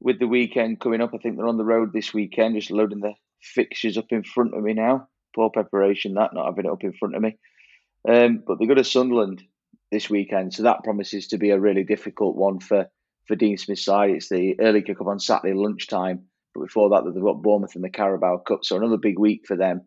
with 0.00 0.18
the 0.18 0.26
weekend 0.26 0.80
coming 0.80 1.00
up, 1.00 1.14
I 1.14 1.18
think 1.18 1.36
they're 1.36 1.46
on 1.46 1.56
the 1.56 1.64
road 1.64 1.92
this 1.92 2.12
weekend. 2.12 2.56
Just 2.56 2.72
loading 2.72 2.98
the 2.98 3.14
fixtures 3.40 3.96
up 3.96 4.10
in 4.10 4.24
front 4.24 4.52
of 4.54 4.62
me 4.62 4.74
now. 4.74 5.06
Poor 5.36 5.50
preparation 5.50 6.14
that 6.14 6.34
not 6.34 6.46
having 6.46 6.66
it 6.66 6.72
up 6.72 6.82
in 6.82 6.92
front 6.94 7.14
of 7.14 7.22
me. 7.22 7.38
Um, 8.08 8.42
but 8.44 8.58
they 8.58 8.66
go 8.66 8.74
to 8.74 8.82
Sunderland 8.82 9.40
this 9.92 10.10
weekend, 10.10 10.52
so 10.52 10.64
that 10.64 10.82
promises 10.82 11.28
to 11.28 11.38
be 11.38 11.50
a 11.50 11.60
really 11.60 11.84
difficult 11.84 12.34
one 12.34 12.58
for 12.58 12.88
for 13.28 13.36
Dean 13.36 13.56
Smith's 13.56 13.84
side. 13.84 14.10
It's 14.10 14.28
the 14.28 14.58
early 14.58 14.82
kick-off 14.82 15.06
on 15.06 15.20
Saturday 15.20 15.54
lunchtime, 15.54 16.24
but 16.54 16.62
before 16.62 16.90
that, 16.90 17.04
they've 17.04 17.22
got 17.22 17.40
Bournemouth 17.40 17.76
in 17.76 17.82
the 17.82 17.90
Carabao 17.90 18.38
Cup, 18.38 18.64
so 18.64 18.76
another 18.76 18.96
big 18.96 19.16
week 19.16 19.42
for 19.46 19.56
them. 19.56 19.82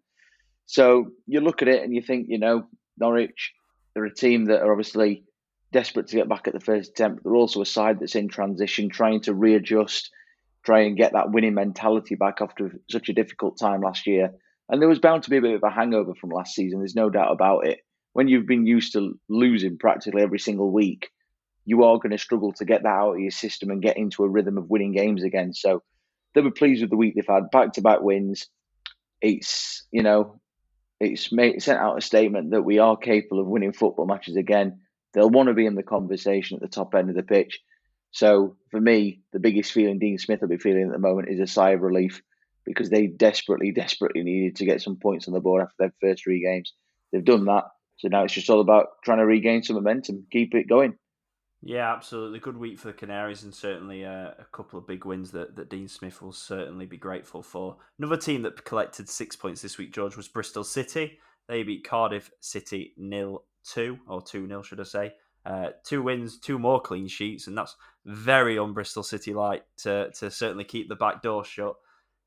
So 0.67 1.11
you 1.27 1.41
look 1.41 1.61
at 1.61 1.67
it 1.67 1.83
and 1.83 1.93
you 1.93 2.01
think, 2.01 2.27
you 2.29 2.39
know, 2.39 2.65
Norwich, 2.97 3.51
they're 3.93 4.05
a 4.05 4.13
team 4.13 4.45
that 4.45 4.61
are 4.61 4.71
obviously 4.71 5.25
desperate 5.71 6.07
to 6.07 6.15
get 6.15 6.29
back 6.29 6.47
at 6.47 6.53
the 6.53 6.59
first 6.59 6.91
attempt. 6.91 7.23
They're 7.23 7.35
also 7.35 7.61
a 7.61 7.65
side 7.65 7.99
that's 7.99 8.15
in 8.15 8.29
transition, 8.29 8.89
trying 8.89 9.21
to 9.21 9.33
readjust, 9.33 10.09
try 10.63 10.81
and 10.81 10.97
get 10.97 11.13
that 11.13 11.31
winning 11.31 11.53
mentality 11.53 12.15
back 12.15 12.41
after 12.41 12.79
such 12.89 13.09
a 13.09 13.13
difficult 13.13 13.59
time 13.59 13.81
last 13.81 14.07
year. 14.07 14.31
And 14.69 14.81
there 14.81 14.89
was 14.89 14.99
bound 14.99 15.23
to 15.23 15.29
be 15.29 15.37
a 15.37 15.41
bit 15.41 15.55
of 15.55 15.63
a 15.63 15.69
hangover 15.69 16.13
from 16.15 16.31
last 16.31 16.55
season. 16.55 16.79
There's 16.79 16.95
no 16.95 17.09
doubt 17.09 17.31
about 17.31 17.67
it. 17.67 17.79
When 18.13 18.27
you've 18.27 18.47
been 18.47 18.65
used 18.65 18.93
to 18.93 19.19
losing 19.29 19.77
practically 19.77 20.21
every 20.21 20.39
single 20.39 20.71
week, 20.71 21.09
you 21.65 21.83
are 21.83 21.97
going 21.97 22.11
to 22.11 22.17
struggle 22.17 22.53
to 22.53 22.65
get 22.65 22.83
that 22.83 22.89
out 22.89 23.13
of 23.13 23.19
your 23.19 23.31
system 23.31 23.69
and 23.69 23.81
get 23.81 23.97
into 23.97 24.23
a 24.23 24.29
rhythm 24.29 24.57
of 24.57 24.69
winning 24.69 24.93
games 24.93 25.23
again. 25.23 25.53
So 25.53 25.83
they 26.33 26.41
were 26.41 26.51
pleased 26.51 26.81
with 26.81 26.91
the 26.91 26.97
week 26.97 27.15
they've 27.15 27.25
had, 27.27 27.49
back 27.51 27.73
to 27.73 27.81
back 27.81 28.01
wins. 28.01 28.47
It's 29.21 29.83
you 29.91 30.03
know, 30.03 30.39
it's 30.99 31.31
made 31.31 31.61
sent 31.61 31.79
out 31.79 31.97
a 31.97 32.01
statement 32.01 32.51
that 32.51 32.63
we 32.63 32.79
are 32.79 32.95
capable 32.97 33.39
of 33.39 33.47
winning 33.47 33.73
football 33.73 34.05
matches 34.05 34.35
again. 34.35 34.81
They'll 35.15 35.29
want 35.29 35.47
to 35.47 35.53
be 35.53 35.65
in 35.65 35.75
the 35.75 35.83
conversation 35.83 36.57
at 36.57 36.61
the 36.61 36.67
top 36.67 36.93
end 36.93 37.09
of 37.09 37.15
the 37.15 37.23
pitch. 37.23 37.61
So 38.11 38.57
for 38.69 38.79
me, 38.79 39.21
the 39.31 39.39
biggest 39.39 39.71
feeling 39.71 39.97
Dean 39.97 40.19
Smith 40.19 40.41
will 40.41 40.49
be 40.49 40.57
feeling 40.57 40.83
at 40.83 40.91
the 40.91 40.99
moment 40.99 41.29
is 41.29 41.39
a 41.39 41.47
sigh 41.47 41.71
of 41.71 41.81
relief 41.81 42.21
because 42.65 42.89
they 42.89 43.07
desperately, 43.07 43.71
desperately 43.75 44.23
needed 44.23 44.57
to 44.57 44.65
get 44.65 44.81
some 44.81 44.97
points 44.97 45.27
on 45.27 45.33
the 45.33 45.39
board 45.39 45.63
after 45.63 45.75
their 45.79 45.93
first 46.01 46.23
three 46.23 46.43
games. 46.43 46.73
They've 47.11 47.23
done 47.23 47.45
that. 47.45 47.63
So 47.97 48.09
now 48.09 48.25
it's 48.25 48.33
just 48.33 48.49
all 48.49 48.59
about 48.59 48.87
trying 49.03 49.19
to 49.19 49.25
regain 49.25 49.63
some 49.63 49.77
momentum, 49.77 50.27
keep 50.31 50.53
it 50.53 50.67
going. 50.67 50.97
Yeah, 51.61 51.91
absolutely. 51.93 52.39
Good 52.39 52.57
week 52.57 52.77
for 52.77 52.87
the 52.87 52.93
Canaries, 52.93 53.43
and 53.43 53.55
certainly 53.55 54.05
uh, 54.05 54.31
a 54.37 54.45
couple 54.51 54.77
of 54.77 54.85
big 54.85 55.05
wins 55.05 55.31
that, 55.31 55.55
that 55.55 55.69
Dean 55.69 55.87
Smith 55.87 56.21
will 56.21 56.33
certainly 56.33 56.85
be 56.85 56.97
grateful 56.97 57.41
for. 57.41 57.77
Another 57.97 58.17
team 58.17 58.43
that 58.43 58.65
collected 58.65 59.09
six 59.09 59.35
points 59.35 59.61
this 59.61 59.77
week, 59.77 59.93
George, 59.93 60.17
was 60.17 60.27
Bristol 60.27 60.65
City. 60.65 61.17
They 61.47 61.63
beat 61.63 61.87
Cardiff 61.87 62.29
City 62.39 62.93
nil 62.97 63.45
two 63.65 63.99
or 64.07 64.21
two 64.21 64.47
nil, 64.47 64.63
should 64.63 64.79
I 64.79 64.83
say? 64.83 65.13
Uh, 65.45 65.69
two 65.83 66.01
wins, 66.01 66.39
two 66.39 66.57
more 66.57 66.81
clean 66.81 67.07
sheets, 67.07 67.47
and 67.47 67.57
that's 67.57 67.75
very 68.05 68.57
on 68.57 68.73
Bristol 68.73 69.03
City 69.03 69.33
like 69.33 69.63
to 69.77 70.11
to 70.11 70.31
certainly 70.31 70.63
keep 70.63 70.89
the 70.89 70.95
back 70.95 71.21
door 71.21 71.43
shut. 71.45 71.75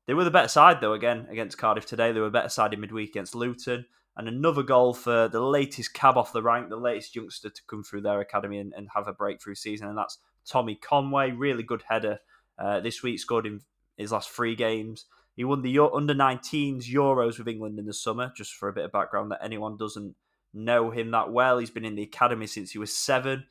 They 0.07 0.13
were 0.13 0.23
the 0.23 0.31
better 0.31 0.47
side 0.47 0.81
though 0.81 0.93
again 0.93 1.27
against 1.29 1.57
Cardiff 1.57 1.85
today. 1.85 2.11
They 2.11 2.19
were 2.19 2.27
a 2.27 2.31
better 2.31 2.49
side 2.49 2.73
in 2.73 2.79
midweek 2.79 3.09
against 3.09 3.35
Luton 3.35 3.85
and 4.19 4.27
another 4.27 4.63
goal 4.63 4.93
for 4.93 5.29
the 5.29 5.39
latest 5.39 5.93
cab 5.93 6.17
off 6.17 6.33
the 6.33 6.43
rank, 6.43 6.67
the 6.67 6.75
latest 6.75 7.15
youngster 7.15 7.49
to 7.49 7.61
come 7.67 7.83
through 7.83 8.01
their 8.01 8.19
academy 8.19 8.59
and, 8.59 8.73
and 8.75 8.89
have 8.93 9.07
a 9.07 9.13
breakthrough 9.13 9.55
season, 9.55 9.87
and 9.87 9.97
that's 9.97 10.17
Tommy 10.45 10.75
Conway. 10.75 11.31
Really 11.31 11.63
good 11.63 11.83
header 11.87 12.19
uh, 12.57 12.81
this 12.81 13.01
week, 13.01 13.19
scored 13.19 13.45
in 13.45 13.61
his 13.97 14.11
last 14.11 14.29
three 14.29 14.55
games. 14.55 15.05
He 15.37 15.45
won 15.45 15.61
the 15.61 15.79
under 15.79 16.13
19s 16.13 16.93
Euros 16.93 17.37
with 17.37 17.47
England 17.47 17.79
in 17.79 17.85
the 17.85 17.93
summer, 17.93 18.33
just 18.35 18.55
for 18.55 18.67
a 18.67 18.73
bit 18.73 18.83
of 18.83 18.91
background 18.91 19.31
that 19.31 19.39
anyone 19.41 19.77
doesn't 19.77 20.15
know 20.53 20.91
him 20.91 21.11
that 21.11 21.31
well. 21.31 21.57
He's 21.57 21.69
been 21.69 21.85
in 21.85 21.95
the 21.95 22.03
academy 22.03 22.47
since 22.47 22.71
he 22.71 22.79
was 22.79 22.95
seven. 22.95 23.45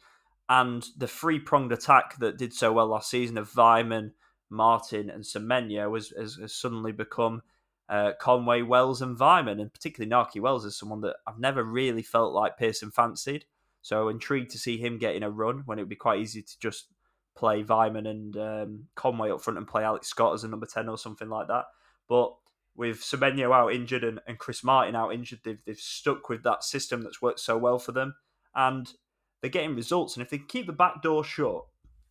And 0.49 0.85
the 0.97 1.09
three 1.09 1.39
pronged 1.39 1.73
attack 1.73 2.19
that 2.19 2.39
did 2.39 2.55
so 2.55 2.73
well 2.73 2.87
last 2.87 3.11
season 3.11 3.37
of 3.37 3.53
Weimann, 3.53 4.13
Martin, 4.49 5.11
and 5.11 5.23
Semenyo 5.23 5.95
has, 5.95 6.09
has, 6.19 6.37
has 6.37 6.55
suddenly 6.55 6.93
become 6.93 7.43
uh, 7.89 8.13
Conway, 8.19 8.63
Wells, 8.63 9.03
and 9.03 9.19
Weimann, 9.19 9.61
and 9.61 9.73
particularly 9.73 10.11
Nahki 10.11 10.41
Wells 10.41 10.65
is 10.65 10.77
someone 10.77 11.03
that 11.03 11.17
I've 11.27 11.39
never 11.39 11.63
really 11.63 12.03
felt 12.03 12.33
like 12.33 12.59
Pearson 12.59 12.91
fancied. 12.91 13.45
So 13.83 14.09
intrigued 14.09 14.51
to 14.51 14.59
see 14.59 14.77
him 14.77 14.99
getting 14.99 15.23
a 15.23 15.31
run 15.31 15.63
when 15.67 15.79
it 15.79 15.83
would 15.83 15.89
be 15.89 15.97
quite 15.97 16.21
easy 16.21 16.43
to 16.43 16.59
just 16.59 16.89
play 17.37 17.63
Weimann 17.63 18.09
and 18.09 18.37
um, 18.37 18.85
Conway 18.95 19.31
up 19.31 19.41
front 19.41 19.59
and 19.59 19.69
play 19.69 19.85
Alex 19.85 20.09
Scott 20.09 20.35
as 20.35 20.45
a 20.45 20.49
number 20.49 20.67
10 20.67 20.89
or 20.89 20.99
something 20.99 21.29
like 21.29 21.47
that. 21.49 21.67
But 22.09 22.35
with 22.75 23.01
Semenyo 23.01 23.53
out 23.53 23.73
injured 23.73 24.05
and, 24.05 24.21
and 24.27 24.39
Chris 24.39 24.63
Martin 24.63 24.95
out 24.95 25.13
injured, 25.13 25.41
they've, 25.45 25.63
they've 25.67 25.79
stuck 25.79 26.29
with 26.29 26.43
that 26.45 26.63
system 26.63 27.03
that's 27.03 27.23
worked 27.23 27.41
so 27.41 27.59
well 27.59 27.79
for 27.79 27.93
them. 27.93 28.15
And 28.55 28.93
they're 29.41 29.51
getting 29.51 29.75
results. 29.75 30.17
And 30.17 30.23
if 30.23 30.31
they 30.31 30.39
keep 30.39 30.67
the 30.67 30.73
back 30.73 31.03
door 31.03 31.25
shut, 31.25 31.65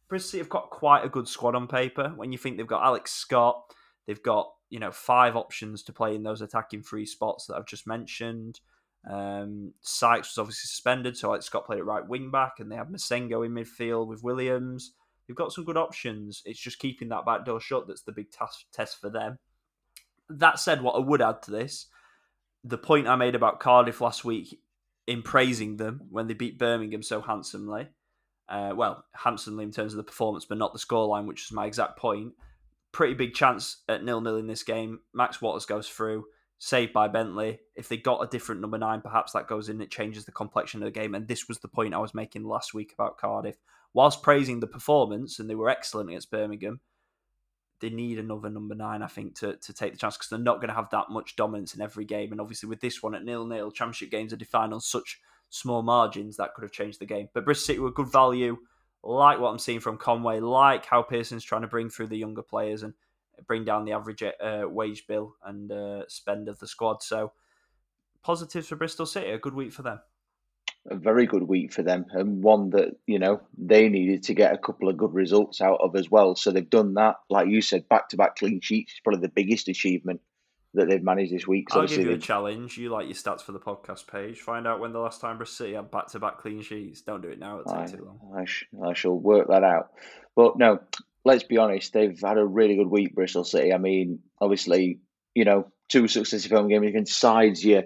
Bristol 0.07 0.39
have 0.39 0.49
got 0.49 0.69
quite 0.69 1.03
a 1.03 1.09
good 1.09 1.27
squad 1.27 1.55
on 1.55 1.67
paper. 1.67 2.13
When 2.15 2.31
you 2.31 2.37
think 2.37 2.57
they've 2.57 2.67
got 2.67 2.83
Alex 2.83 3.11
Scott, 3.13 3.73
they've 4.05 4.21
got 4.23 4.51
you 4.69 4.79
know 4.79 4.91
five 4.91 5.35
options 5.35 5.83
to 5.83 5.93
play 5.93 6.15
in 6.15 6.23
those 6.23 6.41
attacking 6.41 6.83
free 6.83 7.05
spots 7.05 7.45
that 7.45 7.55
I've 7.55 7.65
just 7.65 7.87
mentioned. 7.87 8.59
Um, 9.09 9.73
Sykes 9.81 10.31
was 10.31 10.37
obviously 10.37 10.67
suspended, 10.67 11.17
so 11.17 11.29
like 11.29 11.43
Scott 11.43 11.65
played 11.65 11.79
at 11.79 11.85
right 11.85 12.07
wing 12.07 12.31
back, 12.31 12.59
and 12.59 12.71
they 12.71 12.75
have 12.75 12.87
Massengo 12.87 13.45
in 13.45 13.53
midfield 13.53 14.07
with 14.07 14.23
Williams. 14.23 14.93
They've 15.27 15.35
got 15.35 15.51
some 15.51 15.65
good 15.65 15.77
options. 15.77 16.41
It's 16.45 16.59
just 16.59 16.79
keeping 16.79 17.09
that 17.09 17.25
back 17.25 17.45
door 17.45 17.59
shut 17.59 17.87
that's 17.87 18.03
the 18.03 18.13
big 18.13 18.31
task, 18.31 18.65
test 18.71 19.01
for 19.01 19.09
them. 19.09 19.37
That 20.29 20.59
said, 20.59 20.81
what 20.81 20.95
I 20.95 20.99
would 20.99 21.21
add 21.21 21.41
to 21.43 21.51
this, 21.51 21.87
the 22.63 22.77
point 22.77 23.07
I 23.07 23.15
made 23.15 23.35
about 23.35 23.59
Cardiff 23.59 24.01
last 24.01 24.25
week 24.25 24.59
in 25.05 25.21
praising 25.21 25.77
them 25.77 26.01
when 26.09 26.27
they 26.27 26.33
beat 26.33 26.59
Birmingham 26.59 27.01
so 27.01 27.21
handsomely, 27.21 27.87
uh, 28.49 28.73
well, 28.75 29.05
handsomely 29.13 29.63
in 29.63 29.71
terms 29.71 29.93
of 29.93 29.97
the 29.97 30.03
performance, 30.03 30.45
but 30.45 30.57
not 30.57 30.73
the 30.73 30.79
scoreline, 30.79 31.27
which 31.27 31.45
is 31.45 31.51
my 31.51 31.65
exact 31.65 31.97
point 31.97 32.33
pretty 32.97 33.13
big 33.13 33.35
chance 33.35 33.83
at 33.87 34.03
nil 34.03 34.21
nil 34.21 34.37
in 34.37 34.47
this 34.47 34.63
game. 34.63 34.99
Max 35.13 35.39
Watters 35.39 35.67
goes 35.67 35.87
through, 35.87 36.25
saved 36.57 36.93
by 36.93 37.07
Bentley. 37.07 37.59
If 37.75 37.89
they 37.89 37.97
got 37.97 38.23
a 38.23 38.27
different 38.27 38.59
number 38.59 38.79
nine, 38.79 39.01
perhaps 39.01 39.33
that 39.33 39.47
goes 39.47 39.69
in. 39.69 39.81
It 39.81 39.91
changes 39.91 40.25
the 40.25 40.31
complexion 40.31 40.81
of 40.81 40.87
the 40.87 40.99
game. 40.99 41.13
And 41.13 41.27
this 41.27 41.47
was 41.47 41.59
the 41.59 41.67
point 41.67 41.93
I 41.93 41.99
was 41.99 42.15
making 42.15 42.43
last 42.43 42.73
week 42.73 42.93
about 42.93 43.19
Cardiff. 43.19 43.57
Whilst 43.93 44.23
praising 44.23 44.59
the 44.59 44.67
performance, 44.67 45.37
and 45.37 45.47
they 45.47 45.53
were 45.53 45.69
excellent 45.69 46.09
against 46.09 46.31
Birmingham, 46.31 46.81
they 47.79 47.89
need 47.89 48.19
another 48.19 48.49
number 48.49 48.75
nine, 48.75 49.01
I 49.01 49.07
think, 49.07 49.35
to, 49.39 49.55
to 49.55 49.73
take 49.73 49.93
the 49.93 49.99
chance 49.99 50.17
because 50.17 50.29
they're 50.29 50.39
not 50.39 50.57
going 50.57 50.69
to 50.69 50.73
have 50.73 50.89
that 50.91 51.09
much 51.09 51.35
dominance 51.35 51.75
in 51.75 51.81
every 51.81 52.05
game. 52.05 52.31
And 52.31 52.41
obviously, 52.41 52.69
with 52.69 52.81
this 52.81 53.03
one 53.03 53.15
at 53.15 53.23
nil 53.23 53.45
nil, 53.45 53.71
championship 53.71 54.11
games 54.11 54.33
are 54.33 54.37
defined 54.37 54.73
on 54.73 54.81
such 54.81 55.21
small 55.49 55.81
margins 55.81 56.37
that 56.37 56.53
could 56.53 56.63
have 56.63 56.71
changed 56.71 56.99
the 56.99 57.05
game. 57.05 57.29
But 57.33 57.45
Bristol 57.45 57.65
City 57.65 57.79
were 57.79 57.91
good 57.91 58.11
value 58.11 58.57
like 59.03 59.39
what 59.39 59.49
I'm 59.49 59.59
seeing 59.59 59.79
from 59.79 59.97
Conway, 59.97 60.39
like 60.39 60.85
how 60.85 61.01
Pearson's 61.01 61.43
trying 61.43 61.61
to 61.61 61.67
bring 61.67 61.89
through 61.89 62.07
the 62.07 62.17
younger 62.17 62.41
players 62.41 62.83
and 62.83 62.93
bring 63.45 63.63
down 63.63 63.85
the 63.85 63.93
average 63.93 64.23
uh, 64.23 64.63
wage 64.65 65.07
bill 65.07 65.35
and 65.45 65.71
uh, 65.71 66.03
spend 66.07 66.49
of 66.49 66.59
the 66.59 66.67
squad. 66.67 67.03
So 67.03 67.31
positives 68.23 68.67
for 68.67 68.75
Bristol 68.75 69.05
City, 69.05 69.29
a 69.31 69.37
good 69.37 69.53
week 69.53 69.71
for 69.71 69.83
them. 69.83 69.99
A 70.89 70.95
very 70.95 71.25
good 71.25 71.43
week 71.43 71.73
for 71.73 71.83
them, 71.83 72.05
and 72.11 72.41
one 72.41 72.69
that 72.69 72.95
you 73.05 73.19
know 73.19 73.41
they 73.57 73.89
needed 73.89 74.23
to 74.23 74.33
get 74.33 74.53
a 74.53 74.57
couple 74.57 74.87
of 74.87 74.97
good 74.97 75.13
results 75.13 75.59
out 75.59 75.81
of 75.81 75.95
as 75.95 76.09
well. 76.09 76.35
So 76.35 76.51
they've 76.51 76.69
done 76.69 76.93
that, 76.93 77.15
like 77.29 77.49
you 77.49 77.61
said, 77.61 77.89
back 77.89 78.09
to 78.09 78.17
back 78.17 78.37
clean 78.37 78.61
sheets 78.61 78.93
is 78.93 78.99
probably 79.03 79.21
the 79.21 79.33
biggest 79.33 79.67
achievement 79.67 80.21
that 80.73 80.87
they've 80.87 81.03
managed 81.03 81.33
this 81.33 81.47
week. 81.47 81.67
I'll 81.71 81.87
give 81.87 82.05
you 82.05 82.11
a 82.11 82.17
challenge. 82.17 82.77
You 82.77 82.89
like 82.89 83.07
your 83.07 83.15
stats 83.15 83.41
for 83.41 83.51
the 83.51 83.59
podcast 83.59 84.07
page. 84.07 84.39
Find 84.39 84.67
out 84.67 84.79
when 84.79 84.93
the 84.93 84.99
last 84.99 85.19
time 85.19 85.37
Bristol 85.37 85.65
City 85.65 85.75
had 85.75 85.91
back 85.91 86.07
to 86.09 86.19
back 86.19 86.37
clean 86.37 86.61
sheets. 86.61 87.01
Don't 87.01 87.21
do 87.21 87.29
it 87.29 87.39
now. 87.39 87.59
It'll 87.59 87.73
take 87.73 87.93
I, 87.93 87.97
too 87.97 88.05
long. 88.05 88.39
I, 88.39 88.45
sh- 88.45 88.67
I 88.85 88.93
shall 88.93 89.17
work 89.17 89.47
that 89.49 89.63
out. 89.63 89.91
But 90.35 90.57
no, 90.57 90.79
let's 91.25 91.43
be 91.43 91.57
honest. 91.57 91.93
They've 91.93 92.19
had 92.19 92.37
a 92.37 92.45
really 92.45 92.75
good 92.75 92.87
week, 92.87 93.15
Bristol 93.15 93.43
City. 93.43 93.73
I 93.73 93.77
mean, 93.77 94.19
obviously, 94.39 94.99
you 95.33 95.45
know, 95.45 95.71
two 95.89 96.07
successive 96.07 96.51
home 96.51 96.67
games 96.67 96.87
against 96.87 97.19
sides 97.19 97.63
you, 97.63 97.83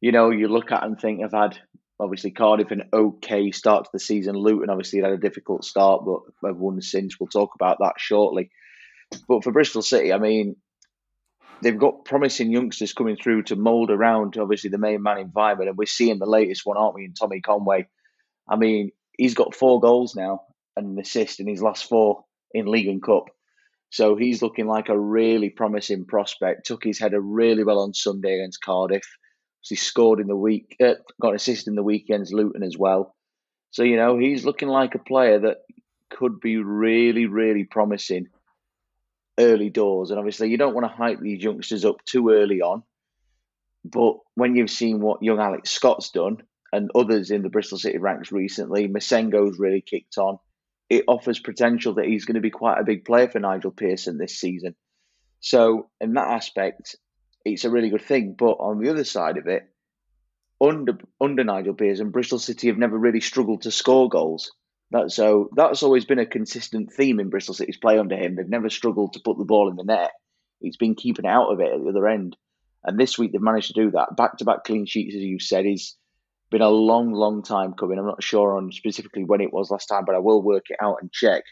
you 0.00 0.12
know, 0.12 0.30
you 0.30 0.48
look 0.48 0.72
at 0.72 0.84
and 0.84 0.98
think 0.98 1.20
have 1.20 1.32
had 1.32 1.58
obviously 2.00 2.30
Cardiff 2.30 2.70
an 2.70 2.88
okay 2.92 3.50
start 3.50 3.84
to 3.84 3.90
the 3.92 4.00
season. 4.00 4.34
Luton 4.34 4.70
obviously 4.70 5.00
had 5.00 5.12
a 5.12 5.18
difficult 5.18 5.64
start, 5.64 6.02
but 6.04 6.48
have 6.48 6.56
won 6.56 6.80
since. 6.80 7.18
We'll 7.18 7.28
talk 7.28 7.54
about 7.54 7.78
that 7.80 7.94
shortly. 7.98 8.50
But 9.28 9.44
for 9.44 9.52
Bristol 9.52 9.82
City, 9.82 10.12
I 10.12 10.18
mean, 10.18 10.56
they've 11.62 11.78
got 11.78 12.04
promising 12.04 12.52
youngsters 12.52 12.92
coming 12.92 13.16
through 13.16 13.44
to 13.44 13.56
mould 13.56 13.90
around 13.90 14.36
obviously 14.38 14.70
the 14.70 14.78
main 14.78 15.02
man 15.02 15.18
in 15.18 15.30
Weimann, 15.30 15.68
and 15.68 15.76
we're 15.76 15.86
seeing 15.86 16.18
the 16.18 16.26
latest 16.26 16.62
one, 16.64 16.76
aren't 16.76 16.94
we? 16.94 17.04
In 17.04 17.14
Tommy 17.14 17.40
Conway, 17.40 17.86
I 18.48 18.56
mean, 18.56 18.92
he's 19.16 19.34
got 19.34 19.54
four 19.54 19.80
goals 19.80 20.14
now 20.14 20.42
and 20.76 20.86
an 20.86 20.98
assist 20.98 21.40
in 21.40 21.48
his 21.48 21.62
last 21.62 21.88
four 21.88 22.24
in 22.52 22.66
League 22.66 22.88
and 22.88 23.02
Cup. 23.02 23.24
So 23.90 24.16
he's 24.16 24.40
looking 24.40 24.68
like 24.68 24.88
a 24.88 24.98
really 24.98 25.50
promising 25.50 26.06
prospect. 26.06 26.66
Took 26.66 26.84
his 26.84 26.98
header 26.98 27.20
really 27.20 27.64
well 27.64 27.80
on 27.80 27.92
Sunday 27.92 28.34
against 28.38 28.62
Cardiff. 28.62 29.06
He 29.62 29.76
scored 29.76 30.20
in 30.20 30.26
the 30.26 30.36
week, 30.36 30.76
uh, 30.82 30.94
got 31.20 31.30
an 31.30 31.36
assist 31.36 31.68
in 31.68 31.74
the 31.74 31.82
weekends 31.82 32.32
Luton 32.32 32.62
as 32.62 32.76
well. 32.76 33.14
So 33.70 33.82
you 33.82 33.96
know 33.96 34.18
he's 34.18 34.44
looking 34.44 34.68
like 34.68 34.94
a 34.94 34.98
player 34.98 35.40
that 35.40 35.58
could 36.08 36.40
be 36.40 36.56
really, 36.56 37.26
really 37.26 37.64
promising 37.64 38.28
early 39.38 39.70
doors. 39.70 40.10
And 40.10 40.18
obviously, 40.18 40.50
you 40.50 40.56
don't 40.56 40.74
want 40.74 40.84
to 40.84 40.96
hype 40.96 41.20
these 41.20 41.42
youngsters 41.42 41.84
up 41.84 42.04
too 42.04 42.30
early 42.30 42.62
on. 42.62 42.82
But 43.84 44.16
when 44.34 44.56
you've 44.56 44.70
seen 44.70 45.00
what 45.00 45.22
young 45.22 45.38
Alex 45.38 45.70
Scott's 45.70 46.10
done, 46.10 46.42
and 46.72 46.90
others 46.94 47.30
in 47.30 47.42
the 47.42 47.48
Bristol 47.48 47.78
City 47.78 47.98
ranks 47.98 48.32
recently. 48.32 48.88
Massengo's 48.88 49.58
really 49.58 49.80
kicked 49.80 50.18
on. 50.18 50.38
It 50.88 51.04
offers 51.08 51.40
potential 51.40 51.94
that 51.94 52.06
he's 52.06 52.24
going 52.24 52.34
to 52.34 52.40
be 52.40 52.50
quite 52.50 52.78
a 52.78 52.84
big 52.84 53.04
player 53.04 53.28
for 53.28 53.40
Nigel 53.40 53.70
Pearson 53.70 54.18
this 54.18 54.38
season. 54.38 54.74
So, 55.40 55.88
in 56.00 56.14
that 56.14 56.28
aspect, 56.28 56.96
it's 57.44 57.64
a 57.64 57.70
really 57.70 57.90
good 57.90 58.04
thing. 58.04 58.34
But 58.38 58.52
on 58.52 58.80
the 58.80 58.90
other 58.90 59.04
side 59.04 59.36
of 59.36 59.46
it, 59.46 59.68
under 60.60 60.98
under 61.20 61.44
Nigel 61.44 61.74
Pearson, 61.74 62.10
Bristol 62.10 62.38
City 62.38 62.68
have 62.68 62.78
never 62.78 62.98
really 62.98 63.20
struggled 63.20 63.62
to 63.62 63.70
score 63.70 64.08
goals. 64.08 64.52
That 64.90 65.10
so 65.10 65.50
that's 65.54 65.82
always 65.82 66.04
been 66.04 66.18
a 66.18 66.26
consistent 66.26 66.92
theme 66.92 67.20
in 67.20 67.30
Bristol 67.30 67.54
City's 67.54 67.78
play 67.78 67.98
under 67.98 68.16
him. 68.16 68.36
They've 68.36 68.48
never 68.48 68.68
struggled 68.68 69.14
to 69.14 69.22
put 69.24 69.38
the 69.38 69.44
ball 69.44 69.70
in 69.70 69.76
the 69.76 69.84
net. 69.84 70.10
He's 70.60 70.76
been 70.76 70.94
keeping 70.94 71.26
out 71.26 71.50
of 71.50 71.60
it 71.60 71.72
at 71.72 71.80
the 71.80 71.88
other 71.88 72.08
end. 72.08 72.36
And 72.84 72.98
this 72.98 73.18
week 73.18 73.32
they've 73.32 73.40
managed 73.40 73.68
to 73.68 73.84
do 73.84 73.90
that. 73.92 74.16
Back 74.16 74.38
to 74.38 74.44
back 74.44 74.64
clean 74.64 74.86
sheets, 74.86 75.14
as 75.14 75.22
you 75.22 75.38
said, 75.38 75.66
is 75.66 75.96
been 76.50 76.62
a 76.62 76.68
long, 76.68 77.12
long 77.12 77.42
time 77.42 77.74
coming. 77.74 77.98
I'm 77.98 78.06
not 78.06 78.22
sure 78.22 78.56
on 78.56 78.72
specifically 78.72 79.24
when 79.24 79.40
it 79.40 79.52
was 79.52 79.70
last 79.70 79.86
time, 79.86 80.04
but 80.04 80.16
I 80.16 80.18
will 80.18 80.42
work 80.42 80.64
it 80.68 80.78
out 80.82 80.96
and 81.00 81.12
check. 81.12 81.44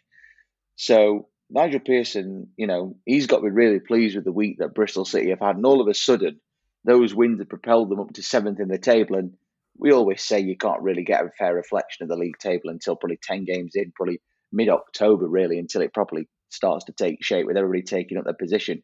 So 0.77 1.29
Nigel 1.51 1.81
Pearson, 1.81 2.49
you 2.57 2.67
know, 2.67 2.97
he's 3.07 3.27
got 3.27 3.39
to 3.39 3.45
be 3.45 3.51
really 3.51 3.81
pleased 3.81 4.17
with 4.17 4.25
the 4.25 4.33
week 4.33 4.59
that 4.59 4.75
Bristol 4.75 5.05
City 5.05 5.31
have 5.31 5.41
had. 5.41 5.57
And 5.57 5.65
all 5.65 5.81
of 5.81 5.89
a 5.89 5.95
sudden, 5.95 6.41
those 6.85 7.15
wins 7.15 7.39
have 7.39 7.49
propelled 7.49 7.91
them 7.91 8.01
up 8.01 8.13
to 8.15 8.23
seventh 8.23 8.61
in 8.61 8.69
the 8.69 8.79
table. 8.79 9.17
And 9.17 9.35
we 9.79 9.93
always 9.93 10.23
say 10.23 10.41
you 10.41 10.57
can't 10.57 10.83
really 10.83 11.05
get 11.05 11.25
a 11.25 11.31
fair 11.39 11.55
reflection 11.55 12.05
of 12.05 12.11
the 12.11 12.17
league 12.17 12.39
table 12.39 12.71
until 12.71 12.97
probably 12.97 13.19
10 13.23 13.45
games 13.45 13.73
in, 13.75 13.93
probably 13.95 14.21
mid 14.53 14.69
October, 14.69 15.27
really, 15.27 15.59
until 15.59 15.83
it 15.83 15.95
properly 15.95 16.29
starts 16.51 16.85
to 16.87 16.93
take 16.93 17.25
shape 17.25 17.47
with 17.47 17.57
everybody 17.57 17.83
taking 17.83 18.19
up 18.19 18.25
their 18.25 18.35
position. 18.35 18.83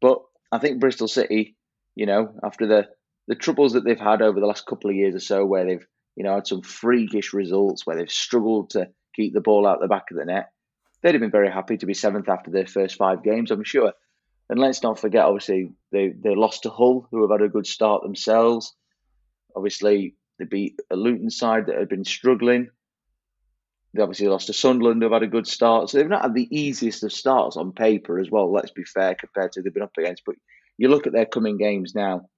But 0.00 0.18
I 0.50 0.58
think 0.58 0.80
Bristol 0.80 1.08
City, 1.08 1.56
you 1.94 2.06
know, 2.06 2.34
after 2.44 2.66
the 2.66 2.88
the 3.28 3.34
troubles 3.36 3.74
that 3.74 3.84
they've 3.84 3.98
had 3.98 4.20
over 4.20 4.40
the 4.40 4.46
last 4.46 4.66
couple 4.66 4.90
of 4.90 4.96
years 4.96 5.14
or 5.14 5.20
so, 5.20 5.46
where 5.46 5.64
they've 5.64 5.86
you 6.16 6.24
know 6.24 6.34
had 6.34 6.46
some 6.46 6.62
freakish 6.62 7.32
results, 7.32 7.86
where 7.86 7.96
they've 7.96 8.10
struggled 8.10 8.70
to 8.70 8.88
keep 9.14 9.32
the 9.32 9.40
ball 9.40 9.66
out 9.66 9.80
the 9.80 9.88
back 9.88 10.10
of 10.10 10.16
the 10.16 10.24
net, 10.24 10.50
they'd 11.02 11.14
have 11.14 11.20
been 11.20 11.30
very 11.30 11.50
happy 11.50 11.76
to 11.76 11.86
be 11.86 11.94
seventh 11.94 12.28
after 12.28 12.50
their 12.50 12.66
first 12.66 12.96
five 12.96 13.22
games, 13.22 13.50
I'm 13.50 13.64
sure. 13.64 13.92
And 14.48 14.60
let's 14.60 14.82
not 14.82 14.98
forget, 14.98 15.24
obviously, 15.24 15.72
they 15.92 16.08
they 16.08 16.34
lost 16.34 16.64
to 16.64 16.70
Hull, 16.70 17.08
who 17.10 17.22
have 17.22 17.30
had 17.30 17.46
a 17.46 17.50
good 17.50 17.66
start 17.66 18.02
themselves. 18.02 18.74
Obviously, 19.56 20.16
they 20.38 20.44
beat 20.44 20.78
a 20.90 20.96
Luton 20.96 21.30
side 21.30 21.66
that 21.66 21.78
had 21.78 21.88
been 21.88 22.04
struggling. 22.04 22.68
They 23.94 24.02
obviously 24.02 24.28
lost 24.28 24.46
to 24.46 24.52
Sunderland, 24.52 25.02
who 25.02 25.10
have 25.10 25.20
had 25.20 25.28
a 25.28 25.30
good 25.30 25.46
start. 25.46 25.90
So 25.90 25.98
they've 25.98 26.08
not 26.08 26.22
had 26.22 26.34
the 26.34 26.48
easiest 26.50 27.04
of 27.04 27.12
starts 27.12 27.56
on 27.56 27.72
paper 27.72 28.18
as 28.18 28.30
well. 28.30 28.52
Let's 28.52 28.70
be 28.70 28.84
fair 28.84 29.14
compared 29.14 29.52
to 29.52 29.62
they've 29.62 29.72
been 29.72 29.82
up 29.82 29.96
against. 29.98 30.22
But 30.24 30.36
you 30.78 30.88
look 30.88 31.06
at 31.06 31.12
their 31.12 31.26
coming 31.26 31.58
games 31.58 31.94
now. 31.94 32.28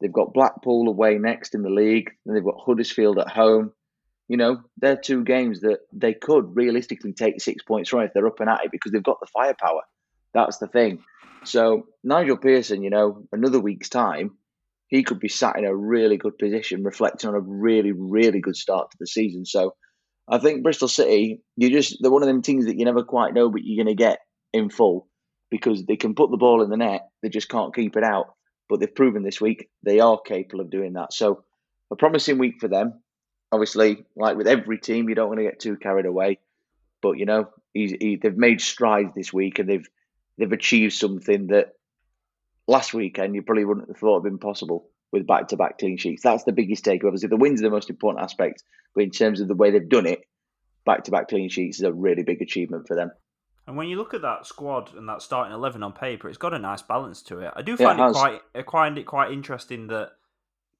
They've 0.00 0.12
got 0.12 0.34
Blackpool 0.34 0.88
away 0.88 1.18
next 1.18 1.54
in 1.54 1.62
the 1.62 1.70
league, 1.70 2.10
and 2.26 2.34
they've 2.34 2.44
got 2.44 2.60
Huddersfield 2.60 3.18
at 3.18 3.28
home. 3.28 3.72
You 4.32 4.38
know, 4.38 4.62
they're 4.78 4.96
two 4.96 5.24
games 5.24 5.60
that 5.60 5.80
they 5.92 6.14
could 6.14 6.56
realistically 6.56 7.12
take 7.12 7.38
six 7.38 7.62
points 7.62 7.90
from 7.90 8.00
if 8.00 8.14
they're 8.14 8.26
up 8.26 8.40
and 8.40 8.48
at 8.48 8.64
it 8.64 8.70
because 8.72 8.90
they've 8.90 9.02
got 9.02 9.20
the 9.20 9.26
firepower. 9.26 9.82
That's 10.32 10.56
the 10.56 10.68
thing. 10.68 11.04
So 11.44 11.84
Nigel 12.02 12.38
Pearson, 12.38 12.82
you 12.82 12.88
know, 12.88 13.26
another 13.30 13.60
week's 13.60 13.90
time, 13.90 14.38
he 14.88 15.02
could 15.02 15.20
be 15.20 15.28
sat 15.28 15.58
in 15.58 15.66
a 15.66 15.76
really 15.76 16.16
good 16.16 16.38
position, 16.38 16.82
reflecting 16.82 17.28
on 17.28 17.36
a 17.36 17.40
really, 17.40 17.92
really 17.92 18.40
good 18.40 18.56
start 18.56 18.90
to 18.90 18.96
the 18.98 19.06
season. 19.06 19.44
So 19.44 19.74
I 20.26 20.38
think 20.38 20.62
Bristol 20.62 20.88
City, 20.88 21.42
you 21.58 21.68
just 21.68 21.98
they're 22.00 22.10
one 22.10 22.22
of 22.22 22.26
them 22.26 22.40
teams 22.40 22.64
that 22.64 22.78
you 22.78 22.86
never 22.86 23.04
quite 23.04 23.34
know, 23.34 23.50
but 23.50 23.60
you're 23.62 23.84
going 23.84 23.94
to 23.94 24.02
get 24.02 24.20
in 24.54 24.70
full 24.70 25.08
because 25.50 25.84
they 25.84 25.96
can 25.96 26.14
put 26.14 26.30
the 26.30 26.38
ball 26.38 26.62
in 26.62 26.70
the 26.70 26.78
net, 26.78 27.02
they 27.22 27.28
just 27.28 27.50
can't 27.50 27.74
keep 27.74 27.98
it 27.98 28.02
out. 28.02 28.28
But 28.70 28.80
they've 28.80 28.94
proven 28.94 29.24
this 29.24 29.42
week 29.42 29.68
they 29.82 30.00
are 30.00 30.18
capable 30.26 30.62
of 30.62 30.70
doing 30.70 30.94
that. 30.94 31.12
So 31.12 31.44
a 31.90 31.96
promising 31.96 32.38
week 32.38 32.54
for 32.60 32.68
them. 32.68 33.02
Obviously, 33.52 34.04
like 34.16 34.36
with 34.36 34.48
every 34.48 34.78
team, 34.78 35.08
you 35.08 35.14
don't 35.14 35.28
want 35.28 35.38
to 35.38 35.44
get 35.44 35.60
too 35.60 35.76
carried 35.76 36.06
away. 36.06 36.38
But 37.02 37.18
you 37.18 37.26
know, 37.26 37.50
he, 37.74 38.18
they've 38.20 38.36
made 38.36 38.60
strides 38.60 39.14
this 39.14 39.32
week, 39.32 39.58
and 39.58 39.68
they've 39.68 39.88
they've 40.38 40.52
achieved 40.52 40.94
something 40.94 41.48
that 41.48 41.74
last 42.66 42.94
weekend 42.94 43.34
you 43.34 43.42
probably 43.42 43.64
wouldn't 43.64 43.88
have 43.88 43.98
thought 43.98 44.22
had 44.22 44.30
been 44.30 44.38
possible 44.38 44.88
with 45.10 45.26
back 45.26 45.48
to 45.48 45.56
back 45.56 45.78
clean 45.78 45.98
sheets. 45.98 46.22
That's 46.22 46.44
the 46.44 46.52
biggest 46.52 46.84
takeaway. 46.84 47.08
Obviously, 47.08 47.28
the 47.28 47.36
wins 47.36 47.60
are 47.60 47.64
the 47.64 47.70
most 47.70 47.90
important 47.90 48.24
aspect, 48.24 48.62
but 48.94 49.04
in 49.04 49.10
terms 49.10 49.40
of 49.40 49.48
the 49.48 49.54
way 49.54 49.70
they've 49.70 49.88
done 49.88 50.06
it, 50.06 50.20
back 50.86 51.04
to 51.04 51.10
back 51.10 51.28
clean 51.28 51.48
sheets 51.48 51.78
is 51.78 51.84
a 51.84 51.92
really 51.92 52.22
big 52.22 52.40
achievement 52.40 52.88
for 52.88 52.96
them. 52.96 53.10
And 53.66 53.76
when 53.76 53.88
you 53.88 53.96
look 53.96 54.14
at 54.14 54.22
that 54.22 54.46
squad 54.46 54.94
and 54.94 55.08
that 55.08 55.22
starting 55.22 55.52
eleven 55.52 55.82
on 55.82 55.92
paper, 55.92 56.28
it's 56.28 56.38
got 56.38 56.54
a 56.54 56.58
nice 56.58 56.82
balance 56.82 57.22
to 57.24 57.40
it. 57.40 57.52
I 57.54 57.62
do 57.62 57.76
find 57.76 57.98
yeah, 57.98 58.06
it, 58.06 58.10
it 58.10 58.14
quite 58.14 58.40
I 58.54 58.62
find 58.62 58.98
it 58.98 59.06
quite 59.06 59.30
interesting 59.30 59.86
that 59.88 60.12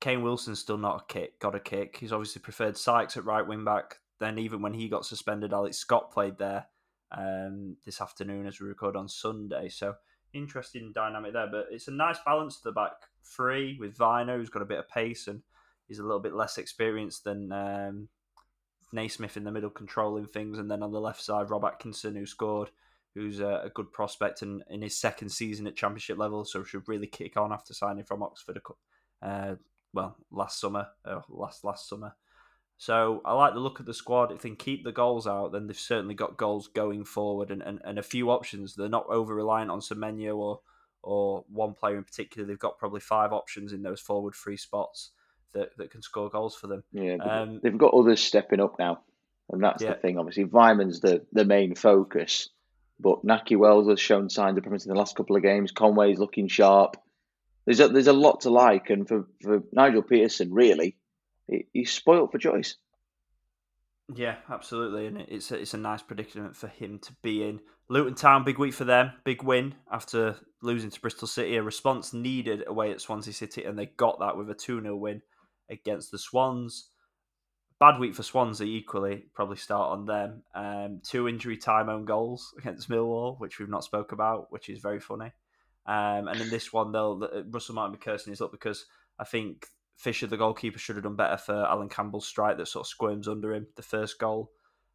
Kane 0.02 0.22
Wilson's 0.22 0.58
still 0.58 0.78
not 0.78 1.02
a 1.02 1.12
kick, 1.12 1.38
got 1.38 1.54
a 1.54 1.60
kick. 1.60 1.96
He's 1.96 2.10
obviously 2.10 2.42
preferred 2.42 2.76
Sykes 2.76 3.16
at 3.16 3.24
right 3.24 3.46
wing 3.46 3.64
back. 3.64 4.00
Then 4.18 4.36
even 4.36 4.60
when 4.60 4.74
he 4.74 4.88
got 4.88 5.06
suspended, 5.06 5.52
Alex 5.52 5.76
Scott 5.76 6.10
played 6.10 6.38
there 6.38 6.66
um, 7.16 7.76
this 7.86 8.00
afternoon 8.00 8.48
as 8.48 8.58
we 8.58 8.66
record 8.66 8.96
on 8.96 9.06
Sunday. 9.06 9.68
So 9.68 9.94
interesting 10.34 10.90
dynamic 10.92 11.34
there. 11.34 11.46
But 11.46 11.66
it's 11.70 11.86
a 11.86 11.92
nice 11.92 12.18
balance 12.26 12.56
to 12.56 12.62
the 12.64 12.72
back 12.72 12.94
three 13.24 13.76
with 13.78 13.96
Vyner, 13.96 14.36
who's 14.36 14.50
got 14.50 14.62
a 14.62 14.66
bit 14.66 14.80
of 14.80 14.88
pace 14.88 15.28
and 15.28 15.40
he's 15.86 16.00
a 16.00 16.02
little 16.02 16.18
bit 16.18 16.34
less 16.34 16.58
experienced 16.58 17.22
than 17.22 17.52
um, 17.52 18.08
Naismith 18.92 19.36
in 19.36 19.44
the 19.44 19.52
middle 19.52 19.70
controlling 19.70 20.26
things. 20.26 20.58
And 20.58 20.68
then 20.68 20.82
on 20.82 20.90
the 20.90 21.00
left 21.00 21.22
side, 21.22 21.48
Rob 21.48 21.64
Atkinson, 21.64 22.16
who 22.16 22.26
scored, 22.26 22.72
who's 23.14 23.38
a, 23.38 23.62
a 23.66 23.70
good 23.72 23.92
prospect 23.92 24.42
and 24.42 24.64
in 24.68 24.82
his 24.82 24.98
second 24.98 25.28
season 25.28 25.68
at 25.68 25.76
championship 25.76 26.18
level. 26.18 26.44
So 26.44 26.64
should 26.64 26.88
really 26.88 27.06
kick 27.06 27.36
on 27.36 27.52
after 27.52 27.72
signing 27.72 28.02
from 28.02 28.24
Oxford, 28.24 28.58
uh, 29.24 29.54
well, 29.92 30.16
last 30.30 30.60
summer, 30.60 30.88
uh, 31.04 31.20
last 31.28 31.64
last 31.64 31.88
summer. 31.88 32.14
So 32.78 33.20
I 33.24 33.34
like 33.34 33.54
the 33.54 33.60
look 33.60 33.78
of 33.78 33.86
the 33.86 33.94
squad. 33.94 34.32
If 34.32 34.42
they 34.42 34.48
can 34.48 34.56
keep 34.56 34.82
the 34.82 34.90
goals 34.90 35.26
out, 35.26 35.52
then 35.52 35.66
they've 35.68 35.78
certainly 35.78 36.14
got 36.14 36.36
goals 36.36 36.66
going 36.66 37.04
forward 37.04 37.52
and, 37.52 37.62
and, 37.62 37.80
and 37.84 37.96
a 37.96 38.02
few 38.02 38.30
options. 38.30 38.74
They're 38.74 38.88
not 38.88 39.06
over 39.08 39.34
reliant 39.34 39.70
on 39.70 39.80
Semenyo 39.80 40.36
or 40.36 40.60
or 41.02 41.44
one 41.48 41.74
player 41.74 41.96
in 41.96 42.04
particular. 42.04 42.46
They've 42.46 42.58
got 42.58 42.78
probably 42.78 43.00
five 43.00 43.32
options 43.32 43.72
in 43.72 43.82
those 43.82 44.00
forward 44.00 44.34
free 44.34 44.56
spots 44.56 45.10
that, 45.52 45.76
that 45.76 45.90
can 45.90 46.02
score 46.02 46.30
goals 46.30 46.56
for 46.56 46.66
them. 46.66 46.82
Yeah, 46.92 47.16
um, 47.16 47.60
they've 47.62 47.76
got 47.76 47.94
others 47.94 48.22
stepping 48.22 48.60
up 48.60 48.76
now, 48.78 49.00
and 49.50 49.62
that's 49.62 49.82
yeah. 49.82 49.90
the 49.90 50.00
thing. 50.00 50.18
Obviously, 50.18 50.44
Weimann's 50.44 51.00
the 51.00 51.24
the 51.32 51.44
main 51.44 51.74
focus, 51.74 52.48
but 52.98 53.24
Nahki 53.24 53.56
Wells 53.56 53.88
has 53.88 54.00
shown 54.00 54.28
signs 54.28 54.56
of 54.56 54.64
promise 54.64 54.86
in 54.86 54.92
the 54.92 54.98
last 54.98 55.16
couple 55.16 55.36
of 55.36 55.42
games. 55.42 55.72
Conway's 55.72 56.18
looking 56.18 56.48
sharp. 56.48 56.96
There's 57.64 57.80
a, 57.80 57.88
there's 57.88 58.08
a 58.08 58.12
lot 58.12 58.42
to 58.42 58.50
like, 58.50 58.90
and 58.90 59.06
for, 59.06 59.26
for 59.40 59.62
Nigel 59.72 60.02
Pearson, 60.02 60.52
really, 60.52 60.96
he's 61.72 61.92
spoilt 61.92 62.32
for 62.32 62.38
choice. 62.38 62.76
Yeah, 64.14 64.36
absolutely, 64.50 65.06
and 65.06 65.18
it's 65.18 65.50
a, 65.52 65.60
it's 65.60 65.74
a 65.74 65.78
nice 65.78 66.02
predicament 66.02 66.56
for 66.56 66.68
him 66.68 66.98
to 67.00 67.12
be 67.22 67.44
in. 67.44 67.60
Luton 67.88 68.14
Town, 68.14 68.44
big 68.44 68.58
week 68.58 68.74
for 68.74 68.84
them, 68.84 69.12
big 69.24 69.42
win 69.42 69.74
after 69.90 70.36
losing 70.62 70.90
to 70.90 71.00
Bristol 71.00 71.28
City. 71.28 71.56
A 71.56 71.62
response 71.62 72.12
needed 72.12 72.64
away 72.66 72.90
at 72.90 73.00
Swansea 73.00 73.32
City, 73.32 73.64
and 73.64 73.78
they 73.78 73.86
got 73.86 74.18
that 74.20 74.36
with 74.36 74.50
a 74.50 74.54
2 74.54 74.80
0 74.80 74.96
win 74.96 75.22
against 75.70 76.10
the 76.10 76.18
Swans. 76.18 76.90
Bad 77.78 77.98
week 77.98 78.14
for 78.14 78.22
Swansea, 78.22 78.66
equally, 78.66 79.24
probably 79.34 79.56
start 79.56 79.90
on 79.90 80.06
them. 80.06 80.42
Um, 80.54 81.00
two 81.04 81.28
injury 81.28 81.56
time 81.56 81.88
own 81.88 82.04
goals 82.04 82.54
against 82.58 82.88
Millwall, 82.88 83.38
which 83.40 83.58
we've 83.58 83.68
not 83.68 83.84
spoke 83.84 84.12
about, 84.12 84.50
which 84.50 84.68
is 84.68 84.80
very 84.80 85.00
funny. 85.00 85.32
Um, 85.86 86.28
and 86.28 86.40
in 86.40 86.50
this 86.50 86.72
one, 86.72 86.92
they'll 86.92 87.44
Russell 87.50 87.74
might 87.74 87.92
be 87.92 87.98
cursing 87.98 88.32
his 88.32 88.40
luck 88.40 88.52
because 88.52 88.86
I 89.18 89.24
think 89.24 89.66
Fisher, 89.96 90.26
the 90.26 90.36
goalkeeper, 90.36 90.78
should 90.78 90.96
have 90.96 91.04
done 91.04 91.16
better 91.16 91.36
for 91.36 91.54
Allan 91.54 91.88
Campbell's 91.88 92.26
strike 92.26 92.56
that 92.58 92.68
sort 92.68 92.86
of 92.86 92.88
squirms 92.88 93.28
under 93.28 93.52
him, 93.52 93.66
the 93.76 93.82
first 93.82 94.18
goal. 94.18 94.50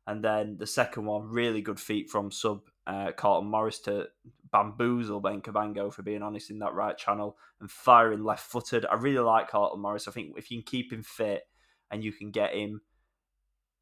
And 0.06 0.24
then 0.24 0.56
the 0.58 0.68
second 0.68 1.06
one, 1.06 1.30
really 1.30 1.62
good 1.62 1.80
feat 1.80 2.10
from 2.10 2.32
sub 2.32 2.62
uh, 2.88 3.12
Carlton 3.12 3.50
Morris 3.52 3.80
to 3.80 4.08
bamboozle 4.52 5.20
Ben 5.20 5.42
Cabango, 5.42 5.94
for 5.94 6.02
being 6.02 6.24
honest, 6.24 6.50
in 6.50 6.60
that 6.60 6.74
right 6.74 6.98
channel 6.98 7.38
and 7.60 7.70
firing 7.70 8.24
left 8.24 8.50
footed. 8.50 8.86
I 8.86 8.96
really 8.96 9.20
like 9.20 9.50
Carlton 9.50 9.82
Morris. 9.82 10.08
I 10.08 10.12
think 10.12 10.38
if 10.38 10.50
you 10.50 10.60
can 10.60 10.66
keep 10.66 10.94
him 10.94 11.04
fit 11.04 11.44
and 11.92 12.04
you 12.04 12.14
can 12.14 12.32
get 12.32 12.54
him, 12.54 12.82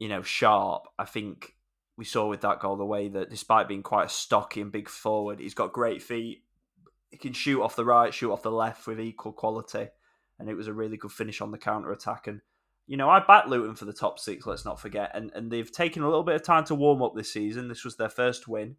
you 0.00 0.08
know, 0.08 0.22
sharp, 0.22 0.88
I 0.98 1.04
think 1.04 1.54
we 1.96 2.04
saw 2.04 2.28
with 2.28 2.40
that 2.40 2.58
goal 2.58 2.76
the 2.76 2.84
way 2.84 3.08
that 3.08 3.30
despite 3.30 3.68
being 3.68 3.84
quite 3.84 4.06
a 4.06 4.10
stocky 4.10 4.60
and 4.60 4.72
big 4.72 4.88
forward, 4.88 5.38
he's 5.38 5.54
got 5.54 5.72
great 5.72 6.02
feet. 6.02 6.42
He 7.10 7.16
can 7.16 7.32
shoot 7.32 7.62
off 7.62 7.76
the 7.76 7.84
right, 7.84 8.12
shoot 8.12 8.32
off 8.32 8.42
the 8.42 8.50
left 8.50 8.86
with 8.86 9.00
equal 9.00 9.32
quality 9.32 9.88
and 10.38 10.48
it 10.48 10.54
was 10.54 10.68
a 10.68 10.72
really 10.72 10.96
good 10.96 11.12
finish 11.12 11.40
on 11.40 11.50
the 11.50 11.58
counter 11.58 11.92
attack. 11.92 12.26
And 12.26 12.40
you 12.86 12.96
know, 12.96 13.08
I 13.08 13.20
backed 13.20 13.48
Luton 13.48 13.74
for 13.74 13.84
the 13.84 13.92
top 13.92 14.18
six. 14.18 14.46
Let's 14.46 14.64
not 14.64 14.80
forget, 14.80 15.10
and 15.14 15.30
and 15.34 15.50
they've 15.50 15.70
taken 15.70 16.02
a 16.02 16.08
little 16.08 16.22
bit 16.22 16.36
of 16.36 16.44
time 16.44 16.64
to 16.64 16.74
warm 16.74 17.02
up 17.02 17.14
this 17.14 17.32
season. 17.32 17.68
This 17.68 17.84
was 17.84 17.96
their 17.96 18.08
first 18.08 18.46
win, 18.46 18.76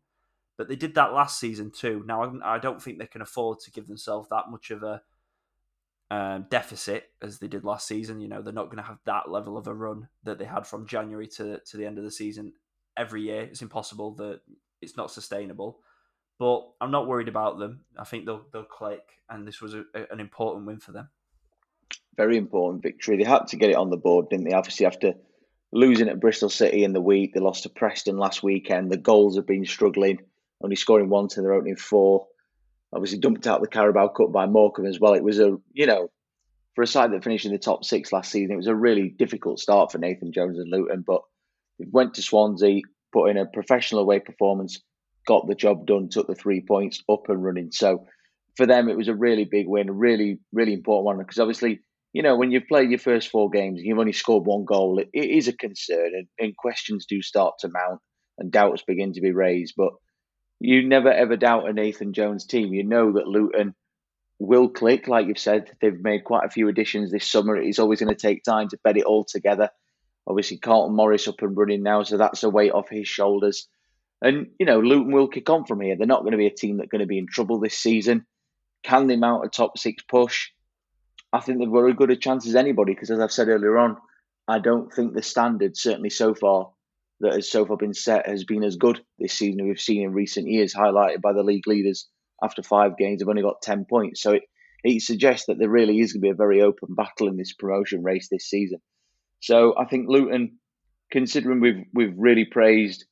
but 0.58 0.68
they 0.68 0.76
did 0.76 0.96
that 0.96 1.14
last 1.14 1.40
season 1.40 1.72
too. 1.72 2.04
Now 2.06 2.24
I, 2.24 2.56
I 2.56 2.60
don't 2.60 2.82
think 2.82 3.00
they 3.00 3.08
can 3.08 3.22
afford 3.22 3.60
to 3.62 3.72
give 3.72 3.88
themselves 3.88 4.30
that 4.30 4.50
much 4.50 4.72
of 4.72 4.84
a 4.84 5.02
um, 6.10 6.46
deficit 6.50 7.12
as 7.22 7.40
they 7.40 7.48
did 7.48 7.66
last 7.66 7.88
season. 7.88 8.22
You 8.22 8.30
know, 8.30 8.42
they're 8.42 8.54
not 8.54 8.68
going 8.68 8.78
to 8.78 8.84
have 8.84 9.00
that 9.06 9.30
level 9.30 9.58
of 9.58 9.68
a 9.68 9.74
run 9.74 10.08
that 10.24 10.40
they 10.40 10.46
had 10.46 10.66
from 10.66 10.88
January 10.88 11.28
to 11.28 11.60
to 11.60 11.78
the 11.78 11.86
end 11.86 11.98
of 11.98 12.06
the 12.06 12.12
season 12.12 12.54
every 12.96 13.24
year. 13.24 13.42
It's 13.42 13.62
impossible 13.62 14.12
that 14.16 14.42
it's 14.82 14.96
not 14.96 15.12
sustainable. 15.12 15.80
But 16.40 16.68
I'm 16.80 16.92
not 16.92 17.08
worried 17.08 17.28
about 17.28 17.58
them. 17.58 17.82
I 17.98 18.04
think 18.04 18.26
they'll 18.26 18.46
they'll 18.54 18.64
click, 18.64 19.04
and 19.30 19.48
this 19.48 19.62
was 19.62 19.74
a, 19.74 19.84
a, 19.96 20.06
an 20.12 20.20
important 20.20 20.66
win 20.66 20.80
for 20.80 20.92
them 20.92 21.10
very 22.18 22.36
important 22.36 22.84
victory. 22.84 23.16
They 23.16 23.24
had 23.24 23.48
to 23.48 23.56
get 23.56 23.70
it 23.70 23.76
on 23.76 23.92
the 23.92 23.98
board, 23.98 24.30
didn't 24.30 24.46
they? 24.46 24.56
Obviously, 24.56 24.88
after 24.88 25.14
losing 25.72 26.10
at 26.10 26.20
Bristol 26.20 26.50
City 26.50 26.84
in 26.84 26.94
the 26.94 27.02
week, 27.02 27.34
they 27.34 27.40
lost 27.40 27.64
to 27.64 27.70
Preston 27.70 28.18
last 28.18 28.44
weekend. 28.44 28.92
The 28.92 28.98
goals 28.98 29.36
have 29.36 29.46
been 29.46 29.66
struggling, 29.66 30.20
only 30.62 30.76
scoring 30.76 31.10
once 31.10 31.38
in 31.38 31.44
their 31.44 31.54
opening 31.54 31.76
four. 31.76 32.28
Obviously, 32.92 33.20
dumped 33.20 33.46
out 33.46 33.62
the 33.62 33.68
Carabao 33.68 34.10
Cup 34.10 34.32
by 34.32 34.48
Morecambe 34.48 34.88
as 34.88 35.00
well. 35.00 35.14
It 35.14 35.24
was 35.24 35.40
a, 35.40 35.58
you 35.74 35.86
know, 35.86 36.10
for 36.74 36.82
a 36.82 36.88
side 36.88 37.12
that 37.12 37.24
finished 37.24 37.46
in 37.46 37.52
the 37.52 37.60
top 37.60 37.86
six 37.86 38.12
last 38.12 38.32
season, 38.32 38.52
it 38.52 38.58
was 38.58 38.68
a 38.68 38.76
really 38.76 39.10
difficult 39.10 39.60
start 39.60 39.92
for 39.92 40.00
Nathan 40.00 40.32
Jones 40.32 40.58
and 40.58 40.72
Luton. 40.72 41.04
But 41.06 41.22
they 41.80 41.86
went 41.90 42.16
to 42.16 42.22
Swansea, 42.22 42.82
put 43.14 43.30
in 43.30 43.38
a 43.38 43.46
professional 43.46 44.02
away 44.02 44.20
performance, 44.20 44.82
got 45.28 45.48
the 45.48 45.56
job 45.56 45.86
done, 45.86 46.10
took 46.10 46.28
the 46.28 46.36
three 46.36 46.62
points 46.62 47.04
up 47.10 47.30
and 47.30 47.44
running. 47.44 47.72
So 47.72 48.08
for 48.56 48.66
them, 48.66 48.90
it 48.90 48.98
was 48.98 49.08
a 49.08 49.16
really 49.16 49.46
big 49.46 49.68
win, 49.68 49.90
a 49.90 49.94
really, 49.94 50.40
really 50.52 50.74
important 50.74 51.06
one 51.06 51.18
because 51.18 51.38
obviously, 51.38 51.82
you 52.14 52.24
know, 52.24 52.36
when 52.36 52.52
you've 52.52 52.68
played 52.68 52.90
your 52.90 53.00
first 53.00 53.30
four 53.30 53.50
games 53.50 53.78
and 53.78 53.86
you've 53.86 54.00
only 54.00 54.14
scored 54.14 54.46
one 54.46 54.66
goal, 54.66 54.98
it, 55.00 55.10
it 55.14 55.30
is 55.30 55.48
a 55.48 55.54
concern 55.54 56.12
and, 56.16 56.28
and 56.40 56.58
questions 56.58 57.06
do 57.06 57.22
start 57.22 57.56
to 57.60 57.70
mount 57.70 58.00
and 58.40 58.52
doubts 58.52 58.82
begin 58.88 59.14
to 59.14 59.22
be 59.22 59.32
raised. 59.32 59.76
But 59.78 59.94
you 60.60 60.88
never 60.88 61.12
ever 61.12 61.38
doubt 61.38 61.70
a 61.70 61.74
Nathan 61.74 62.14
Jones 62.14 62.46
team. 62.46 62.74
You 62.74 62.84
know 62.84 63.14
that 63.14 63.28
Luton 63.28 63.76
will 64.40 64.70
click, 64.70 65.08
like 65.08 65.28
you've 65.28 65.40
said. 65.40 65.72
They've 65.82 66.00
made 66.00 66.24
quite 66.24 66.46
a 66.46 66.50
few 66.50 66.68
additions 66.68 67.12
this 67.12 67.30
summer. 67.30 67.58
It's 67.58 67.80
always 67.80 68.00
going 68.00 68.14
to 68.14 68.20
take 68.20 68.44
time 68.44 68.70
to 68.70 68.80
bed 68.84 68.98
it 68.98 69.04
all 69.04 69.24
together. 69.24 69.70
Obviously, 70.26 70.58
Carlton 70.58 70.96
Morris 70.96 71.28
up 71.28 71.42
and 71.42 71.56
running 71.56 71.84
now, 71.84 72.04
so 72.04 72.18
that's 72.18 72.44
a 72.44 72.50
weight 72.50 72.72
off 72.72 72.90
his 72.90 73.08
shoulders. 73.08 73.68
And, 74.22 74.48
you 74.60 74.66
know, 74.66 74.80
Luton 74.80 75.12
will 75.12 75.28
kick 75.28 75.50
on 75.50 75.66
from 75.66 75.82
here. 75.82 75.96
They're 75.96 76.08
not 76.08 76.22
going 76.22 76.32
to 76.32 76.38
be 76.38 76.48
a 76.48 76.54
team 76.54 76.78
that's 76.78 76.90
going 76.90 77.02
to 77.02 77.08
be 77.08 77.20
in 77.20 77.28
trouble 77.28 77.60
this 77.60 77.78
season. 77.78 78.26
Can 78.84 79.08
they 79.08 79.16
mount 79.16 79.46
a 79.46 79.50
top 79.50 79.78
six 79.78 80.04
push? 80.04 80.50
I 81.32 81.40
think 81.40 81.60
they've 81.60 81.72
got 81.72 81.88
as 81.88 81.96
good 81.96 82.12
a 82.12 82.16
chance 82.16 82.48
as 82.48 82.56
anybody 82.56 82.94
because, 82.94 83.12
as 83.12 83.20
I've 83.20 83.32
said 83.32 83.50
earlier 83.50 83.78
on, 83.78 83.98
I 84.48 84.60
don't 84.60 84.92
think 84.92 85.14
the 85.14 85.22
standard, 85.22 85.78
certainly 85.78 86.10
so 86.10 86.34
far, 86.34 86.72
that 87.20 87.34
has 87.34 87.50
so 87.50 87.66
far 87.66 87.78
been 87.78 87.94
set 87.94 88.28
has 88.28 88.44
been 88.44 88.64
as 88.64 88.76
good 88.76 89.02
this 89.20 89.34
season 89.34 89.62
as 89.62 89.66
we've 89.66 89.80
seen 89.80 90.04
in 90.04 90.14
recent 90.14 90.48
years, 90.48 90.74
highlighted 90.74 91.22
by 91.22 91.34
the 91.34 91.44
league 91.44 91.68
leaders 91.68 92.08
after 92.44 92.62
five 92.62 92.98
games 92.98 93.22
have 93.22 93.30
only 93.30 93.42
got 93.42 93.62
10 93.62 93.86
points. 93.90 94.22
So 94.22 94.34
it, 94.34 94.44
it 94.84 95.02
suggests 95.02 95.48
that 95.48 95.58
there 95.58 95.70
really 95.70 96.00
is 96.00 96.14
going 96.14 96.22
to 96.22 96.26
be 96.28 96.32
a 96.32 96.36
very 96.36 96.62
open 96.62 96.94
battle 96.94 97.28
in 97.28 97.38
this 97.38 97.54
promotion 97.54 98.04
race 98.04 98.28
this 98.30 98.48
season. 98.48 98.80
So 99.40 99.76
I 99.78 99.86
think 99.86 100.08
Luton, 100.08 100.60
considering 101.12 101.60
we've 101.60 101.86
we've 101.94 102.14
really 102.16 102.46
praised 102.46 103.06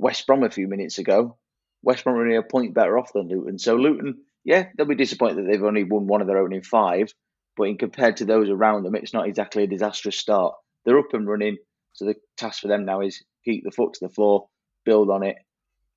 West 0.00 0.26
Brom 0.26 0.42
a 0.42 0.50
few 0.50 0.66
minutes 0.66 0.98
ago, 0.98 1.36
West 1.82 2.04
Brom 2.04 2.16
are 2.16 2.22
only 2.22 2.36
a 2.36 2.42
point 2.42 2.74
better 2.74 2.98
off 2.98 3.12
than 3.12 3.28
Luton. 3.28 3.58
So 3.58 3.76
Luton, 3.76 4.22
yeah, 4.44 4.68
they'll 4.76 4.86
be 4.86 4.94
disappointed 4.94 5.36
that 5.36 5.50
they've 5.50 5.62
only 5.62 5.84
won 5.84 6.06
one 6.06 6.20
of 6.20 6.26
their 6.26 6.38
opening 6.38 6.62
five, 6.62 7.12
but 7.56 7.64
in 7.64 7.76
compared 7.76 8.16
to 8.18 8.24
those 8.24 8.48
around 8.48 8.82
them, 8.82 8.94
it's 8.94 9.12
not 9.12 9.28
exactly 9.28 9.64
a 9.64 9.66
disastrous 9.66 10.16
start. 10.16 10.54
They're 10.84 10.98
up 10.98 11.12
and 11.12 11.28
running, 11.28 11.58
so 11.92 12.06
the 12.06 12.16
task 12.36 12.62
for 12.62 12.68
them 12.68 12.84
now 12.84 13.02
is 13.02 13.22
keep 13.44 13.64
the 13.64 13.70
foot 13.70 13.94
to 13.94 14.06
the 14.06 14.14
floor, 14.14 14.48
build 14.84 15.10
on 15.10 15.22
it, 15.22 15.36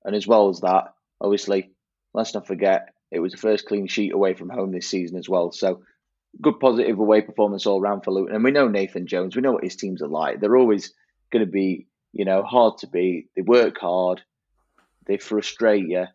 and 0.04 0.14
as 0.14 0.26
well 0.26 0.50
as 0.50 0.60
that, 0.60 0.92
obviously, 1.20 1.70
let's 2.12 2.34
not 2.34 2.46
forget 2.46 2.90
it 3.10 3.20
was 3.20 3.32
the 3.32 3.38
first 3.38 3.66
clean 3.66 3.86
sheet 3.86 4.12
away 4.12 4.34
from 4.34 4.50
home 4.50 4.72
this 4.72 4.88
season 4.88 5.16
as 5.16 5.28
well. 5.28 5.52
So 5.52 5.82
good 6.42 6.58
positive 6.60 6.98
away 6.98 7.22
performance 7.22 7.64
all 7.64 7.80
round 7.80 8.04
for 8.04 8.10
Luton. 8.10 8.34
And 8.34 8.44
we 8.44 8.50
know 8.50 8.68
Nathan 8.68 9.06
Jones, 9.06 9.36
we 9.36 9.42
know 9.42 9.52
what 9.52 9.64
his 9.64 9.76
teams 9.76 10.02
are 10.02 10.08
like. 10.08 10.40
They're 10.40 10.56
always 10.56 10.92
going 11.32 11.44
to 11.44 11.50
be, 11.50 11.86
you 12.14 12.24
know, 12.24 12.42
hard 12.42 12.78
to 12.78 12.86
beat. 12.86 13.28
They 13.34 13.42
work 13.42 13.78
hard, 13.78 14.22
they 15.06 15.18
frustrate 15.18 15.86
you. 15.86 16.06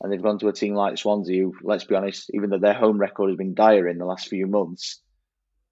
And 0.00 0.12
they've 0.12 0.22
gone 0.22 0.40
to 0.40 0.48
a 0.48 0.52
team 0.52 0.74
like 0.74 0.98
Swansea, 0.98 1.42
who, 1.42 1.54
let's 1.62 1.84
be 1.84 1.94
honest, 1.94 2.28
even 2.34 2.50
though 2.50 2.58
their 2.58 2.74
home 2.74 2.98
record 2.98 3.30
has 3.30 3.36
been 3.36 3.54
dire 3.54 3.86
in 3.86 3.98
the 3.98 4.04
last 4.04 4.26
few 4.26 4.48
months, 4.48 5.00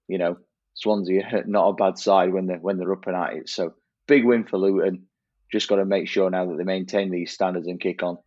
you 0.07 0.17
know, 0.17 0.37
Swansea 0.75 1.43
not 1.47 1.67
a 1.67 1.73
bad 1.73 1.97
side 1.97 2.31
when 2.31 2.47
they're 2.47 2.59
when 2.59 2.77
they're 2.77 2.93
up 2.93 3.07
and 3.07 3.15
at 3.15 3.33
it. 3.33 3.49
So 3.49 3.73
big 4.07 4.23
win 4.23 4.45
for 4.45 4.57
Luton. 4.57 5.07
Just 5.51 5.67
got 5.67 5.77
to 5.77 5.85
make 5.85 6.07
sure 6.07 6.29
now 6.29 6.45
that 6.45 6.57
they 6.57 6.63
maintain 6.63 7.11
these 7.11 7.33
standards 7.33 7.67
and 7.67 7.81
kick 7.81 8.03
on. 8.03 8.17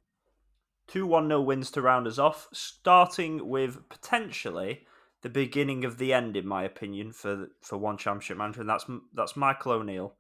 Two 0.87 1.07
1 1.07 1.29
0 1.29 1.41
wins 1.41 1.71
to 1.71 1.81
round 1.81 2.07
us 2.07 2.19
off, 2.19 2.49
starting 2.53 3.49
with 3.49 3.89
potentially 3.89 4.87
the 5.23 5.31
beginning 5.31 5.87
of 5.87 5.97
the 5.97 6.13
end, 6.13 6.37
in 6.37 6.47
my 6.47 6.65
opinion, 6.65 7.13
for 7.13 7.49
for 7.63 7.79
one 7.79 7.97
championship 7.97 8.37
manager, 8.37 8.61
and 8.61 8.69
that's 8.69 8.85
that's 9.15 9.37
Michael 9.37 9.73
O'Neill. 9.73 10.15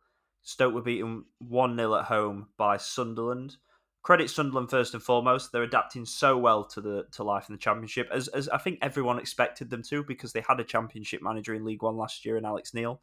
Stoke 0.44 0.74
were 0.74 0.82
beaten 0.82 1.24
1 1.38 1.76
0 1.76 1.94
at 1.96 2.04
home 2.04 2.48
by 2.56 2.76
Sunderland. 2.76 3.56
Credit 4.02 4.28
Sunderland 4.28 4.68
first 4.68 4.92
and 4.92 5.02
foremost. 5.02 5.50
They're 5.50 5.62
adapting 5.62 6.04
so 6.04 6.36
well 6.36 6.64
to 6.66 6.82
the 6.82 7.06
to 7.12 7.24
life 7.24 7.48
in 7.48 7.54
the 7.54 7.58
championship, 7.58 8.08
as, 8.12 8.28
as 8.28 8.50
I 8.50 8.58
think 8.58 8.78
everyone 8.82 9.18
expected 9.18 9.70
them 9.70 9.82
to, 9.84 10.04
because 10.04 10.32
they 10.32 10.44
had 10.46 10.60
a 10.60 10.64
championship 10.64 11.22
manager 11.22 11.54
in 11.54 11.64
League 11.64 11.82
One 11.82 11.96
last 11.96 12.26
year 12.26 12.36
in 12.36 12.44
Alex 12.44 12.74
Neil. 12.74 13.00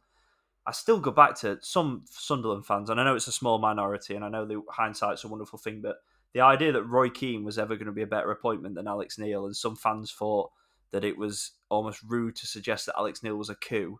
I 0.64 0.70
still 0.70 1.00
go 1.00 1.10
back 1.10 1.34
to 1.40 1.58
some 1.60 2.04
Sunderland 2.08 2.64
fans, 2.64 2.88
and 2.88 3.00
I 3.00 3.04
know 3.04 3.16
it's 3.16 3.26
a 3.26 3.32
small 3.32 3.58
minority, 3.58 4.14
and 4.14 4.24
I 4.24 4.28
know 4.28 4.46
the 4.46 4.62
hindsight's 4.70 5.24
a 5.24 5.28
wonderful 5.28 5.58
thing, 5.58 5.80
but 5.82 5.96
the 6.34 6.42
idea 6.42 6.70
that 6.70 6.84
Roy 6.84 7.10
Keane 7.10 7.42
was 7.42 7.58
ever 7.58 7.74
going 7.74 7.86
to 7.86 7.92
be 7.92 8.02
a 8.02 8.06
better 8.06 8.30
appointment 8.30 8.76
than 8.76 8.86
Alex 8.86 9.18
Neil, 9.18 9.44
and 9.44 9.56
some 9.56 9.74
fans 9.74 10.12
thought 10.12 10.52
that 10.92 11.02
it 11.02 11.18
was 11.18 11.50
almost 11.68 12.00
rude 12.06 12.36
to 12.36 12.46
suggest 12.46 12.86
that 12.86 12.94
Alex 12.96 13.24
Neil 13.24 13.34
was 13.34 13.50
a 13.50 13.56
coup. 13.56 13.98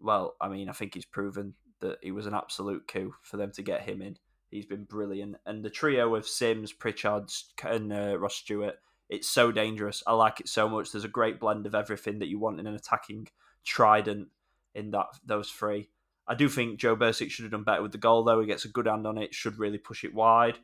Well, 0.00 0.34
I 0.40 0.48
mean, 0.48 0.68
I 0.68 0.72
think 0.72 0.94
he's 0.94 1.04
proven 1.04 1.54
that 1.80 1.98
he 2.02 2.10
was 2.10 2.26
an 2.26 2.34
absolute 2.34 2.88
coup 2.88 3.14
for 3.22 3.36
them 3.36 3.52
to 3.52 3.62
get 3.62 3.82
him 3.82 4.02
in. 4.02 4.16
He's 4.50 4.66
been 4.66 4.84
brilliant, 4.84 5.36
and 5.44 5.64
the 5.64 5.70
trio 5.70 6.14
of 6.14 6.26
Simms, 6.26 6.72
Pritchard, 6.72 7.30
and 7.64 7.92
uh, 7.92 8.18
Ross 8.18 8.36
Stewart. 8.36 8.76
It's 9.08 9.28
so 9.28 9.52
dangerous. 9.52 10.02
I 10.06 10.14
like 10.14 10.40
it 10.40 10.48
so 10.48 10.68
much. 10.68 10.90
There's 10.90 11.04
a 11.04 11.08
great 11.08 11.38
blend 11.38 11.66
of 11.66 11.74
everything 11.74 12.18
that 12.18 12.28
you 12.28 12.40
want 12.40 12.58
in 12.58 12.66
an 12.66 12.74
attacking 12.74 13.28
trident 13.64 14.28
in 14.74 14.90
that 14.90 15.06
those 15.24 15.50
three. 15.50 15.90
I 16.26 16.34
do 16.34 16.48
think 16.48 16.80
Joe 16.80 16.96
Bursik 16.96 17.30
should 17.30 17.44
have 17.44 17.52
done 17.52 17.62
better 17.62 17.82
with 17.82 17.92
the 17.92 17.98
goal, 17.98 18.24
though. 18.24 18.40
He 18.40 18.46
gets 18.46 18.64
a 18.64 18.68
good 18.68 18.86
hand 18.86 19.06
on 19.06 19.16
it, 19.16 19.32
should 19.32 19.58
really 19.58 19.78
push 19.78 20.02
it 20.02 20.14
wide. 20.14 20.58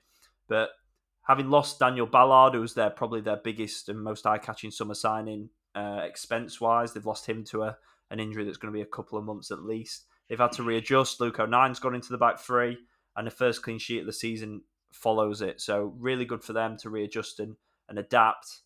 But 0.48 0.70
having 1.28 1.50
lost 1.50 1.78
Daniel 1.78 2.06
Ballard, 2.06 2.54
who 2.54 2.60
was 2.60 2.74
their 2.74 2.90
probably 2.90 3.20
their 3.20 3.36
biggest 3.36 3.88
and 3.88 4.02
most 4.02 4.26
eye-catching 4.26 4.72
summer 4.72 4.94
signing 4.94 5.50
uh, 5.76 6.00
expense-wise, 6.02 6.92
they've 6.92 7.06
lost 7.06 7.28
him 7.28 7.44
to 7.44 7.62
a 7.62 7.76
an 8.10 8.20
injury 8.20 8.44
that's 8.44 8.58
going 8.58 8.72
to 8.72 8.76
be 8.76 8.82
a 8.82 8.86
couple 8.86 9.18
of 9.18 9.24
months 9.24 9.50
at 9.50 9.62
least. 9.62 10.06
They've 10.32 10.38
had 10.38 10.52
to 10.52 10.62
readjust. 10.62 11.20
Luke 11.20 11.38
O'Nien's 11.40 11.78
gone 11.78 11.94
into 11.94 12.10
the 12.10 12.16
back 12.16 12.40
three, 12.40 12.78
and 13.14 13.26
the 13.26 13.30
first 13.30 13.62
clean 13.62 13.78
sheet 13.78 14.00
of 14.00 14.06
the 14.06 14.14
season 14.14 14.62
follows 14.90 15.42
it. 15.42 15.60
So 15.60 15.92
really 15.98 16.24
good 16.24 16.42
for 16.42 16.54
them 16.54 16.78
to 16.78 16.88
readjust 16.88 17.38
and, 17.38 17.56
and 17.86 17.98
adapt. 17.98 18.62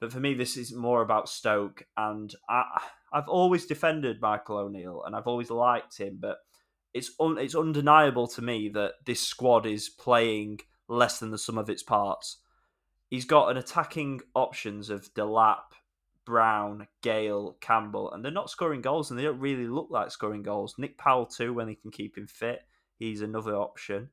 But 0.00 0.10
for 0.10 0.18
me, 0.18 0.34
this 0.34 0.56
is 0.56 0.74
more 0.74 1.02
about 1.02 1.28
Stoke, 1.28 1.84
and 1.96 2.34
I, 2.48 2.64
I've 3.12 3.28
always 3.28 3.64
defended 3.64 4.20
Michael 4.20 4.58
O'Neill, 4.58 5.04
and 5.06 5.14
I've 5.14 5.28
always 5.28 5.50
liked 5.50 5.98
him. 5.98 6.18
But 6.20 6.38
it's 6.92 7.12
un, 7.20 7.38
it's 7.38 7.54
undeniable 7.54 8.26
to 8.26 8.42
me 8.42 8.68
that 8.70 8.94
this 9.06 9.20
squad 9.20 9.66
is 9.66 9.88
playing 9.88 10.62
less 10.88 11.20
than 11.20 11.30
the 11.30 11.38
sum 11.38 11.58
of 11.58 11.70
its 11.70 11.84
parts. 11.84 12.38
He's 13.08 13.24
got 13.24 13.52
an 13.52 13.56
attacking 13.56 14.22
options 14.34 14.90
of 14.90 15.14
Delap, 15.14 15.74
Brown, 16.24 16.86
Gayle, 17.02 17.56
Campbell, 17.60 18.12
and 18.12 18.24
they're 18.24 18.32
not 18.32 18.50
scoring 18.50 18.80
goals, 18.80 19.10
and 19.10 19.18
they 19.18 19.24
don't 19.24 19.40
really 19.40 19.66
look 19.66 19.88
like 19.90 20.10
scoring 20.10 20.42
goals. 20.42 20.74
Nick 20.78 20.98
Powell 20.98 21.26
too, 21.26 21.52
when 21.52 21.66
they 21.66 21.74
can 21.74 21.90
keep 21.90 22.16
him 22.16 22.26
fit, 22.26 22.60
he's 22.98 23.20
another 23.20 23.54
option. 23.54 24.10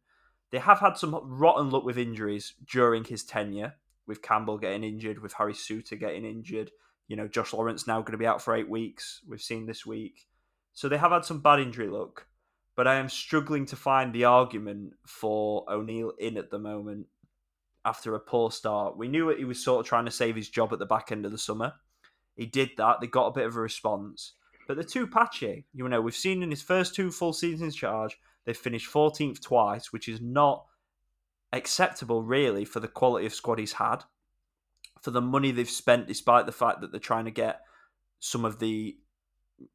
They 0.52 0.60
have 0.60 0.80
had 0.80 0.98
some 0.98 1.18
rotten 1.24 1.70
luck 1.70 1.84
with 1.84 1.98
injuries 1.98 2.54
during 2.70 3.04
his 3.04 3.24
tenure, 3.24 3.76
with 4.06 4.22
Campbell 4.22 4.58
getting 4.58 4.84
injured, 4.84 5.20
with 5.20 5.34
Harry 5.34 5.54
Souttar 5.54 6.00
getting 6.00 6.26
injured. 6.26 6.72
You 7.08 7.16
know, 7.16 7.28
Josh 7.28 7.54
Laurent 7.54 7.86
now 7.88 8.02
going 8.02 8.12
to 8.12 8.18
be 8.18 8.28
out 8.28 8.42
for 8.42 8.56
eight 8.56 8.70
weeks. 8.70 9.22
We've 9.28 9.42
seen 9.42 9.66
this 9.66 9.86
week, 9.86 10.28
so 10.74 10.90
they 10.90 10.98
have 10.98 11.12
had 11.12 11.26
some 11.26 11.42
bad 11.42 11.60
injury 11.60 11.88
luck 11.88 12.28
but 12.76 12.88
I 12.88 12.96
am 12.96 13.10
struggling 13.10 13.66
to 13.68 13.76
find 13.76 14.14
the 14.14 14.26
argument 14.26 14.94
for 15.06 15.66
O'Neill 15.70 16.14
in 16.18 16.38
at 16.38 16.50
the 16.52 16.60
moment 16.60 17.08
after 17.84 18.16
a 18.16 18.20
poor 18.20 18.52
start. 18.52 18.98
We 18.98 19.08
knew 19.08 19.30
he 19.30 19.46
was 19.46 19.64
sort 19.64 19.82
of 19.82 19.86
trying 19.86 20.06
to 20.06 20.12
save 20.12 20.36
his 20.36 20.50
job 20.50 20.72
at 20.72 20.80
the 20.80 20.86
back 20.86 21.12
end 21.12 21.26
of 21.26 21.32
the 21.32 21.38
summer. 21.38 21.74
He 22.42 22.48
did 22.48 22.72
that. 22.78 23.00
They 23.00 23.06
got 23.06 23.28
a 23.28 23.34
bit 23.34 23.46
of 23.46 23.56
a 23.56 23.60
response. 23.60 24.34
But 24.68 24.74
they're 24.74 24.84
too 24.84 25.06
patchy. 25.06 25.68
You 25.76 25.88
know, 25.88 26.02
we've 26.02 26.16
seen 26.16 26.42
in 26.42 26.50
his 26.50 26.64
first 26.64 26.96
two 26.96 27.12
full 27.12 27.34
seasons 27.34 27.76
in 27.76 27.78
charge, 27.78 28.18
they've 28.46 28.58
finished 28.58 28.92
14th 28.92 29.40
twice, 29.44 29.94
which 29.94 30.10
is 30.10 30.20
not 30.22 30.66
acceptable, 31.54 32.24
really, 32.24 32.66
for 32.66 32.80
the 32.80 32.88
quality 32.88 33.28
of 33.28 33.34
squad 33.36 33.60
he's 33.60 33.74
had, 33.74 33.98
for 35.04 35.12
the 35.12 35.22
money 35.22 35.52
they've 35.52 35.70
spent, 35.70 36.08
despite 36.08 36.48
the 36.48 36.52
fact 36.52 36.82
that 36.82 36.90
they're 36.90 37.00
trying 37.00 37.26
to 37.26 37.32
get 37.32 37.62
some 38.20 38.44
of 38.44 38.58
the 38.58 38.98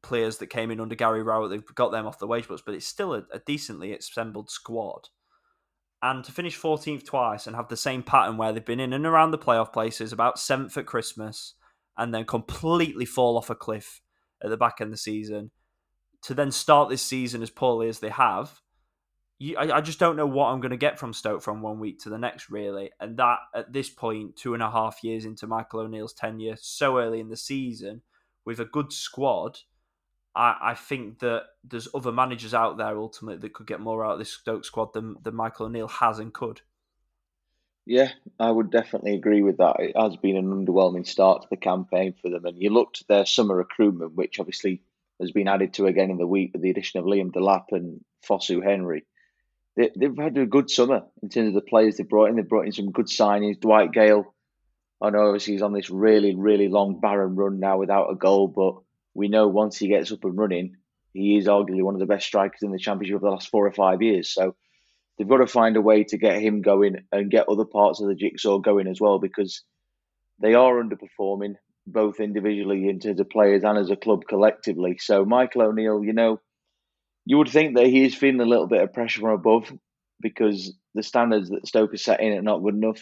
players 0.01 0.39
that 0.39 0.47
came 0.47 0.69
in 0.69 0.81
under 0.81 0.95
Gary 0.95 1.23
Rowett, 1.23 1.49
they've 1.49 1.75
got 1.75 1.93
them 1.93 2.05
off 2.05 2.19
the 2.19 2.27
wage 2.27 2.49
books, 2.49 2.63
but 2.65 2.75
it's 2.75 2.85
still 2.85 3.13
a, 3.13 3.23
a 3.31 3.39
decently 3.39 3.95
assembled 3.95 4.49
squad. 4.49 5.07
And 6.01 6.21
to 6.25 6.33
finish 6.33 6.59
14th 6.59 7.05
twice 7.05 7.47
and 7.47 7.55
have 7.55 7.69
the 7.69 7.77
same 7.77 8.03
pattern 8.03 8.35
where 8.35 8.51
they've 8.51 8.65
been 8.65 8.81
in 8.81 8.91
and 8.91 9.05
around 9.05 9.31
the 9.31 9.37
playoff 9.37 9.71
places, 9.71 10.11
about 10.11 10.37
seventh 10.37 10.77
at 10.77 10.85
Christmas, 10.85 11.53
and 11.97 12.13
then 12.13 12.25
completely 12.25 13.05
fall 13.05 13.37
off 13.37 13.49
a 13.49 13.55
cliff 13.55 14.01
at 14.43 14.49
the 14.49 14.57
back 14.57 14.79
end 14.79 14.89
of 14.89 14.93
the 14.93 14.97
season, 14.97 15.51
to 16.23 16.33
then 16.33 16.51
start 16.51 16.89
this 16.89 17.01
season 17.01 17.41
as 17.41 17.49
poorly 17.49 17.89
as 17.89 17.99
they 17.99 18.09
have, 18.09 18.61
you, 19.39 19.55
I, 19.57 19.77
I, 19.77 19.81
just 19.81 19.99
don't 19.99 20.15
know 20.15 20.25
what 20.25 20.47
I'm 20.47 20.61
going 20.61 20.71
to 20.71 20.77
get 20.77 20.97
from 20.97 21.13
Stoke 21.13 21.43
from 21.43 21.61
one 21.61 21.79
week 21.79 21.99
to 21.99 22.09
the 22.09 22.17
next, 22.17 22.49
really. 22.49 22.91
And 22.99 23.17
that, 23.17 23.39
at 23.53 23.71
this 23.71 23.89
point, 23.89 24.35
two 24.35 24.53
and 24.53 24.63
a 24.63 24.71
half 24.71 25.03
years 25.03 25.25
into 25.25 25.45
Michael 25.45 25.81
O'Neill's 25.81 26.13
tenure, 26.13 26.55
so 26.59 26.97
early 26.97 27.19
in 27.19 27.29
the 27.29 27.37
season, 27.37 28.01
with 28.45 28.59
a 28.59 28.65
good 28.65 28.91
squad, 28.91 29.59
I, 30.35 30.55
I 30.61 30.73
think 30.73 31.19
that 31.19 31.43
there's 31.63 31.87
other 31.93 32.11
managers 32.11 32.53
out 32.53 32.77
there 32.77 32.97
ultimately 32.97 33.39
that 33.41 33.53
could 33.53 33.67
get 33.67 33.79
more 33.79 34.03
out 34.03 34.13
of 34.13 34.19
this 34.19 34.31
Stoke 34.31 34.65
squad 34.65 34.93
than, 34.93 35.17
than 35.21 35.35
Michael 35.35 35.67
O'Neill 35.67 35.87
has 35.87 36.17
and 36.19 36.33
could. 36.33 36.61
Yeah, 37.89 38.09
I 38.37 38.51
would 38.51 38.69
definitely 38.69 39.15
agree 39.15 39.41
with 39.41 39.59
that. 39.59 39.77
It 39.79 39.95
has 39.97 40.17
been 40.17 40.35
an 40.35 40.49
underwhelming 40.49 41.07
start 41.07 41.43
to 41.43 41.47
the 41.49 41.55
campaign 41.55 42.13
for 42.21 42.29
them. 42.29 42.45
And 42.45 42.61
you 42.61 42.69
looked 42.69 42.99
at 42.99 43.07
their 43.07 43.25
summer 43.25 43.55
recruitment, 43.55 44.13
which 44.13 44.41
obviously 44.41 44.81
has 45.21 45.31
been 45.31 45.47
added 45.47 45.73
to 45.75 45.85
again 45.85 46.11
in 46.11 46.17
the 46.17 46.27
week 46.27 46.51
with 46.51 46.61
the 46.61 46.69
addition 46.69 46.99
of 46.99 47.05
Liam 47.05 47.31
Delap 47.31 47.67
and 47.71 48.03
Fosu 48.27 48.61
Henry. 48.61 49.05
They, 49.77 49.89
have 50.01 50.17
had 50.17 50.37
a 50.37 50.45
good 50.45 50.69
summer 50.69 51.03
in 51.23 51.29
terms 51.29 51.47
of 51.47 51.53
the 51.53 51.61
players 51.61 51.95
they 51.95 52.03
brought 52.03 52.29
in. 52.29 52.35
They 52.35 52.41
brought 52.41 52.65
in 52.65 52.73
some 52.73 52.91
good 52.91 53.05
signings. 53.05 53.61
Dwight 53.61 53.93
Gayle, 53.93 54.35
I 55.01 55.09
know 55.09 55.27
obviously 55.27 55.53
he's 55.53 55.61
on 55.61 55.71
this 55.71 55.89
really, 55.89 56.35
really 56.35 56.67
long 56.67 56.99
barren 56.99 57.37
run 57.37 57.61
now 57.61 57.77
without 57.77 58.11
a 58.11 58.15
goal, 58.15 58.49
but 58.49 58.81
we 59.13 59.29
know 59.29 59.47
once 59.47 59.77
he 59.77 59.87
gets 59.87 60.11
up 60.11 60.25
and 60.25 60.37
running, 60.37 60.75
he 61.13 61.37
is 61.37 61.47
arguably 61.47 61.83
one 61.83 61.95
of 61.95 62.01
the 62.01 62.05
best 62.05 62.27
strikers 62.27 62.63
in 62.63 62.73
the 62.73 62.79
championship 62.79 63.15
of 63.15 63.21
the 63.21 63.29
last 63.29 63.49
four 63.49 63.65
or 63.65 63.71
five 63.71 64.01
years. 64.01 64.27
So 64.27 64.57
they've 65.17 65.27
got 65.27 65.37
to 65.37 65.47
find 65.47 65.75
a 65.77 65.81
way 65.81 66.03
to 66.05 66.17
get 66.17 66.41
him 66.41 66.61
going 66.61 66.97
and 67.11 67.31
get 67.31 67.49
other 67.49 67.65
parts 67.65 68.01
of 68.01 68.07
the 68.07 68.15
jigsaw 68.15 68.59
going 68.59 68.87
as 68.87 68.99
well 69.01 69.19
because 69.19 69.63
they 70.39 70.53
are 70.53 70.81
underperforming 70.81 71.55
both 71.87 72.19
individually 72.19 72.89
in 72.89 72.99
terms 72.99 73.19
of 73.19 73.29
players 73.29 73.63
and 73.63 73.77
as 73.77 73.89
a 73.89 73.95
club 73.95 74.23
collectively. 74.27 74.97
So 74.99 75.25
Michael 75.25 75.63
O'Neill, 75.63 76.03
you 76.03 76.13
know, 76.13 76.39
you 77.25 77.37
would 77.37 77.49
think 77.49 77.75
that 77.75 77.87
he 77.87 78.05
is 78.05 78.15
feeling 78.15 78.41
a 78.41 78.45
little 78.45 78.67
bit 78.67 78.81
of 78.81 78.93
pressure 78.93 79.21
from 79.21 79.31
above 79.31 79.71
because 80.21 80.73
the 80.93 81.03
standards 81.03 81.49
that 81.49 81.67
Stoke 81.67 81.93
are 81.93 81.97
setting 81.97 82.33
are 82.33 82.41
not 82.41 82.63
good 82.63 82.75
enough. 82.75 82.99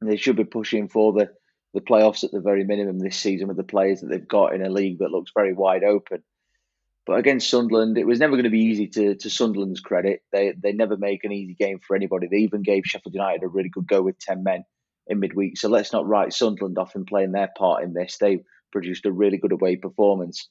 They 0.00 0.16
should 0.16 0.36
be 0.36 0.44
pushing 0.44 0.88
for 0.88 1.12
the, 1.12 1.30
the 1.74 1.80
playoffs 1.80 2.24
at 2.24 2.32
the 2.32 2.40
very 2.40 2.64
minimum 2.64 2.98
this 2.98 3.16
season 3.16 3.48
with 3.48 3.56
the 3.56 3.62
players 3.62 4.00
that 4.00 4.08
they've 4.08 4.26
got 4.26 4.54
in 4.54 4.64
a 4.64 4.70
league 4.70 4.98
that 4.98 5.10
looks 5.10 5.30
very 5.34 5.52
wide 5.52 5.84
open. 5.84 6.22
But 7.04 7.18
against 7.18 7.50
Sunderland, 7.50 7.98
it 7.98 8.06
was 8.06 8.20
never 8.20 8.32
going 8.32 8.44
to 8.44 8.50
be 8.50 8.60
easy 8.60 8.86
to, 8.88 9.16
to 9.16 9.30
Sunderland's 9.30 9.80
credit. 9.80 10.22
They 10.30 10.52
they 10.56 10.72
never 10.72 10.96
make 10.96 11.24
an 11.24 11.32
easy 11.32 11.54
game 11.54 11.80
for 11.80 11.96
anybody. 11.96 12.28
They 12.28 12.38
even 12.38 12.62
gave 12.62 12.84
Sheffield 12.86 13.14
United 13.14 13.42
a 13.42 13.48
really 13.48 13.70
good 13.70 13.88
go 13.88 14.02
with 14.02 14.18
10 14.20 14.44
men 14.44 14.64
in 15.08 15.18
midweek. 15.18 15.58
So 15.58 15.68
let's 15.68 15.92
not 15.92 16.06
write 16.06 16.32
Sunderland 16.32 16.78
off 16.78 16.94
in 16.94 17.04
playing 17.04 17.32
their 17.32 17.50
part 17.56 17.82
in 17.82 17.92
this. 17.92 18.18
They 18.18 18.44
produced 18.70 19.04
a 19.04 19.12
really 19.12 19.38
good 19.38 19.52
away 19.52 19.76
performance. 19.76 20.48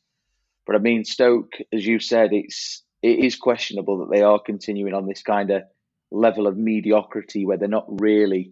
But 0.65 0.75
I 0.75 0.79
mean, 0.79 1.05
Stoke, 1.05 1.53
as 1.73 1.85
you 1.85 1.99
said, 1.99 2.33
it's 2.33 2.83
it 3.01 3.19
is 3.19 3.35
questionable 3.35 3.99
that 3.99 4.11
they 4.11 4.21
are 4.21 4.39
continuing 4.39 4.93
on 4.93 5.07
this 5.07 5.23
kind 5.23 5.51
of 5.51 5.63
level 6.11 6.47
of 6.47 6.57
mediocrity 6.57 7.45
where 7.45 7.57
they're 7.57 7.67
not 7.67 8.01
really 8.01 8.51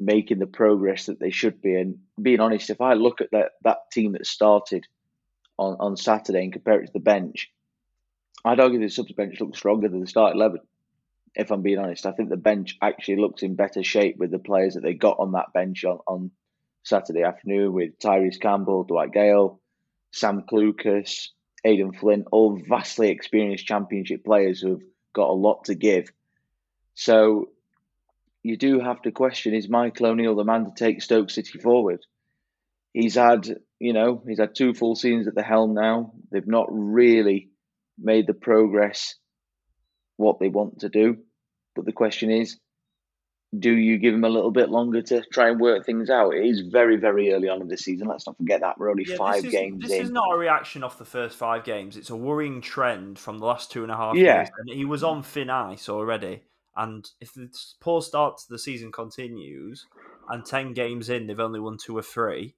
making 0.00 0.38
the 0.38 0.46
progress 0.46 1.06
that 1.06 1.20
they 1.20 1.30
should 1.30 1.60
be. 1.60 1.74
And 1.74 1.98
being 2.20 2.40
honest, 2.40 2.70
if 2.70 2.80
I 2.80 2.94
look 2.94 3.20
at 3.20 3.30
that 3.32 3.52
that 3.62 3.78
team 3.92 4.12
that 4.12 4.26
started 4.26 4.86
on, 5.60 5.76
on 5.78 5.96
Saturday 5.96 6.42
and 6.42 6.52
compare 6.52 6.80
it 6.80 6.86
to 6.86 6.92
the 6.92 7.00
bench, 7.00 7.52
I'd 8.44 8.60
argue 8.60 8.80
the 8.80 8.88
subs 8.88 9.12
bench 9.12 9.40
looks 9.40 9.58
stronger 9.58 9.88
than 9.88 10.00
the 10.00 10.06
start 10.06 10.34
eleven. 10.34 10.60
If 11.36 11.52
I'm 11.52 11.62
being 11.62 11.78
honest, 11.78 12.06
I 12.06 12.12
think 12.12 12.30
the 12.30 12.36
bench 12.36 12.76
actually 12.82 13.16
looks 13.16 13.42
in 13.42 13.54
better 13.54 13.84
shape 13.84 14.16
with 14.16 14.30
the 14.30 14.38
players 14.40 14.74
that 14.74 14.82
they 14.82 14.94
got 14.94 15.20
on 15.20 15.32
that 15.32 15.52
bench 15.52 15.84
on, 15.84 15.98
on 16.06 16.30
Saturday 16.82 17.22
afternoon 17.22 17.72
with 17.72 17.98
Tyrese 18.00 18.40
Campbell, 18.40 18.84
Dwight 18.84 19.12
Gayle, 19.12 19.60
Sam 20.12 20.42
Clucas, 20.50 21.28
Aden 21.62 21.92
Flint, 21.92 22.26
all 22.32 22.60
vastly 22.66 23.10
experienced 23.10 23.66
championship 23.66 24.24
players 24.24 24.60
who've 24.60 24.82
got 25.12 25.28
a 25.28 25.32
lot 25.32 25.66
to 25.66 25.74
give. 25.74 26.10
So 26.94 27.50
you 28.42 28.56
do 28.56 28.80
have 28.80 29.02
to 29.02 29.12
question 29.12 29.54
is 29.54 29.68
Michael 29.68 30.06
O'Neill 30.06 30.34
the 30.34 30.44
man 30.44 30.64
to 30.64 30.72
take 30.74 31.02
Stoke 31.02 31.30
City 31.30 31.58
forward? 31.58 32.00
He's 32.92 33.14
had, 33.14 33.60
you 33.80 33.94
know, 33.94 34.22
he's 34.28 34.38
had 34.38 34.54
two 34.54 34.74
full 34.74 34.94
seasons 34.94 35.26
at 35.26 35.34
the 35.34 35.42
helm 35.42 35.74
now. 35.74 36.12
They've 36.30 36.46
not 36.46 36.68
really 36.70 37.50
made 37.98 38.26
the 38.26 38.34
progress 38.34 39.16
what 40.16 40.38
they 40.38 40.48
want 40.48 40.80
to 40.80 40.90
do. 40.90 41.16
But 41.74 41.86
the 41.86 41.92
question 41.92 42.30
is, 42.30 42.58
do 43.58 43.72
you 43.72 43.98
give 43.98 44.14
him 44.14 44.22
a 44.22 44.28
little 44.28 44.52
bit 44.52 44.68
longer 44.68 45.02
to 45.02 45.22
try 45.32 45.48
and 45.48 45.58
work 45.58 45.84
things 45.84 46.10
out? 46.10 46.34
It 46.34 46.44
is 46.44 46.60
very, 46.60 46.96
very 46.96 47.32
early 47.32 47.48
on 47.48 47.62
in 47.62 47.68
the 47.68 47.76
season. 47.76 48.06
Let's 48.06 48.26
not 48.26 48.36
forget 48.36 48.60
that 48.60 48.78
we're 48.78 48.90
only 48.90 49.06
yeah, 49.08 49.16
five 49.16 49.44
is, 49.44 49.50
games 49.50 49.82
this 49.82 49.90
in. 49.90 49.98
This 49.98 50.06
is 50.06 50.12
not 50.12 50.32
a 50.32 50.38
reaction 50.38 50.84
off 50.84 50.98
the 50.98 51.04
first 51.04 51.36
five 51.36 51.64
games. 51.64 51.96
It's 51.96 52.10
a 52.10 52.16
worrying 52.16 52.60
trend 52.60 53.18
from 53.18 53.38
the 53.38 53.46
last 53.46 53.72
two 53.72 53.82
and 53.82 53.90
a 53.90 53.96
half 53.96 54.14
yeah. 54.14 54.36
years. 54.36 54.50
And 54.58 54.68
he 54.68 54.84
was 54.84 55.02
on 55.02 55.22
thin 55.22 55.50
ice 55.50 55.88
already. 55.88 56.42
And 56.76 57.08
if 57.20 57.32
the 57.32 57.48
poor 57.80 58.02
start 58.02 58.38
to 58.38 58.44
the 58.48 58.58
season 58.58 58.92
continues, 58.92 59.86
and 60.28 60.44
ten 60.44 60.72
games 60.72 61.08
in 61.08 61.26
they've 61.26 61.40
only 61.40 61.60
won 61.60 61.76
two 61.76 61.96
or 61.96 62.02
three, 62.02 62.54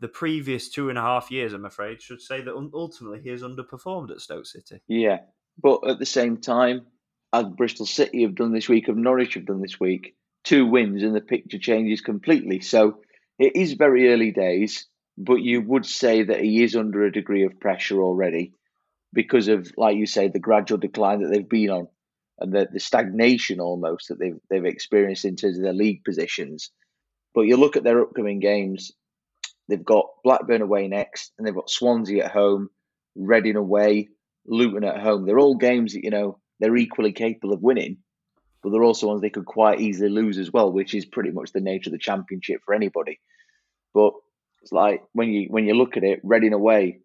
the 0.00 0.08
previous 0.08 0.68
two 0.68 0.88
and 0.88 0.98
a 0.98 1.02
half 1.02 1.30
years, 1.30 1.52
I'm 1.52 1.64
afraid, 1.64 2.02
should 2.02 2.20
say 2.20 2.42
that 2.42 2.70
ultimately 2.74 3.20
he 3.22 3.30
has 3.30 3.42
underperformed 3.42 4.10
at 4.10 4.20
Stoke 4.20 4.46
City. 4.46 4.80
Yeah, 4.88 5.18
but 5.62 5.80
at 5.88 5.98
the 5.98 6.06
same 6.06 6.38
time, 6.38 6.86
as 7.32 7.46
Bristol 7.46 7.86
City 7.86 8.22
have 8.22 8.34
done 8.34 8.52
this 8.52 8.68
week, 8.68 8.88
of 8.88 8.96
Norwich 8.96 9.34
have 9.34 9.46
done 9.46 9.60
this 9.60 9.80
week, 9.80 10.14
two 10.44 10.66
wins 10.66 11.02
and 11.02 11.14
the 11.14 11.20
picture 11.20 11.58
changes 11.58 12.00
completely. 12.00 12.60
So 12.60 12.98
it 13.38 13.56
is 13.56 13.72
very 13.72 14.12
early 14.12 14.30
days, 14.30 14.86
but 15.16 15.36
you 15.36 15.60
would 15.62 15.86
say 15.86 16.22
that 16.24 16.40
he 16.40 16.62
is 16.62 16.76
under 16.76 17.04
a 17.04 17.12
degree 17.12 17.44
of 17.44 17.60
pressure 17.60 18.02
already 18.02 18.54
because 19.12 19.48
of, 19.48 19.72
like 19.76 19.96
you 19.96 20.06
say, 20.06 20.28
the 20.28 20.38
gradual 20.38 20.78
decline 20.78 21.22
that 21.22 21.28
they've 21.30 21.48
been 21.48 21.70
on 21.70 21.88
and 22.38 22.52
the, 22.52 22.68
the 22.72 22.80
stagnation 22.80 23.60
almost 23.60 24.08
that 24.08 24.18
they've 24.18 24.38
they've 24.50 24.64
experienced 24.64 25.24
in 25.24 25.36
terms 25.36 25.56
of 25.56 25.62
their 25.62 25.72
league 25.72 26.04
positions. 26.04 26.70
But 27.34 27.42
you 27.42 27.56
look 27.56 27.76
at 27.76 27.84
their 27.84 28.02
upcoming 28.02 28.40
games, 28.40 28.92
they've 29.68 29.84
got 29.84 30.06
Blackburn 30.22 30.62
away 30.62 30.88
next, 30.88 31.32
and 31.38 31.46
they've 31.46 31.54
got 31.54 31.70
Swansea 31.70 32.24
at 32.24 32.32
home, 32.32 32.70
Reading 33.16 33.56
away, 33.56 34.08
Luton 34.46 34.84
at 34.84 35.00
home. 35.00 35.24
They're 35.24 35.38
all 35.38 35.56
games 35.56 35.92
that 35.92 36.04
you 36.04 36.10
know 36.10 36.38
they're 36.60 36.76
equally 36.76 37.12
capable 37.12 37.52
of 37.52 37.62
winning, 37.62 37.98
but 38.62 38.70
they're 38.70 38.82
also 38.82 39.08
ones 39.08 39.20
they 39.20 39.30
could 39.30 39.46
quite 39.46 39.80
easily 39.80 40.10
lose 40.10 40.38
as 40.38 40.52
well, 40.52 40.72
which 40.72 40.94
is 40.94 41.04
pretty 41.04 41.30
much 41.30 41.52
the 41.52 41.60
nature 41.60 41.88
of 41.88 41.92
the 41.92 41.98
championship 41.98 42.60
for 42.64 42.74
anybody. 42.74 43.20
But 43.92 44.14
it's 44.62 44.72
like 44.72 45.02
when 45.12 45.30
you 45.30 45.46
when 45.50 45.64
you 45.64 45.74
look 45.74 45.96
at 45.96 46.04
it, 46.04 46.20
Reading 46.24 46.52
away, 46.52 47.00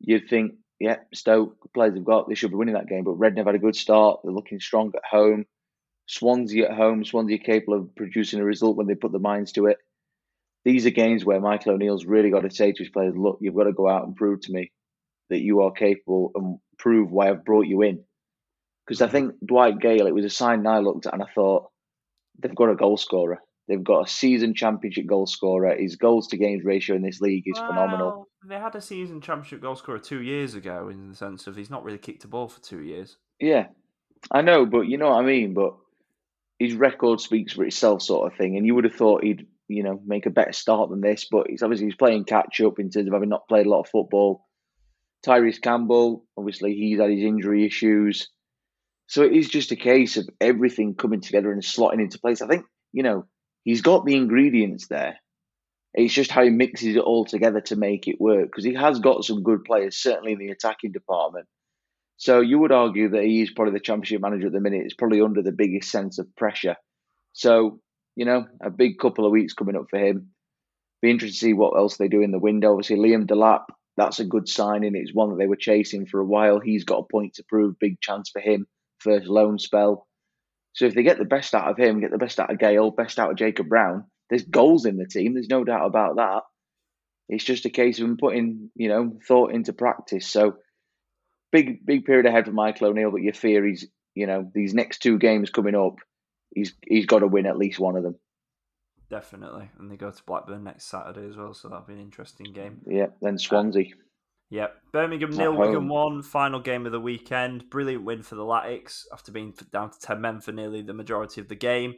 you'd 0.00 0.28
think, 0.28 0.54
yeah, 0.78 0.96
Stoke 1.14 1.56
players 1.72 1.94
have 1.94 2.04
got 2.04 2.28
they 2.28 2.34
should 2.34 2.50
be 2.50 2.56
winning 2.56 2.74
that 2.74 2.88
game, 2.88 3.04
but 3.04 3.12
Reading 3.12 3.38
have 3.38 3.46
had 3.46 3.54
a 3.54 3.60
good 3.60 3.76
start. 3.76 4.20
They're 4.22 4.32
looking 4.32 4.60
strong 4.60 4.92
at 4.94 5.02
home. 5.08 5.46
Swansea 6.06 6.70
at 6.70 6.76
home, 6.76 7.04
Swansea 7.04 7.38
capable 7.38 7.74
of 7.74 7.94
producing 7.94 8.40
a 8.40 8.44
result 8.44 8.76
when 8.76 8.86
they 8.86 8.94
put 8.94 9.12
their 9.12 9.20
minds 9.20 9.52
to 9.52 9.66
it. 9.66 9.78
These 10.64 10.86
are 10.86 10.90
games 10.90 11.24
where 11.24 11.40
Michael 11.40 11.74
O'Neill's 11.74 12.04
really 12.04 12.30
got 12.30 12.40
to 12.40 12.50
say 12.50 12.72
to 12.72 12.82
his 12.82 12.90
players, 12.90 13.14
look, 13.16 13.38
you've 13.40 13.54
got 13.54 13.64
to 13.64 13.72
go 13.72 13.88
out 13.88 14.06
and 14.06 14.16
prove 14.16 14.40
to 14.42 14.52
me 14.52 14.70
that 15.30 15.40
you 15.40 15.62
are 15.62 15.72
capable 15.72 16.32
and 16.34 16.58
prove 16.78 17.10
why 17.10 17.30
I've 17.30 17.44
brought 17.44 17.66
you 17.66 17.82
in. 17.82 18.04
Because 18.86 19.00
I 19.00 19.06
mm-hmm. 19.06 19.12
think 19.12 19.34
Dwight 19.46 19.78
Gayle, 19.78 20.06
it 20.06 20.14
was 20.14 20.24
a 20.24 20.30
sign 20.30 20.66
I 20.66 20.78
looked 20.78 21.06
at 21.06 21.14
and 21.14 21.22
I 21.22 21.26
thought, 21.34 21.70
they've 22.40 22.54
got 22.54 22.70
a 22.70 22.76
goal 22.76 22.96
scorer. 22.96 23.40
They've 23.68 23.84
got 23.84 24.06
a 24.06 24.10
season 24.10 24.54
championship 24.54 25.06
goal 25.06 25.26
scorer. 25.26 25.76
His 25.76 25.96
goals 25.96 26.28
to 26.28 26.38
games 26.38 26.64
ratio 26.64 26.96
in 26.96 27.02
this 27.02 27.20
league 27.20 27.44
is 27.46 27.58
well, 27.58 27.68
phenomenal. 27.68 28.28
They 28.46 28.58
had 28.58 28.74
a 28.74 28.80
season 28.80 29.20
championship 29.20 29.60
goal 29.60 29.76
scorer 29.76 29.98
two 29.98 30.22
years 30.22 30.54
ago, 30.54 30.88
in 30.88 31.10
the 31.10 31.14
sense 31.14 31.46
of 31.46 31.54
he's 31.54 31.68
not 31.68 31.84
really 31.84 31.98
kicked 31.98 32.24
a 32.24 32.28
ball 32.28 32.48
for 32.48 32.60
two 32.62 32.80
years. 32.80 33.18
Yeah, 33.38 33.66
I 34.30 34.40
know, 34.40 34.64
but 34.64 34.82
you 34.82 34.96
know 34.96 35.10
what 35.10 35.22
I 35.22 35.26
mean. 35.26 35.52
But 35.52 35.74
his 36.58 36.74
record 36.74 37.20
speaks 37.20 37.52
for 37.52 37.64
itself, 37.64 38.00
sort 38.00 38.32
of 38.32 38.38
thing. 38.38 38.56
And 38.56 38.64
you 38.64 38.74
would 38.74 38.84
have 38.84 38.94
thought 38.94 39.22
he'd, 39.22 39.46
you 39.68 39.82
know, 39.82 40.00
make 40.04 40.26
a 40.26 40.30
better 40.30 40.52
start 40.52 40.90
than 40.90 41.00
this. 41.00 41.26
But 41.30 41.48
he's 41.48 41.62
obviously 41.62 41.86
he's 41.86 41.96
playing 41.96 42.24
catch 42.24 42.60
up 42.60 42.78
in 42.78 42.90
terms 42.90 43.06
of 43.06 43.12
having 43.12 43.28
not 43.28 43.48
played 43.48 43.66
a 43.66 43.70
lot 43.70 43.80
of 43.80 43.88
football. 43.88 44.46
Tyrese 45.26 45.60
Campbell, 45.60 46.24
obviously, 46.36 46.74
he's 46.74 47.00
had 47.00 47.10
his 47.10 47.22
injury 47.22 47.66
issues. 47.66 48.28
So 49.06 49.22
it 49.22 49.32
is 49.32 49.48
just 49.48 49.72
a 49.72 49.76
case 49.76 50.16
of 50.16 50.28
everything 50.40 50.94
coming 50.94 51.20
together 51.20 51.50
and 51.50 51.62
slotting 51.62 52.00
into 52.00 52.18
place. 52.18 52.42
I 52.42 52.46
think, 52.46 52.66
you 52.92 53.02
know, 53.02 53.26
he's 53.64 53.82
got 53.82 54.04
the 54.04 54.16
ingredients 54.16 54.86
there. 54.88 55.16
It's 55.94 56.12
just 56.12 56.30
how 56.30 56.44
he 56.44 56.50
mixes 56.50 56.94
it 56.94 57.02
all 57.02 57.24
together 57.24 57.60
to 57.62 57.76
make 57.76 58.06
it 58.06 58.20
work 58.20 58.46
because 58.46 58.64
he 58.64 58.74
has 58.74 59.00
got 59.00 59.24
some 59.24 59.42
good 59.42 59.64
players, 59.64 59.96
certainly 59.96 60.32
in 60.32 60.38
the 60.38 60.50
attacking 60.50 60.92
department. 60.92 61.46
So 62.18 62.40
you 62.40 62.58
would 62.58 62.72
argue 62.72 63.08
that 63.10 63.24
he 63.24 63.40
is 63.40 63.50
probably 63.50 63.72
the 63.72 63.80
championship 63.80 64.20
manager 64.20 64.48
at 64.48 64.52
the 64.52 64.60
minute. 64.60 64.82
It's 64.84 64.94
probably 64.94 65.22
under 65.22 65.40
the 65.40 65.52
biggest 65.52 65.90
sense 65.90 66.18
of 66.18 66.34
pressure. 66.36 66.76
So, 67.32 67.80
you 68.18 68.24
know, 68.24 68.46
a 68.60 68.68
big 68.68 68.98
couple 68.98 69.24
of 69.24 69.30
weeks 69.30 69.54
coming 69.54 69.76
up 69.76 69.86
for 69.88 69.98
him. 69.98 70.30
Be 71.00 71.10
interested 71.10 71.38
to 71.38 71.46
see 71.46 71.52
what 71.52 71.76
else 71.76 71.96
they 71.96 72.08
do 72.08 72.20
in 72.20 72.32
the 72.32 72.40
window. 72.40 72.72
Obviously, 72.72 72.96
Liam 72.96 73.26
Delap, 73.26 73.66
that's 73.96 74.18
a 74.18 74.24
good 74.24 74.48
signing. 74.48 74.96
It's 74.96 75.14
one 75.14 75.30
that 75.30 75.36
they 75.36 75.46
were 75.46 75.54
chasing 75.54 76.04
for 76.04 76.18
a 76.18 76.26
while. 76.26 76.58
He's 76.58 76.82
got 76.82 76.98
a 76.98 77.12
point 77.12 77.34
to 77.34 77.44
prove, 77.48 77.78
big 77.78 78.00
chance 78.00 78.30
for 78.30 78.40
him 78.40 78.66
first 78.98 79.26
loan 79.26 79.58
spell. 79.60 80.08
So 80.72 80.86
if 80.86 80.94
they 80.94 81.04
get 81.04 81.18
the 81.18 81.24
best 81.24 81.54
out 81.54 81.70
of 81.70 81.78
him, 81.78 82.00
get 82.00 82.10
the 82.10 82.18
best 82.18 82.40
out 82.40 82.52
of 82.52 82.58
Gayle, 82.58 82.90
best 82.90 83.20
out 83.20 83.30
of 83.30 83.36
Jacob 83.36 83.68
Brown, 83.68 84.04
there's 84.30 84.42
goals 84.42 84.84
in 84.84 84.96
the 84.96 85.06
team. 85.06 85.34
There's 85.34 85.48
no 85.48 85.62
doubt 85.62 85.86
about 85.86 86.16
that. 86.16 86.42
It's 87.28 87.44
just 87.44 87.66
a 87.66 87.70
case 87.70 87.98
of 87.98 88.04
him 88.06 88.16
putting, 88.16 88.70
you 88.74 88.88
know, 88.88 89.18
thought 89.26 89.52
into 89.52 89.72
practice. 89.72 90.26
So 90.26 90.56
big, 91.52 91.84
big 91.86 92.04
period 92.04 92.26
ahead 92.26 92.46
for 92.46 92.52
Michael 92.52 92.88
O'Neill, 92.88 93.10
but 93.10 93.22
your 93.22 93.34
fear 93.34 93.64
he's, 93.64 93.86
you 94.14 94.26
know, 94.26 94.50
these 94.54 94.74
next 94.74 94.98
two 94.98 95.18
games 95.18 95.50
coming 95.50 95.74
up, 95.74 95.96
he's 96.54 96.74
he's 96.86 97.06
got 97.06 97.20
to 97.20 97.26
win 97.26 97.46
at 97.46 97.58
least 97.58 97.78
one 97.78 97.96
of 97.96 98.02
them. 98.02 98.16
Definitely, 99.10 99.70
and 99.78 99.90
they 99.90 99.96
go 99.96 100.10
to 100.10 100.22
Blackburn 100.24 100.64
next 100.64 100.84
Saturday 100.84 101.26
as 101.28 101.36
well, 101.36 101.54
so 101.54 101.68
that'll 101.68 101.86
be 101.86 101.94
an 101.94 102.00
interesting 102.00 102.52
game. 102.52 102.80
Yeah, 102.86 103.06
then 103.22 103.38
Swansea. 103.38 103.86
Uh, 103.86 103.96
yep. 104.50 104.76
Birmingham 104.92 105.30
nil, 105.30 105.56
Wigan 105.56 105.88
one. 105.88 106.22
Final 106.22 106.60
game 106.60 106.84
of 106.84 106.92
the 106.92 107.00
weekend. 107.00 107.70
Brilliant 107.70 108.04
win 108.04 108.22
for 108.22 108.34
the 108.34 108.42
Latics 108.42 109.04
after 109.12 109.32
being 109.32 109.54
down 109.72 109.90
to 109.90 109.98
ten 109.98 110.20
men 110.20 110.40
for 110.40 110.52
nearly 110.52 110.82
the 110.82 110.92
majority 110.92 111.40
of 111.40 111.48
the 111.48 111.54
game. 111.54 111.94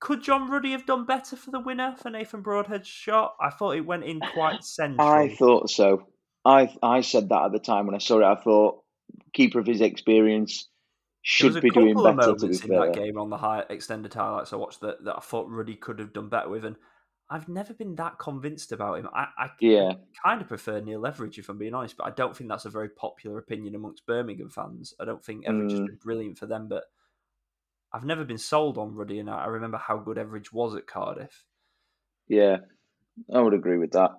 Could 0.00 0.22
John 0.22 0.50
Ruddy 0.50 0.72
have 0.72 0.86
done 0.86 1.04
better 1.04 1.36
for 1.36 1.50
the 1.50 1.60
winner 1.60 1.94
for 1.96 2.10
Nathan 2.10 2.42
Broadhead's 2.42 2.88
shot? 2.88 3.34
I 3.40 3.50
thought 3.50 3.76
it 3.76 3.86
went 3.86 4.04
in 4.04 4.20
quite 4.20 4.64
central. 4.64 5.06
I 5.06 5.34
thought 5.34 5.68
so. 5.68 6.06
I 6.46 6.74
I 6.82 7.02
said 7.02 7.28
that 7.28 7.44
at 7.44 7.52
the 7.52 7.58
time 7.58 7.86
when 7.86 7.94
I 7.94 7.98
saw 7.98 8.20
it. 8.20 8.24
I 8.24 8.40
thought 8.40 8.82
keeper 9.34 9.58
of 9.58 9.66
his 9.66 9.82
experience 9.82 10.68
should 11.28 11.60
be 11.60 11.70
doing 11.70 11.96
better. 11.96 12.36
to 12.36 12.46
be 12.46 12.72
in 12.72 12.80
that 12.80 12.92
game 12.94 13.18
on 13.18 13.30
the 13.30 13.36
high 13.36 13.64
extended 13.68 14.14
highlights 14.14 14.52
I 14.52 14.56
watched 14.56 14.80
that, 14.82 15.02
that 15.04 15.16
I 15.16 15.20
thought 15.20 15.50
Ruddy 15.50 15.74
could 15.74 15.98
have 15.98 16.12
done 16.12 16.28
better 16.28 16.48
with, 16.48 16.64
and 16.64 16.76
I've 17.28 17.48
never 17.48 17.74
been 17.74 17.96
that 17.96 18.20
convinced 18.20 18.70
about 18.70 19.00
him. 19.00 19.08
I, 19.12 19.26
I 19.36 19.48
yeah. 19.60 19.94
kind 20.24 20.40
of 20.40 20.46
prefer 20.46 20.80
Neil 20.80 21.04
Etheridge 21.04 21.40
if 21.40 21.48
I'm 21.48 21.58
being 21.58 21.74
honest, 21.74 21.96
but 21.96 22.06
I 22.06 22.10
don't 22.10 22.36
think 22.36 22.48
that's 22.48 22.64
a 22.64 22.70
very 22.70 22.88
popular 22.90 23.38
opinion 23.38 23.74
amongst 23.74 24.06
Birmingham 24.06 24.50
fans. 24.50 24.94
I 25.00 25.04
don't 25.04 25.24
think 25.24 25.44
Etheridge 25.44 25.72
mm. 25.72 25.78
has 25.78 25.80
been 25.80 25.98
brilliant 26.00 26.38
for 26.38 26.46
them, 26.46 26.68
but 26.68 26.84
I've 27.92 28.04
never 28.04 28.24
been 28.24 28.38
sold 28.38 28.78
on 28.78 28.94
Ruddy, 28.94 29.18
and 29.18 29.28
I 29.28 29.46
remember 29.46 29.78
how 29.78 29.98
good 29.98 30.18
Etheridge 30.18 30.52
was 30.52 30.76
at 30.76 30.86
Cardiff. 30.86 31.44
Yeah, 32.28 32.58
I 33.34 33.40
would 33.40 33.54
agree 33.54 33.78
with 33.78 33.90
that. 33.92 34.12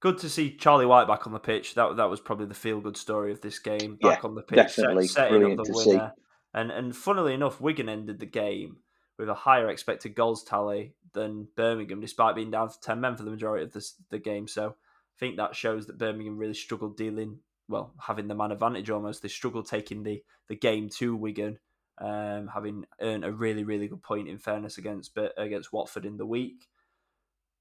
Good 0.00 0.16
to 0.18 0.30
see 0.30 0.56
Charlie 0.56 0.86
Wyke 0.86 1.06
back 1.06 1.26
on 1.26 1.34
the 1.34 1.38
pitch. 1.38 1.74
That 1.74 1.96
that 1.96 2.08
was 2.08 2.20
probably 2.20 2.46
the 2.46 2.54
feel 2.54 2.80
good 2.80 2.96
story 2.96 3.32
of 3.32 3.42
this 3.42 3.58
game. 3.58 3.98
Back 4.00 4.22
yeah, 4.22 4.28
on 4.28 4.34
the 4.34 4.42
pitch, 4.42 4.56
definitely 4.56 5.06
set, 5.06 5.30
setting 5.30 5.58
up 5.58 5.64
the 5.64 5.72
winner. 5.72 6.12
See. 6.16 6.22
And 6.54 6.70
and 6.70 6.96
funnily 6.96 7.34
enough, 7.34 7.60
Wigan 7.60 7.88
ended 7.88 8.18
the 8.18 8.26
game 8.26 8.78
with 9.18 9.28
a 9.28 9.34
higher 9.34 9.68
expected 9.68 10.14
goals 10.14 10.42
tally 10.42 10.94
than 11.12 11.48
Birmingham, 11.54 12.00
despite 12.00 12.34
being 12.34 12.50
down 12.50 12.70
to 12.70 12.80
ten 12.80 13.00
men 13.00 13.14
for 13.16 13.24
the 13.24 13.30
majority 13.30 13.64
of 13.64 13.72
the 13.72 13.86
the 14.08 14.18
game. 14.18 14.48
So 14.48 14.68
I 14.68 15.18
think 15.18 15.36
that 15.36 15.54
shows 15.54 15.86
that 15.86 15.98
Birmingham 15.98 16.38
really 16.38 16.54
struggled 16.54 16.96
dealing 16.96 17.40
well, 17.68 17.92
having 18.00 18.26
the 18.26 18.34
man 18.34 18.52
advantage 18.52 18.90
almost. 18.90 19.20
They 19.20 19.28
struggled 19.28 19.68
taking 19.68 20.02
the 20.02 20.22
the 20.48 20.56
game 20.56 20.88
to 20.96 21.14
Wigan, 21.14 21.58
um, 21.98 22.48
having 22.54 22.86
earned 23.02 23.26
a 23.26 23.32
really 23.32 23.64
really 23.64 23.86
good 23.86 24.02
point 24.02 24.28
in 24.28 24.38
fairness 24.38 24.78
against 24.78 25.16
against 25.36 25.74
Watford 25.74 26.06
in 26.06 26.16
the 26.16 26.26
week 26.26 26.68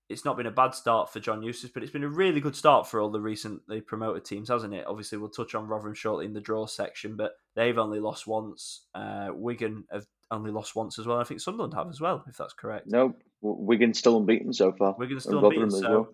it's 0.10 0.26
not 0.26 0.38
been 0.38 0.47
a 0.47 0.51
bad 0.51 0.74
start 0.74 1.14
for 1.14 1.20
John 1.20 1.43
Eustace, 1.43 1.70
but 1.72 1.84
it's 1.84 1.91
been 1.91 2.03
a 2.03 2.10
really 2.10 2.41
good 2.41 2.55
start 2.55 2.88
for 2.88 2.99
all 2.99 3.12
the 3.12 3.22
recently 3.22 3.80
promoted 3.80 4.26
teams, 4.26 4.49
hasn't 4.49 4.74
it? 4.74 4.86
Obviously, 4.88 5.20
we'll 5.20 5.30
touch 5.30 5.53
on 5.53 5.68
Rotherham 5.68 5.93
shortly 5.93 6.26
in 6.26 6.34
the 6.34 6.41
draw 6.41 6.66
section, 6.66 7.16
but 7.16 7.34
they've 7.55 7.78
only 7.78 7.99
lost 7.99 8.26
once. 8.26 8.86
Uh, 8.95 9.30
Wigan 9.32 9.86
have 9.91 10.07
only 10.32 10.51
lost 10.51 10.76
once 10.76 10.97
as 10.97 11.05
well. 11.05 11.20
I 11.20 11.24
think 11.26 11.41
Sunderland 11.41 11.76
have 11.76 11.89
as 11.89 12.01
well, 12.01 12.24
if 12.28 12.38
that's 12.38 12.53
correct. 12.53 12.88
No, 12.88 13.16
Wigan's 13.41 13.99
still 13.99 14.18
unbeaten 14.18 14.51
so 14.51 14.72
far. 14.72 14.95
Wigan's 14.97 15.24
still 15.24 15.45
unbeaten. 15.45 15.70
So... 15.70 15.89
Well. 15.89 16.10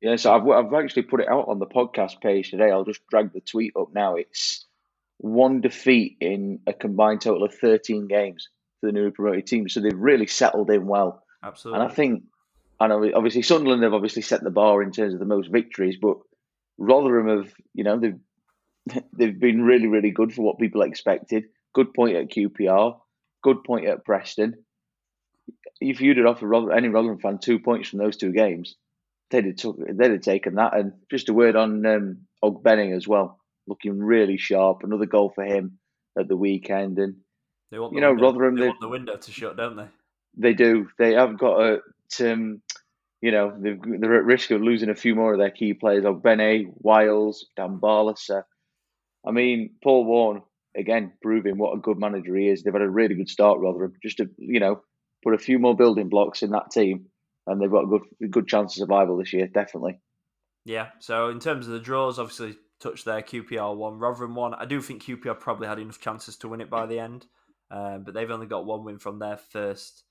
Yeah, 0.00 0.16
so 0.16 0.32
I've, 0.32 0.48
I've 0.48 0.74
actually 0.74 1.02
put 1.02 1.20
it 1.20 1.28
out 1.28 1.48
on 1.48 1.58
the 1.58 1.66
podcast 1.66 2.20
page 2.20 2.50
today. 2.50 2.70
I'll 2.70 2.84
just 2.84 3.00
drag 3.10 3.32
the 3.32 3.40
tweet 3.40 3.72
up 3.76 3.88
now. 3.92 4.14
It's 4.14 4.64
one 5.16 5.60
defeat 5.60 6.18
in 6.20 6.60
a 6.66 6.72
combined 6.72 7.22
total 7.22 7.42
of 7.42 7.54
13 7.54 8.06
games 8.06 8.48
for 8.80 8.86
the 8.86 8.92
newly 8.92 9.10
promoted 9.10 9.46
team. 9.46 9.68
So 9.68 9.80
they've 9.80 9.92
really 9.96 10.28
settled 10.28 10.70
in 10.70 10.86
well. 10.86 11.24
Absolutely. 11.42 11.80
And 11.80 11.90
I 11.90 11.92
think 11.92 12.22
and 12.80 13.14
obviously 13.14 13.42
Sunderland 13.42 13.82
have 13.82 13.94
obviously 13.94 14.22
set 14.22 14.42
the 14.42 14.50
bar 14.50 14.82
in 14.82 14.92
terms 14.92 15.14
of 15.14 15.20
the 15.20 15.26
most 15.26 15.50
victories, 15.50 15.96
but 16.00 16.18
Rotherham 16.78 17.28
have, 17.28 17.52
you 17.74 17.84
know, 17.84 17.98
they've 17.98 18.18
they've 19.12 19.38
been 19.38 19.62
really, 19.62 19.86
really 19.86 20.10
good 20.10 20.32
for 20.32 20.42
what 20.42 20.58
people 20.58 20.82
expected. 20.82 21.44
Good 21.74 21.92
point 21.92 22.16
at 22.16 22.30
QPR, 22.30 22.98
good 23.42 23.64
point 23.64 23.86
at 23.86 24.04
Preston. 24.04 24.64
If 25.80 26.00
you'd 26.00 26.16
have 26.16 26.26
offered 26.26 26.72
any 26.72 26.88
Rotherham 26.88 27.18
fan 27.18 27.38
two 27.38 27.58
points 27.58 27.88
from 27.88 27.98
those 27.98 28.16
two 28.16 28.32
games, 28.32 28.76
they'd 29.30 29.46
have, 29.46 29.56
took, 29.56 29.76
they'd 29.78 30.10
have 30.10 30.20
taken 30.22 30.56
that. 30.56 30.76
And 30.76 30.92
just 31.10 31.28
a 31.28 31.34
word 31.34 31.56
on 31.56 31.84
um, 31.86 32.18
Ogbene 32.42 32.96
as 32.96 33.06
well, 33.06 33.38
looking 33.66 33.98
really 33.98 34.38
sharp. 34.38 34.82
Another 34.82 35.06
goal 35.06 35.30
for 35.34 35.44
him 35.44 35.78
at 36.18 36.28
the 36.28 36.36
weekend. 36.36 36.98
And 36.98 37.16
you 37.70 37.78
know, 37.78 37.88
window, 37.90 38.12
Rotherham 38.12 38.56
they 38.56 38.66
want 38.66 38.80
the 38.80 38.88
window 38.88 39.16
to 39.16 39.32
shut, 39.32 39.56
don't 39.56 39.76
they? 39.76 39.88
They 40.36 40.54
do. 40.54 40.88
They 40.98 41.14
have 41.14 41.38
got 41.38 41.60
a. 41.60 41.80
Um, 42.20 42.62
you 43.20 43.32
know, 43.32 43.52
they're 43.58 44.18
at 44.18 44.24
risk 44.24 44.50
of 44.50 44.60
losing 44.60 44.90
a 44.90 44.94
few 44.94 45.14
more 45.14 45.32
of 45.32 45.38
their 45.38 45.50
key 45.50 45.74
players, 45.74 46.04
Ogbene, 46.04 46.72
Wiles, 46.76 47.46
Dan 47.56 47.78
Barlaser. 47.80 48.44
I 49.26 49.32
mean, 49.32 49.74
Paul 49.82 50.04
Warne, 50.04 50.42
again, 50.76 51.12
proving 51.20 51.58
what 51.58 51.74
a 51.74 51.80
good 51.80 51.98
manager 51.98 52.36
he 52.36 52.48
is. 52.48 52.62
They've 52.62 52.72
had 52.72 52.82
a 52.82 52.88
really 52.88 53.16
good 53.16 53.28
start, 53.28 53.58
Rotherham. 53.58 53.94
Just 54.02 54.18
to, 54.18 54.28
you 54.38 54.60
know, 54.60 54.82
put 55.24 55.34
a 55.34 55.38
few 55.38 55.58
more 55.58 55.76
building 55.76 56.08
blocks 56.08 56.42
in 56.42 56.50
that 56.50 56.70
team, 56.70 57.06
and 57.46 57.60
they've 57.60 57.70
got 57.70 57.84
a 57.84 57.88
good, 57.88 58.30
good 58.30 58.46
chance 58.46 58.76
of 58.76 58.82
survival 58.82 59.16
this 59.16 59.32
year, 59.32 59.48
definitely. 59.48 60.00
Yeah, 60.64 60.88
so 61.00 61.28
in 61.30 61.40
terms 61.40 61.66
of 61.66 61.72
the 61.72 61.80
draws, 61.80 62.18
obviously, 62.20 62.56
touch 62.80 63.04
there, 63.04 63.22
QPR 63.22 63.76
one, 63.76 63.98
Rotherham 63.98 64.36
one. 64.36 64.54
I 64.54 64.64
do 64.64 64.80
think 64.80 65.02
QPR 65.02 65.40
probably 65.40 65.66
had 65.66 65.80
enough 65.80 66.00
chances 66.00 66.36
to 66.36 66.48
win 66.48 66.60
it 66.60 66.70
by 66.70 66.86
the 66.86 67.00
end, 67.00 67.26
um, 67.70 68.04
but 68.04 68.14
they've 68.14 68.30
only 68.30 68.46
got 68.46 68.64
one 68.64 68.84
win 68.84 68.98
from 68.98 69.18
their 69.18 69.38
first 69.38 70.04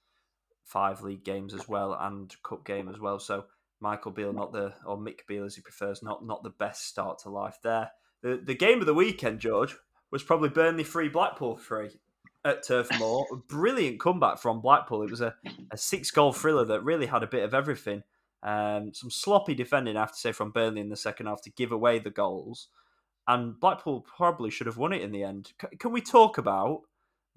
five 0.68 1.01
league 1.01 1.24
games 1.24 1.53
as 1.53 1.68
well 1.68 1.97
and 1.99 2.36
cup 2.43 2.65
game 2.65 2.89
as 2.89 2.99
well. 2.99 3.20
So 3.20 3.45
Michael 3.80 4.11
Beale, 4.11 4.34
not 4.34 4.51
the 4.51 4.74
or 4.86 4.97
Mick 4.97 5.26
Beale 5.28 5.45
as 5.45 5.55
he 5.55 5.61
prefers, 5.61 6.03
not 6.03 6.26
not 6.26 6.43
the 6.43 6.49
best 6.49 6.88
start 6.88 7.20
to 7.20 7.30
life 7.30 7.57
there. 7.63 7.91
The 8.22 8.41
the 8.43 8.55
game 8.55 8.80
of 8.80 8.86
the 8.86 8.93
weekend, 8.93 9.39
George, 9.39 9.76
was 10.11 10.24
probably 10.24 10.49
Burnley 10.49 10.84
three, 10.84 11.09
Blackpool 11.09 11.57
three 11.57 11.99
at 12.43 12.63
Turf 12.63 12.89
Moor. 12.99 13.26
Brilliant 13.47 13.99
comeback 13.99 14.39
from 14.39 14.61
Blackpool. 14.61 15.03
It 15.03 15.11
was 15.11 15.22
a, 15.22 15.36
a 15.72 15.78
six 15.78 16.11
goal 16.11 16.34
thriller 16.34 16.65
that 16.65 16.84
really 16.84 17.05
had 17.05 17.24
a 17.24 17.28
bit 17.28 17.43
of 17.43 17.53
everything. 17.53 18.03
Um, 18.43 18.93
some 18.93 19.09
sloppy 19.09 19.55
defending, 19.55 19.97
I 19.97 20.01
have 20.01 20.13
to 20.13 20.18
say, 20.18 20.32
from 20.32 20.51
Burnley 20.51 20.82
in 20.82 20.89
the 20.89 20.95
second 20.95 21.26
half 21.26 21.41
to 21.43 21.49
give 21.49 21.72
away 21.72 21.99
the 21.99 22.09
goals. 22.09 22.68
And 23.28 23.59
Blackpool 23.59 24.01
probably 24.01 24.49
should 24.49 24.68
have 24.68 24.78
won 24.78 24.93
it 24.93 25.01
in 25.01 25.11
the 25.11 25.24
end. 25.24 25.51
C- 25.61 25.76
can 25.78 25.91
we 25.91 26.01
talk 26.01 26.38
about 26.38 26.84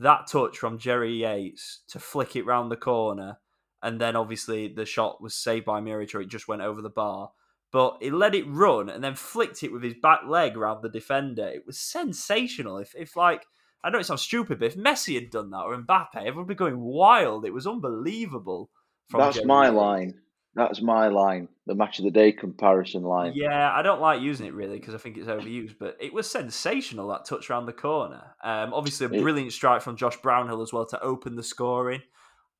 that 0.00 0.26
touch 0.26 0.58
from 0.58 0.78
Jerry 0.78 1.14
Yates 1.14 1.80
to 1.88 1.98
flick 1.98 2.34
it 2.34 2.46
round 2.46 2.70
the 2.70 2.76
corner, 2.76 3.38
and 3.82 4.00
then 4.00 4.16
obviously 4.16 4.68
the 4.68 4.84
shot 4.84 5.22
was 5.22 5.34
saved 5.34 5.66
by 5.66 5.80
Muric 5.80 6.14
or 6.14 6.20
it 6.20 6.28
just 6.28 6.48
went 6.48 6.62
over 6.62 6.82
the 6.82 6.90
bar. 6.90 7.30
But 7.72 7.98
he 8.00 8.10
let 8.10 8.34
it 8.34 8.48
run 8.48 8.88
and 8.88 9.02
then 9.04 9.14
flicked 9.14 9.62
it 9.62 9.72
with 9.72 9.82
his 9.82 9.94
back 9.94 10.22
leg 10.26 10.56
around 10.56 10.82
the 10.82 10.88
defender. 10.88 11.46
It 11.46 11.66
was 11.66 11.78
sensational. 11.78 12.78
If, 12.78 12.94
if 12.96 13.16
like, 13.16 13.46
I 13.84 13.90
know 13.90 13.98
it 13.98 14.06
sounds 14.06 14.22
stupid, 14.22 14.58
but 14.58 14.66
if 14.66 14.76
Messi 14.76 15.14
had 15.14 15.30
done 15.30 15.50
that 15.50 15.62
or 15.62 15.76
Mbappe, 15.76 16.16
everyone 16.16 16.38
would 16.38 16.48
be 16.48 16.54
going 16.56 16.80
wild. 16.80 17.44
It 17.44 17.52
was 17.54 17.68
unbelievable. 17.68 18.70
That's 19.16 19.36
Jerry 19.36 19.46
my 19.46 19.66
Yates. 19.66 19.76
line. 19.76 20.14
That's 20.54 20.82
my 20.82 21.08
line, 21.08 21.48
the 21.66 21.76
match 21.76 22.00
of 22.00 22.04
the 22.04 22.10
day 22.10 22.32
comparison 22.32 23.04
line. 23.04 23.34
Yeah, 23.36 23.72
I 23.72 23.82
don't 23.82 24.00
like 24.00 24.20
using 24.20 24.46
it 24.46 24.54
really 24.54 24.80
because 24.80 24.94
I 24.94 24.98
think 24.98 25.16
it's 25.16 25.28
overused, 25.28 25.76
but 25.78 25.96
it 26.00 26.12
was 26.12 26.28
sensational 26.28 27.08
that 27.08 27.24
touch 27.24 27.48
around 27.48 27.66
the 27.66 27.72
corner. 27.72 28.34
Um, 28.42 28.74
obviously, 28.74 29.06
a 29.06 29.22
brilliant 29.22 29.52
strike 29.52 29.80
from 29.80 29.96
Josh 29.96 30.16
Brownhill 30.16 30.60
as 30.60 30.72
well 30.72 30.86
to 30.86 31.00
open 31.00 31.36
the 31.36 31.44
scoring. 31.44 32.02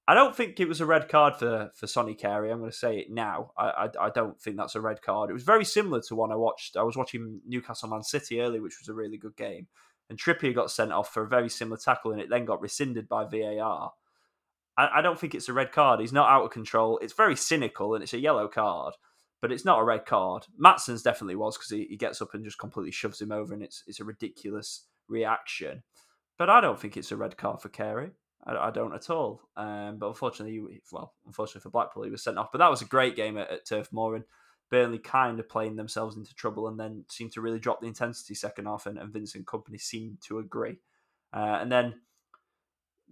I 0.07 0.15
don't 0.15 0.35
think 0.35 0.59
it 0.59 0.69
was 0.69 0.81
a 0.81 0.87
red 0.87 1.09
card 1.09 1.37
for 1.37 1.71
for 1.75 1.89
Sonny 1.89 2.15
Carey. 2.15 2.51
I'm 2.51 2.59
going 2.59 2.71
to 2.71 2.77
say 2.77 2.99
it 2.99 3.11
now. 3.11 3.51
I, 3.59 3.67
I, 3.69 4.07
I 4.07 4.11
don't 4.11 4.41
think 4.41 4.57
that's 4.57 4.77
a 4.77 4.81
red 4.81 5.03
card. 5.03 5.31
It 5.31 5.35
was 5.35 5.43
very 5.43 5.65
similar 5.65 6.01
to 6.03 6.15
one 6.15 6.31
I 6.31 6.37
watched. 6.37 6.77
I 6.77 6.85
was 6.85 6.97
watching 6.97 7.41
Newcastle 7.47 7.89
Man 7.89 8.05
City 8.05 8.41
early, 8.41 8.61
which 8.61 8.79
was 8.81 8.89
a 8.89 8.95
really 8.95 9.19
good 9.19 9.37
game, 9.37 9.67
and 10.09 10.19
Trippier 10.19 10.55
got 10.55 10.71
sent 10.71 10.93
off 10.93 11.13
for 11.13 11.25
a 11.25 11.29
very 11.29 11.49
similar 11.49 11.77
tackle, 11.77 12.13
and 12.13 12.21
it 12.21 12.31
then 12.31 12.45
got 12.45 12.61
rescinded 12.61 13.09
by 13.09 13.25
VAR. 13.25 13.93
I, 14.77 14.99
I 14.99 15.03
don't 15.03 15.19
think 15.19 15.35
it's 15.35 15.49
a 15.49 15.53
red 15.53 15.73
card. 15.73 16.01
He's 16.01 16.13
not 16.13 16.31
out 16.31 16.45
of 16.45 16.51
control. 16.51 16.99
It's 17.03 17.13
very 17.13 17.37
cynical 17.37 17.95
and 17.95 18.03
it's 18.03 18.15
a 18.15 18.19
yellow 18.19 18.49
card, 18.49 18.95
but 19.41 19.53
it's 19.53 19.65
not 19.65 19.81
a 19.81 19.85
red 19.85 20.07
card. 20.07 20.47
Matson's 20.57 21.03
definitely 21.03 21.37
was 21.37 21.57
because 21.57 21.71
he, 21.71 21.87
he 21.89 21.97
gets 21.97 22.21
up 22.21 22.35
and 22.35 22.45
just 22.45 22.59
completely 22.59 22.93
shoves 22.93 23.21
him 23.21 23.33
over, 23.33 23.55
and 23.55 23.63
it's 23.63 23.83
it's 23.87 24.01
a 24.01 24.05
ridiculous 24.05 24.87
reaction. 25.09 25.83
But 26.39 26.51
I 26.51 26.61
don't 26.61 26.81
think 26.81 26.97
it's 26.97 27.13
a 27.13 27.17
red 27.17 27.37
card 27.37 27.61
for 27.61 27.69
Carey. 27.69 28.11
I, 28.45 28.57
I 28.57 28.71
don't 28.71 28.95
at 28.95 29.11
all. 29.11 29.43
Um, 29.57 29.99
but 29.99 30.09
unfortunately, 30.09 30.81
well, 30.93 31.15
unfortunately 31.27 31.63
for 31.63 31.71
Blackpool, 31.71 32.05
he 32.05 32.11
was 32.11 32.23
sent 32.23 32.39
off. 32.39 32.53
But 32.53 32.59
that 32.59 32.71
was 32.71 32.83
a 32.83 32.87
great 32.87 33.17
game 33.17 33.37
at, 33.37 33.51
at 33.51 33.67
Turf 33.67 33.93
Moor, 33.93 34.17
and 34.17 34.25
Burnley 34.71 34.99
kind 34.99 35.41
of 35.41 35.49
playing 35.49 35.77
themselves 35.77 36.17
into 36.17 36.35
trouble, 36.35 36.69
and 36.69 36.79
then 36.79 37.05
seemed 37.09 37.33
to 37.33 37.41
really 37.41 37.59
drop 37.59 37.81
the 37.81 37.89
intensity 37.89 38.35
second 38.35 38.67
half, 38.67 38.87
and, 38.87 38.99
and 38.99 39.13
Vincent 39.13 39.47
Kompany 39.47 39.81
seemed 39.81 40.19
to 40.27 40.39
agree. 40.39 40.79
Uh, 41.33 41.59
and 41.61 41.71
then 41.71 41.95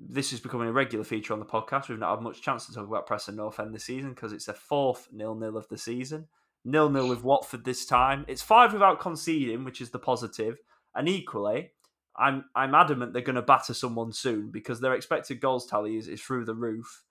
this 0.01 0.33
is 0.33 0.41
becoming 0.41 0.69
a 0.69 0.73
regular 0.73 1.05
feature 1.05 1.33
on 1.33 1.41
the 1.41 1.47
podcast. 1.47 1.89
We've 1.89 1.99
not 1.99 2.17
had 2.17 2.23
much 2.23 2.43
chance 2.43 2.67
to 2.67 2.75
talk 2.75 2.87
about 2.87 3.07
Preston 3.07 3.37
North 3.37 3.59
End 3.59 3.75
this 3.75 3.85
season 3.85 4.11
because 4.11 4.33
it's 4.33 4.47
their 4.47 4.55
fourth 4.55 5.09
nil 5.13 5.35
nil 5.35 5.57
of 5.57 5.69
the 5.69 5.79
season. 5.79 6.29
Nil 6.65 6.91
nil 6.91 7.09
with 7.09 7.25
Watford 7.25 7.65
this 7.65 7.85
time. 7.87 8.25
It's 8.29 8.43
five 8.43 8.73
without 8.73 9.01
conceding, 9.01 9.65
which 9.65 9.81
is 9.81 9.91
the 9.91 9.99
positive. 9.99 10.59
And 10.95 11.09
equally, 11.09 11.73
I'm 12.17 12.45
I'm 12.55 12.75
adamant 12.75 13.13
they're 13.13 13.23
going 13.23 13.37
to 13.37 13.43
batter 13.43 13.75
someone 13.75 14.13
soon 14.13 14.51
because 14.51 14.81
their 14.81 14.95
expected 14.95 15.41
goals 15.41 15.67
tally 15.67 15.97
is, 15.97 16.09
is 16.09 16.21
through 16.21 16.45
the 16.45 16.55
roof. 16.55 17.05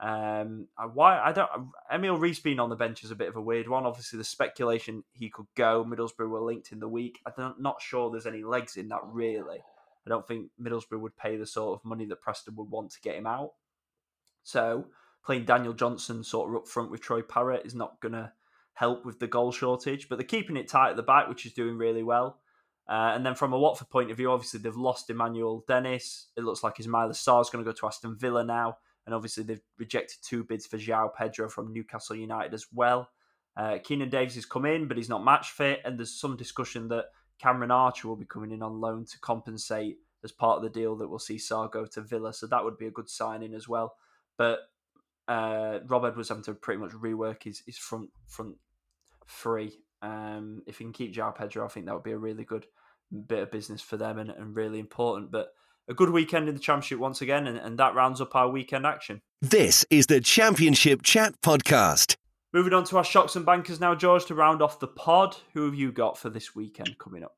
Um, 0.00 0.66
why 0.94 1.20
I 1.20 1.30
don't 1.30 1.50
Emil 1.92 2.18
Riis 2.18 2.42
being 2.42 2.58
on 2.58 2.70
the 2.70 2.76
bench 2.76 3.04
is 3.04 3.12
a 3.12 3.16
bit 3.16 3.28
of 3.28 3.36
a 3.36 3.42
weird 3.42 3.68
one. 3.68 3.86
Obviously, 3.86 4.18
the 4.18 4.24
speculation 4.24 5.04
he 5.12 5.30
could 5.30 5.46
go. 5.54 5.84
Middlesbrough 5.84 6.28
were 6.28 6.40
linked 6.40 6.72
in 6.72 6.80
the 6.80 6.88
week. 6.88 7.20
I'm 7.24 7.54
not 7.58 7.80
sure 7.80 8.10
there's 8.10 8.26
any 8.26 8.42
legs 8.42 8.76
in 8.76 8.88
that 8.88 9.02
really. 9.04 9.62
I 10.06 10.10
don't 10.10 10.26
think 10.26 10.50
Middlesbrough 10.60 11.00
would 11.00 11.16
pay 11.16 11.36
the 11.36 11.46
sort 11.46 11.78
of 11.78 11.84
money 11.84 12.06
that 12.06 12.20
Preston 12.20 12.56
would 12.56 12.70
want 12.70 12.90
to 12.92 13.00
get 13.00 13.16
him 13.16 13.26
out. 13.26 13.52
So 14.42 14.86
playing 15.24 15.44
Daniel 15.44 15.72
Johnson 15.72 16.24
sort 16.24 16.50
of 16.50 16.56
up 16.56 16.68
front 16.68 16.90
with 16.90 17.00
Troy 17.00 17.22
Parrott 17.22 17.64
is 17.64 17.74
not 17.74 18.00
going 18.00 18.12
to 18.12 18.32
help 18.74 19.04
with 19.04 19.20
the 19.20 19.26
goal 19.26 19.52
shortage. 19.52 20.08
But 20.08 20.18
they're 20.18 20.26
keeping 20.26 20.56
it 20.56 20.68
tight 20.68 20.90
at 20.90 20.96
the 20.96 21.02
back, 21.02 21.28
which 21.28 21.46
is 21.46 21.52
doing 21.52 21.76
really 21.76 22.02
well. 22.02 22.38
Uh, 22.88 23.12
and 23.14 23.24
then 23.24 23.34
from 23.34 23.52
a 23.52 23.58
Watford 23.58 23.90
point 23.90 24.10
of 24.10 24.16
view, 24.16 24.30
obviously 24.30 24.60
they've 24.60 24.76
lost 24.76 25.08
Emmanuel 25.08 25.64
Dennis. 25.68 26.28
It 26.36 26.44
looks 26.44 26.64
like 26.64 26.76
Ismaila 26.76 27.12
Sarr 27.12 27.40
is 27.40 27.50
going 27.50 27.64
to 27.64 27.70
go 27.70 27.74
to 27.74 27.86
Aston 27.86 28.16
Villa 28.18 28.44
now. 28.44 28.78
And 29.06 29.14
obviously 29.14 29.44
they've 29.44 29.62
rejected 29.78 30.18
two 30.22 30.44
bids 30.44 30.66
for 30.66 30.78
João 30.78 31.10
Pedro 31.16 31.48
from 31.48 31.72
Newcastle 31.72 32.16
United 32.16 32.54
as 32.54 32.66
well. 32.72 33.08
Uh, 33.56 33.78
Keinan 33.78 34.10
Davis 34.10 34.34
has 34.34 34.46
come 34.46 34.64
in, 34.64 34.88
but 34.88 34.96
he's 34.96 35.08
not 35.08 35.24
match 35.24 35.50
fit. 35.50 35.80
And 35.84 35.98
there's 35.98 36.18
some 36.18 36.36
discussion 36.36 36.88
that 36.88 37.06
Cameron 37.40 37.70
Archer 37.70 38.08
will 38.08 38.16
be 38.16 38.24
coming 38.24 38.52
in 38.52 38.62
on 38.62 38.80
loan 38.80 39.04
to 39.06 39.18
compensate 39.20 39.98
as 40.24 40.32
part 40.32 40.56
of 40.56 40.62
the 40.62 40.70
deal 40.70 40.96
that 40.96 41.08
we'll 41.08 41.18
see 41.18 41.36
Sarr 41.36 41.70
go 41.70 41.86
to 41.86 42.00
Villa. 42.00 42.32
So 42.32 42.46
that 42.46 42.64
would 42.64 42.78
be 42.78 42.86
a 42.86 42.92
good 42.92 43.08
signing 43.08 43.54
as 43.54 43.68
well. 43.68 43.96
But 44.38 44.60
uh, 45.28 45.80
Rob 45.86 46.04
Edwards 46.04 46.28
having 46.28 46.44
to 46.44 46.54
pretty 46.54 46.80
much 46.80 46.92
rework 46.92 47.42
his, 47.44 47.62
his 47.66 47.78
front 47.78 48.10
front 48.26 48.56
three. 49.28 49.78
Um, 50.00 50.62
if 50.66 50.78
he 50.78 50.84
can 50.84 50.92
keep 50.92 51.14
João 51.14 51.34
Pedro, 51.34 51.64
I 51.64 51.68
think 51.68 51.86
that 51.86 51.94
would 51.94 52.02
be 52.02 52.12
a 52.12 52.18
really 52.18 52.44
good 52.44 52.66
bit 53.26 53.42
of 53.42 53.50
business 53.50 53.80
for 53.80 53.96
them 53.96 54.18
and, 54.18 54.30
and 54.30 54.56
really 54.56 54.78
important. 54.78 55.30
But 55.30 55.52
a 55.88 55.94
good 55.94 56.10
weekend 56.10 56.48
in 56.48 56.54
the 56.54 56.60
Championship 56.60 56.98
once 56.98 57.20
again, 57.20 57.46
and, 57.46 57.58
and 57.58 57.78
that 57.78 57.94
rounds 57.94 58.20
up 58.20 58.34
our 58.34 58.48
weekend 58.48 58.86
action. 58.86 59.20
This 59.40 59.84
is 59.90 60.06
the 60.06 60.20
Championship 60.20 61.02
Chat 61.02 61.40
Podcast. 61.40 62.16
Moving 62.54 62.74
on 62.74 62.84
to 62.84 62.98
our 62.98 63.04
shocks 63.04 63.34
and 63.34 63.46
bankers 63.46 63.80
now, 63.80 63.94
George, 63.94 64.26
to 64.26 64.34
round 64.34 64.60
off 64.60 64.78
the 64.78 64.86
pod. 64.86 65.36
Who 65.54 65.64
have 65.64 65.74
you 65.74 65.90
got 65.90 66.18
for 66.18 66.28
this 66.28 66.54
weekend 66.54 66.98
coming 66.98 67.24
up? 67.24 67.34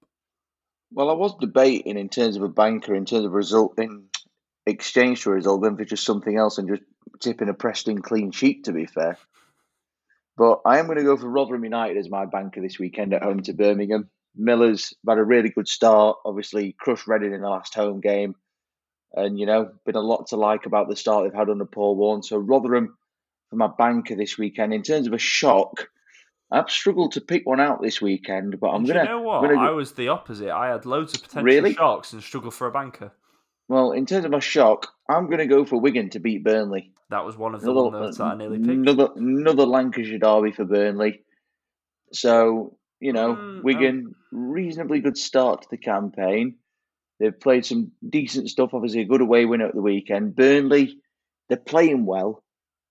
Well, 0.90 1.08
I 1.08 1.12
was 1.12 1.36
debating 1.40 1.96
in 1.96 2.08
terms 2.08 2.36
of 2.36 2.42
a 2.42 2.48
banker, 2.48 2.94
in 2.94 3.04
terms 3.04 3.24
of 3.24 3.32
result, 3.32 3.78
in 3.78 4.06
exchange 4.66 5.22
for 5.22 5.32
result, 5.32 5.62
going 5.62 5.76
for 5.76 5.84
just 5.84 6.04
something 6.04 6.36
else 6.36 6.58
and 6.58 6.68
just 6.68 6.82
tipping 7.20 7.48
a 7.48 7.54
Preston 7.54 8.02
clean 8.02 8.32
sheet, 8.32 8.64
to 8.64 8.72
be 8.72 8.86
fair. 8.86 9.16
But 10.36 10.62
I 10.66 10.78
am 10.78 10.86
going 10.86 10.98
to 10.98 11.04
go 11.04 11.16
for 11.16 11.28
Rotherham 11.28 11.62
United 11.62 11.96
as 11.96 12.10
my 12.10 12.26
banker 12.26 12.60
this 12.60 12.80
weekend 12.80 13.14
at 13.14 13.22
home 13.22 13.40
to 13.42 13.52
Birmingham. 13.52 14.10
Miller's 14.34 14.94
had 15.08 15.18
a 15.18 15.24
really 15.24 15.50
good 15.50 15.68
start. 15.68 16.16
Obviously, 16.24 16.74
crushed 16.78 17.06
Reading 17.06 17.34
in 17.34 17.40
the 17.40 17.48
last 17.48 17.72
home 17.72 18.00
game, 18.00 18.34
and 19.12 19.38
you 19.38 19.46
know, 19.46 19.70
been 19.86 19.94
a 19.94 20.00
lot 20.00 20.26
to 20.28 20.36
like 20.36 20.66
about 20.66 20.88
the 20.88 20.96
start 20.96 21.22
they've 21.22 21.38
had 21.38 21.50
under 21.50 21.66
Paul 21.66 21.94
Warne. 21.94 22.24
So 22.24 22.36
Rotherham 22.36 22.96
for 23.50 23.56
my 23.56 23.68
banker 23.78 24.16
this 24.16 24.38
weekend. 24.38 24.72
In 24.74 24.82
terms 24.82 25.06
of 25.06 25.12
a 25.12 25.18
shock, 25.18 25.88
I've 26.50 26.70
struggled 26.70 27.12
to 27.12 27.20
pick 27.20 27.46
one 27.46 27.60
out 27.60 27.82
this 27.82 28.00
weekend, 28.00 28.58
but 28.60 28.68
I'm 28.70 28.84
gonna. 28.84 29.02
You 29.02 29.08
know 29.08 29.20
what? 29.22 29.42
Gonna, 29.42 29.60
I 29.60 29.70
was 29.70 29.92
the 29.92 30.08
opposite. 30.08 30.50
I 30.50 30.68
had 30.68 30.86
loads 30.86 31.14
of 31.14 31.22
potential 31.22 31.44
Really? 31.44 31.74
shocks 31.74 32.12
and 32.12 32.22
struggled 32.22 32.54
for 32.54 32.66
a 32.66 32.72
banker. 32.72 33.12
well, 33.68 33.92
in 33.92 34.06
terms 34.06 34.24
of 34.24 34.30
my 34.30 34.38
shock, 34.40 34.88
I'm 35.08 35.26
going 35.26 35.38
to 35.38 35.46
go 35.46 35.64
for 35.64 35.80
Wigan 35.80 36.10
to 36.10 36.20
beat 36.20 36.44
Burnley. 36.44 36.92
That 37.10 37.24
was 37.24 37.36
one 37.36 37.54
of 37.54 37.60
the 37.62 37.70
Another, 37.70 37.98
ones 38.00 38.18
that 38.18 38.24
I 38.24 38.34
nearly 38.36 38.58
picked. 38.58 38.70
another, 38.70 39.08
another 39.16 39.66
Lancashire 39.66 40.18
derby 40.18 40.52
for 40.52 40.64
Burnley. 40.64 41.22
So, 42.12 42.76
you 43.00 43.12
know, 43.12 43.34
Mm, 43.34 43.62
Wigan, 43.64 44.14
reasonably 44.32 45.00
good 45.00 45.16
start 45.18 45.62
to 45.62 45.68
the 45.70 45.76
campaign. 45.78 46.56
They've 47.20 47.38
played 47.38 47.64
some 47.66 47.92
decent 48.08 48.50
stuff, 48.50 48.74
obviously, 48.74 49.00
a 49.00 49.06
good 49.06 49.20
away 49.22 49.44
win 49.46 49.60
at 49.62 49.74
the 49.74 49.80
weekend. 49.82 50.36
Burnley, 50.36 50.98
they're 51.48 51.58
playing 51.58 52.06
well, 52.06 52.42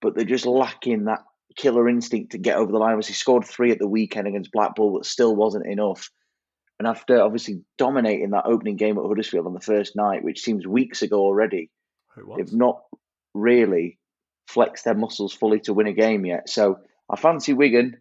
but 0.04 0.14
they're 0.14 0.24
just 0.24 0.46
lacking 0.46 1.06
that 1.06 1.24
killer 1.56 1.88
instinct 1.88 2.32
to 2.32 2.38
get 2.38 2.56
over 2.58 2.70
the 2.70 2.78
line. 2.78 2.92
Obviously, 2.92 3.14
scored 3.14 3.44
three 3.44 3.72
at 3.72 3.78
the 3.78 3.88
weekend 3.88 4.28
against 4.28 4.52
Blackpool, 4.52 4.92
but 4.92 5.06
still 5.06 5.34
wasn't 5.34 5.66
enough. 5.66 6.10
And 6.78 6.86
after 6.86 7.20
obviously 7.20 7.62
dominating 7.78 8.30
that 8.30 8.46
opening 8.46 8.76
game 8.76 8.98
at 8.98 9.04
Huddersfield 9.04 9.46
on 9.46 9.54
the 9.54 9.60
first 9.60 9.96
night, 9.96 10.22
which 10.22 10.42
seems 10.42 10.66
weeks 10.66 11.02
ago 11.02 11.20
already, 11.20 11.70
they've 12.36 12.52
not 12.52 12.82
really 13.32 13.98
flexed 14.46 14.84
their 14.84 14.94
muscles 14.94 15.32
fully 15.32 15.60
to 15.60 15.72
win 15.72 15.86
a 15.86 15.92
game 15.92 16.26
yet. 16.26 16.48
So 16.48 16.80
I 17.10 17.16
fancy 17.16 17.54
Wigan, 17.54 17.96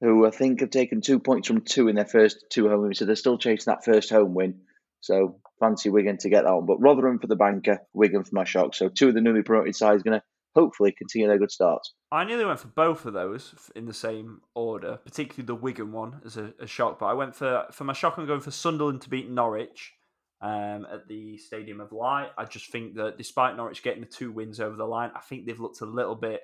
who 0.00 0.26
I 0.26 0.30
think 0.30 0.60
have 0.60 0.70
taken 0.70 1.00
two 1.00 1.20
points 1.20 1.48
from 1.48 1.62
two 1.62 1.88
in 1.88 1.96
their 1.96 2.04
first 2.04 2.44
two 2.50 2.68
home 2.68 2.82
wins, 2.82 2.98
so 2.98 3.06
they're 3.06 3.16
still 3.16 3.38
chasing 3.38 3.72
that 3.72 3.84
first 3.84 4.10
home 4.10 4.34
win. 4.34 4.60
So 5.00 5.40
fancy 5.58 5.88
Wigan 5.88 6.18
to 6.18 6.28
get 6.28 6.44
that 6.44 6.54
one. 6.54 6.66
But 6.66 6.80
Rotherham 6.80 7.18
for 7.18 7.28
the 7.28 7.36
banker, 7.36 7.80
Wigan 7.94 8.24
for 8.24 8.34
my 8.34 8.44
shock. 8.44 8.74
So 8.74 8.88
two 8.88 9.08
of 9.08 9.14
the 9.14 9.22
newly 9.22 9.42
promoted 9.42 9.74
sides 9.74 10.02
going 10.02 10.20
to 10.20 10.24
hopefully 10.54 10.92
continue 10.92 11.28
their 11.28 11.38
good 11.38 11.50
starts. 11.50 11.94
I 12.12 12.24
nearly 12.24 12.44
went 12.44 12.60
for 12.60 12.68
both 12.68 13.06
of 13.06 13.12
those 13.12 13.54
in 13.76 13.86
the 13.86 13.94
same 13.94 14.40
order, 14.54 14.98
particularly 15.04 15.46
the 15.46 15.54
Wigan 15.54 15.92
one 15.92 16.20
as 16.24 16.36
a, 16.36 16.52
a 16.58 16.66
shock. 16.66 16.98
But 16.98 17.06
I 17.06 17.14
went 17.14 17.36
for 17.36 17.66
for 17.72 17.84
my 17.84 17.92
shock. 17.92 18.16
I'm 18.16 18.26
going 18.26 18.40
for 18.40 18.50
Sunderland 18.50 19.02
to 19.02 19.10
beat 19.10 19.30
Norwich 19.30 19.94
um, 20.40 20.86
at 20.92 21.06
the 21.08 21.38
Stadium 21.38 21.80
of 21.80 21.92
Light. 21.92 22.30
I 22.36 22.44
just 22.44 22.70
think 22.72 22.94
that 22.94 23.18
despite 23.18 23.56
Norwich 23.56 23.82
getting 23.82 24.00
the 24.00 24.06
two 24.06 24.32
wins 24.32 24.60
over 24.60 24.76
the 24.76 24.86
line, 24.86 25.10
I 25.14 25.20
think 25.20 25.46
they've 25.46 25.60
looked 25.60 25.80
a 25.80 25.86
little 25.86 26.16
bit 26.16 26.42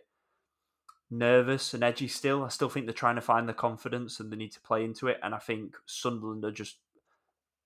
nervous 1.11 1.75
and 1.75 1.83
edgy 1.83 2.09
still. 2.09 2.45
I 2.45 2.49
still 2.49 2.69
think 2.69 2.87
they're 2.87 2.93
trying 2.93 3.15
to 3.17 3.21
find 3.21 3.49
the 3.49 3.55
confidence 3.55 4.21
and 4.21 4.31
they 4.31 4.37
need 4.37 4.53
to 4.53 4.61
play 4.61 4.85
into 4.85 5.09
it. 5.09 5.19
And 5.23 5.35
I 5.35 5.39
think 5.39 5.77
Sunderland 5.87 6.45
are 6.45 6.53
just 6.53 6.77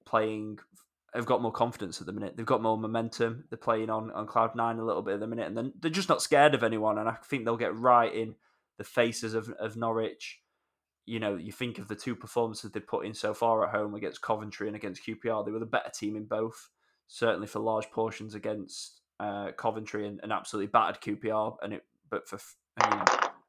playing. 0.06 0.58
Have 1.14 1.26
got 1.26 1.42
more 1.42 1.52
confidence 1.52 2.00
at 2.00 2.06
the 2.06 2.12
minute. 2.12 2.36
They've 2.36 2.46
got 2.46 2.62
more 2.62 2.78
momentum. 2.78 3.44
They're 3.50 3.58
playing 3.58 3.90
on, 3.90 4.12
on 4.12 4.26
cloud 4.26 4.54
nine 4.54 4.78
a 4.78 4.84
little 4.84 5.02
bit 5.02 5.14
at 5.14 5.20
the 5.20 5.26
minute, 5.26 5.48
and 5.48 5.56
then 5.56 5.72
they're 5.80 5.90
just 5.90 6.08
not 6.08 6.22
scared 6.22 6.54
of 6.54 6.62
anyone. 6.62 6.98
And 6.98 7.08
I 7.08 7.16
think 7.24 7.44
they'll 7.44 7.56
get 7.56 7.76
right 7.76 8.14
in 8.14 8.36
the 8.78 8.84
faces 8.84 9.34
of, 9.34 9.50
of 9.58 9.76
Norwich. 9.76 10.40
You 11.06 11.18
know, 11.18 11.34
you 11.34 11.50
think 11.50 11.78
of 11.78 11.88
the 11.88 11.96
two 11.96 12.14
performances 12.14 12.70
they 12.70 12.80
put 12.80 13.06
in 13.06 13.14
so 13.14 13.34
far 13.34 13.66
at 13.66 13.74
home 13.74 13.94
against 13.94 14.22
Coventry 14.22 14.68
and 14.68 14.76
against 14.76 15.04
QPR. 15.04 15.44
They 15.44 15.50
were 15.50 15.58
the 15.58 15.66
better 15.66 15.90
team 15.92 16.14
in 16.14 16.26
both, 16.26 16.68
certainly 17.08 17.48
for 17.48 17.58
large 17.58 17.90
portions 17.90 18.36
against 18.36 19.00
uh, 19.18 19.50
Coventry 19.56 20.06
and, 20.06 20.20
and 20.22 20.32
absolutely 20.32 20.68
battered 20.68 21.00
QPR. 21.00 21.56
And 21.62 21.74
it, 21.74 21.84
but 22.08 22.28
for 22.28 22.38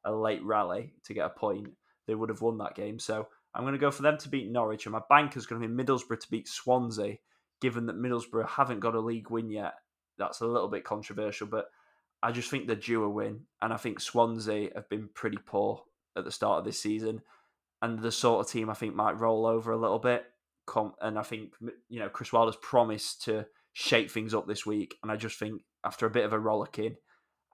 a 0.04 0.12
late 0.12 0.42
rally 0.42 0.94
to 1.04 1.14
get 1.14 1.26
a 1.26 1.30
point, 1.30 1.68
they 2.06 2.14
would 2.14 2.28
have 2.28 2.40
won 2.40 2.58
that 2.58 2.74
game. 2.74 2.98
So 2.98 3.28
I'm 3.54 3.62
going 3.62 3.72
to 3.74 3.78
go 3.78 3.90
for 3.90 4.02
them 4.02 4.18
to 4.18 4.28
beat 4.28 4.50
Norwich, 4.50 4.86
and 4.86 4.92
my 4.92 5.02
bank 5.08 5.36
is 5.36 5.46
going 5.46 5.60
to 5.60 5.68
be 5.68 5.82
Middlesbrough 5.82 6.20
to 6.20 6.30
beat 6.30 6.48
Swansea. 6.48 7.16
Given 7.62 7.86
that 7.86 7.96
Middlesbrough 7.96 8.48
haven't 8.48 8.80
got 8.80 8.94
a 8.94 9.00
league 9.00 9.30
win 9.30 9.48
yet, 9.48 9.74
that's 10.18 10.40
a 10.40 10.46
little 10.46 10.68
bit 10.68 10.84
controversial, 10.84 11.46
but 11.46 11.66
I 12.22 12.32
just 12.32 12.50
think 12.50 12.66
they're 12.66 12.76
due 12.76 13.04
a 13.04 13.08
win, 13.08 13.42
and 13.60 13.72
I 13.72 13.76
think 13.76 14.00
Swansea 14.00 14.70
have 14.74 14.88
been 14.88 15.08
pretty 15.14 15.38
poor 15.44 15.82
at 16.16 16.24
the 16.24 16.30
start 16.30 16.58
of 16.58 16.64
this 16.64 16.80
season, 16.80 17.22
and 17.80 17.98
the 17.98 18.12
sort 18.12 18.44
of 18.44 18.52
team 18.52 18.68
I 18.68 18.74
think 18.74 18.94
might 18.94 19.18
roll 19.18 19.46
over 19.46 19.72
a 19.72 19.78
little 19.78 19.98
bit. 19.98 20.24
And 21.00 21.18
I 21.18 21.22
think 21.22 21.52
you 21.88 21.98
know 21.98 22.08
Chris 22.08 22.32
Wilder's 22.32 22.56
promised 22.56 23.22
to 23.24 23.46
shake 23.72 24.10
things 24.10 24.34
up 24.34 24.46
this 24.46 24.64
week, 24.64 24.96
and 25.02 25.10
I 25.10 25.16
just 25.16 25.38
think 25.38 25.62
after 25.84 26.06
a 26.06 26.10
bit 26.10 26.24
of 26.24 26.32
a 26.32 26.38
rollicking, 26.38 26.96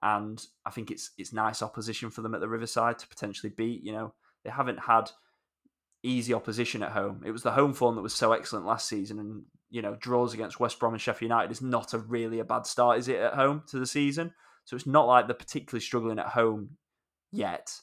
and 0.01 0.43
I 0.65 0.69
think 0.69 0.91
it's 0.91 1.11
it's 1.17 1.33
nice 1.33 1.63
opposition 1.63 2.09
for 2.09 2.21
them 2.21 2.35
at 2.35 2.41
the 2.41 2.47
Riverside 2.47 2.99
to 2.99 3.07
potentially 3.07 3.51
beat. 3.55 3.83
You 3.83 3.93
know 3.93 4.13
they 4.43 4.51
haven't 4.51 4.79
had 4.79 5.09
easy 6.03 6.33
opposition 6.33 6.83
at 6.83 6.91
home. 6.91 7.23
It 7.25 7.31
was 7.31 7.43
the 7.43 7.51
home 7.51 7.73
form 7.73 7.95
that 7.95 8.01
was 8.01 8.15
so 8.15 8.33
excellent 8.33 8.65
last 8.65 8.87
season, 8.87 9.19
and 9.19 9.43
you 9.69 9.81
know 9.81 9.95
draws 9.95 10.33
against 10.33 10.59
West 10.59 10.79
Brom 10.79 10.93
and 10.93 11.01
Sheffield 11.01 11.29
United 11.29 11.51
is 11.51 11.61
not 11.61 11.93
a 11.93 11.99
really 11.99 12.39
a 12.39 12.45
bad 12.45 12.65
start, 12.65 12.99
is 12.99 13.07
it, 13.07 13.19
at 13.19 13.33
home 13.35 13.63
to 13.67 13.79
the 13.79 13.87
season? 13.87 14.33
So 14.65 14.75
it's 14.75 14.87
not 14.87 15.07
like 15.07 15.27
they're 15.27 15.35
particularly 15.35 15.81
struggling 15.81 16.19
at 16.19 16.27
home 16.27 16.77
yet. 17.31 17.73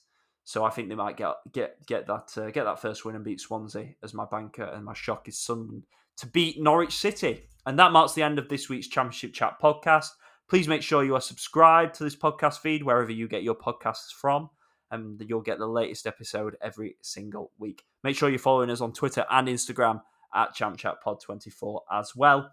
So 0.45 0.65
I 0.65 0.71
think 0.71 0.89
they 0.89 0.95
might 0.95 1.17
get 1.17 1.35
get 1.53 1.85
get 1.87 2.07
that 2.07 2.33
uh, 2.37 2.51
get 2.51 2.65
that 2.65 2.81
first 2.81 3.05
win 3.05 3.17
and 3.17 3.25
beat 3.25 3.41
Swansea 3.41 3.95
as 4.03 4.15
my 4.15 4.25
banker, 4.25 4.65
and 4.65 4.85
my 4.85 4.95
shock 4.95 5.29
is 5.29 5.39
Sunderland 5.39 5.85
to 6.19 6.27
beat 6.27 6.61
Norwich 6.61 6.97
City. 6.97 7.43
And 7.67 7.79
that 7.79 7.93
marks 7.93 8.13
the 8.13 8.23
end 8.23 8.39
of 8.39 8.49
this 8.49 8.69
week's 8.69 8.87
Championship 8.87 9.33
Chat 9.33 9.61
podcast. 9.61 10.11
Please 10.49 10.69
make 10.69 10.83
sure 10.83 11.05
you 11.05 11.17
are 11.17 11.21
subscribed 11.21 11.97
to 11.97 12.05
this 12.05 12.15
podcast 12.15 12.61
feed 12.61 12.85
wherever 12.85 13.11
you 13.11 13.27
get 13.27 13.43
your 13.43 13.57
podcasts 13.57 14.13
from, 14.13 14.49
Um, 14.91 15.17
and 15.21 15.29
you'll 15.29 15.41
get 15.41 15.59
the 15.59 15.67
latest 15.67 16.07
episode 16.07 16.57
every 16.63 16.97
single 17.03 17.51
week. 17.59 17.85
Make 18.05 18.17
sure 18.17 18.29
you're 18.29 18.39
following 18.39 18.71
us 18.71 18.81
on 18.81 18.93
Twitter 18.93 19.25
and 19.31 19.49
Instagram 19.49 20.03
at 20.35 20.55
ChampChatPod24 20.55 21.81
as 21.91 22.15
well. 22.15 22.53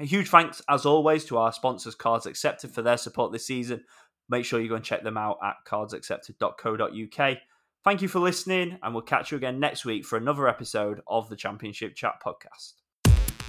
A 0.00 0.04
huge 0.04 0.28
thanks, 0.28 0.62
as 0.68 0.86
always, 0.86 1.24
to 1.26 1.38
our 1.38 1.52
sponsors, 1.52 1.94
Cards 1.94 2.26
Accepted, 2.26 2.72
for 2.72 2.82
their 2.82 2.96
support 2.96 3.32
this 3.32 3.46
season. 3.46 3.84
Make 4.28 4.44
sure 4.44 4.60
you 4.60 4.68
go 4.68 4.76
and 4.76 4.84
check 4.84 5.02
them 5.02 5.18
out 5.18 5.38
at 5.44 5.56
cardsaccepted.co.uk. 5.66 7.38
Thank 7.84 8.00
you 8.00 8.08
for 8.08 8.20
listening, 8.20 8.78
and 8.82 8.94
we'll 8.94 9.02
catch 9.02 9.30
you 9.30 9.36
again 9.36 9.60
next 9.60 9.84
week 9.84 10.04
for 10.04 10.16
another 10.16 10.48
episode 10.48 11.00
of 11.06 11.28
the 11.28 11.36
Championship 11.36 11.94
Chat 11.94 12.14
Podcast. 12.24 12.74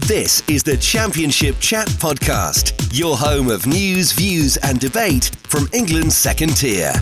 This 0.08 0.48
is 0.50 0.64
the 0.64 0.76
Championship 0.76 1.60
Chat 1.60 1.88
Podcast, 1.88 2.90
your 2.92 3.16
home 3.16 3.48
of 3.48 3.66
news, 3.66 4.12
views, 4.12 4.58
and 4.58 4.80
debate 4.80 5.32
from 5.44 5.70
England's 5.72 6.18
second 6.18 6.58
tier. 6.58 6.94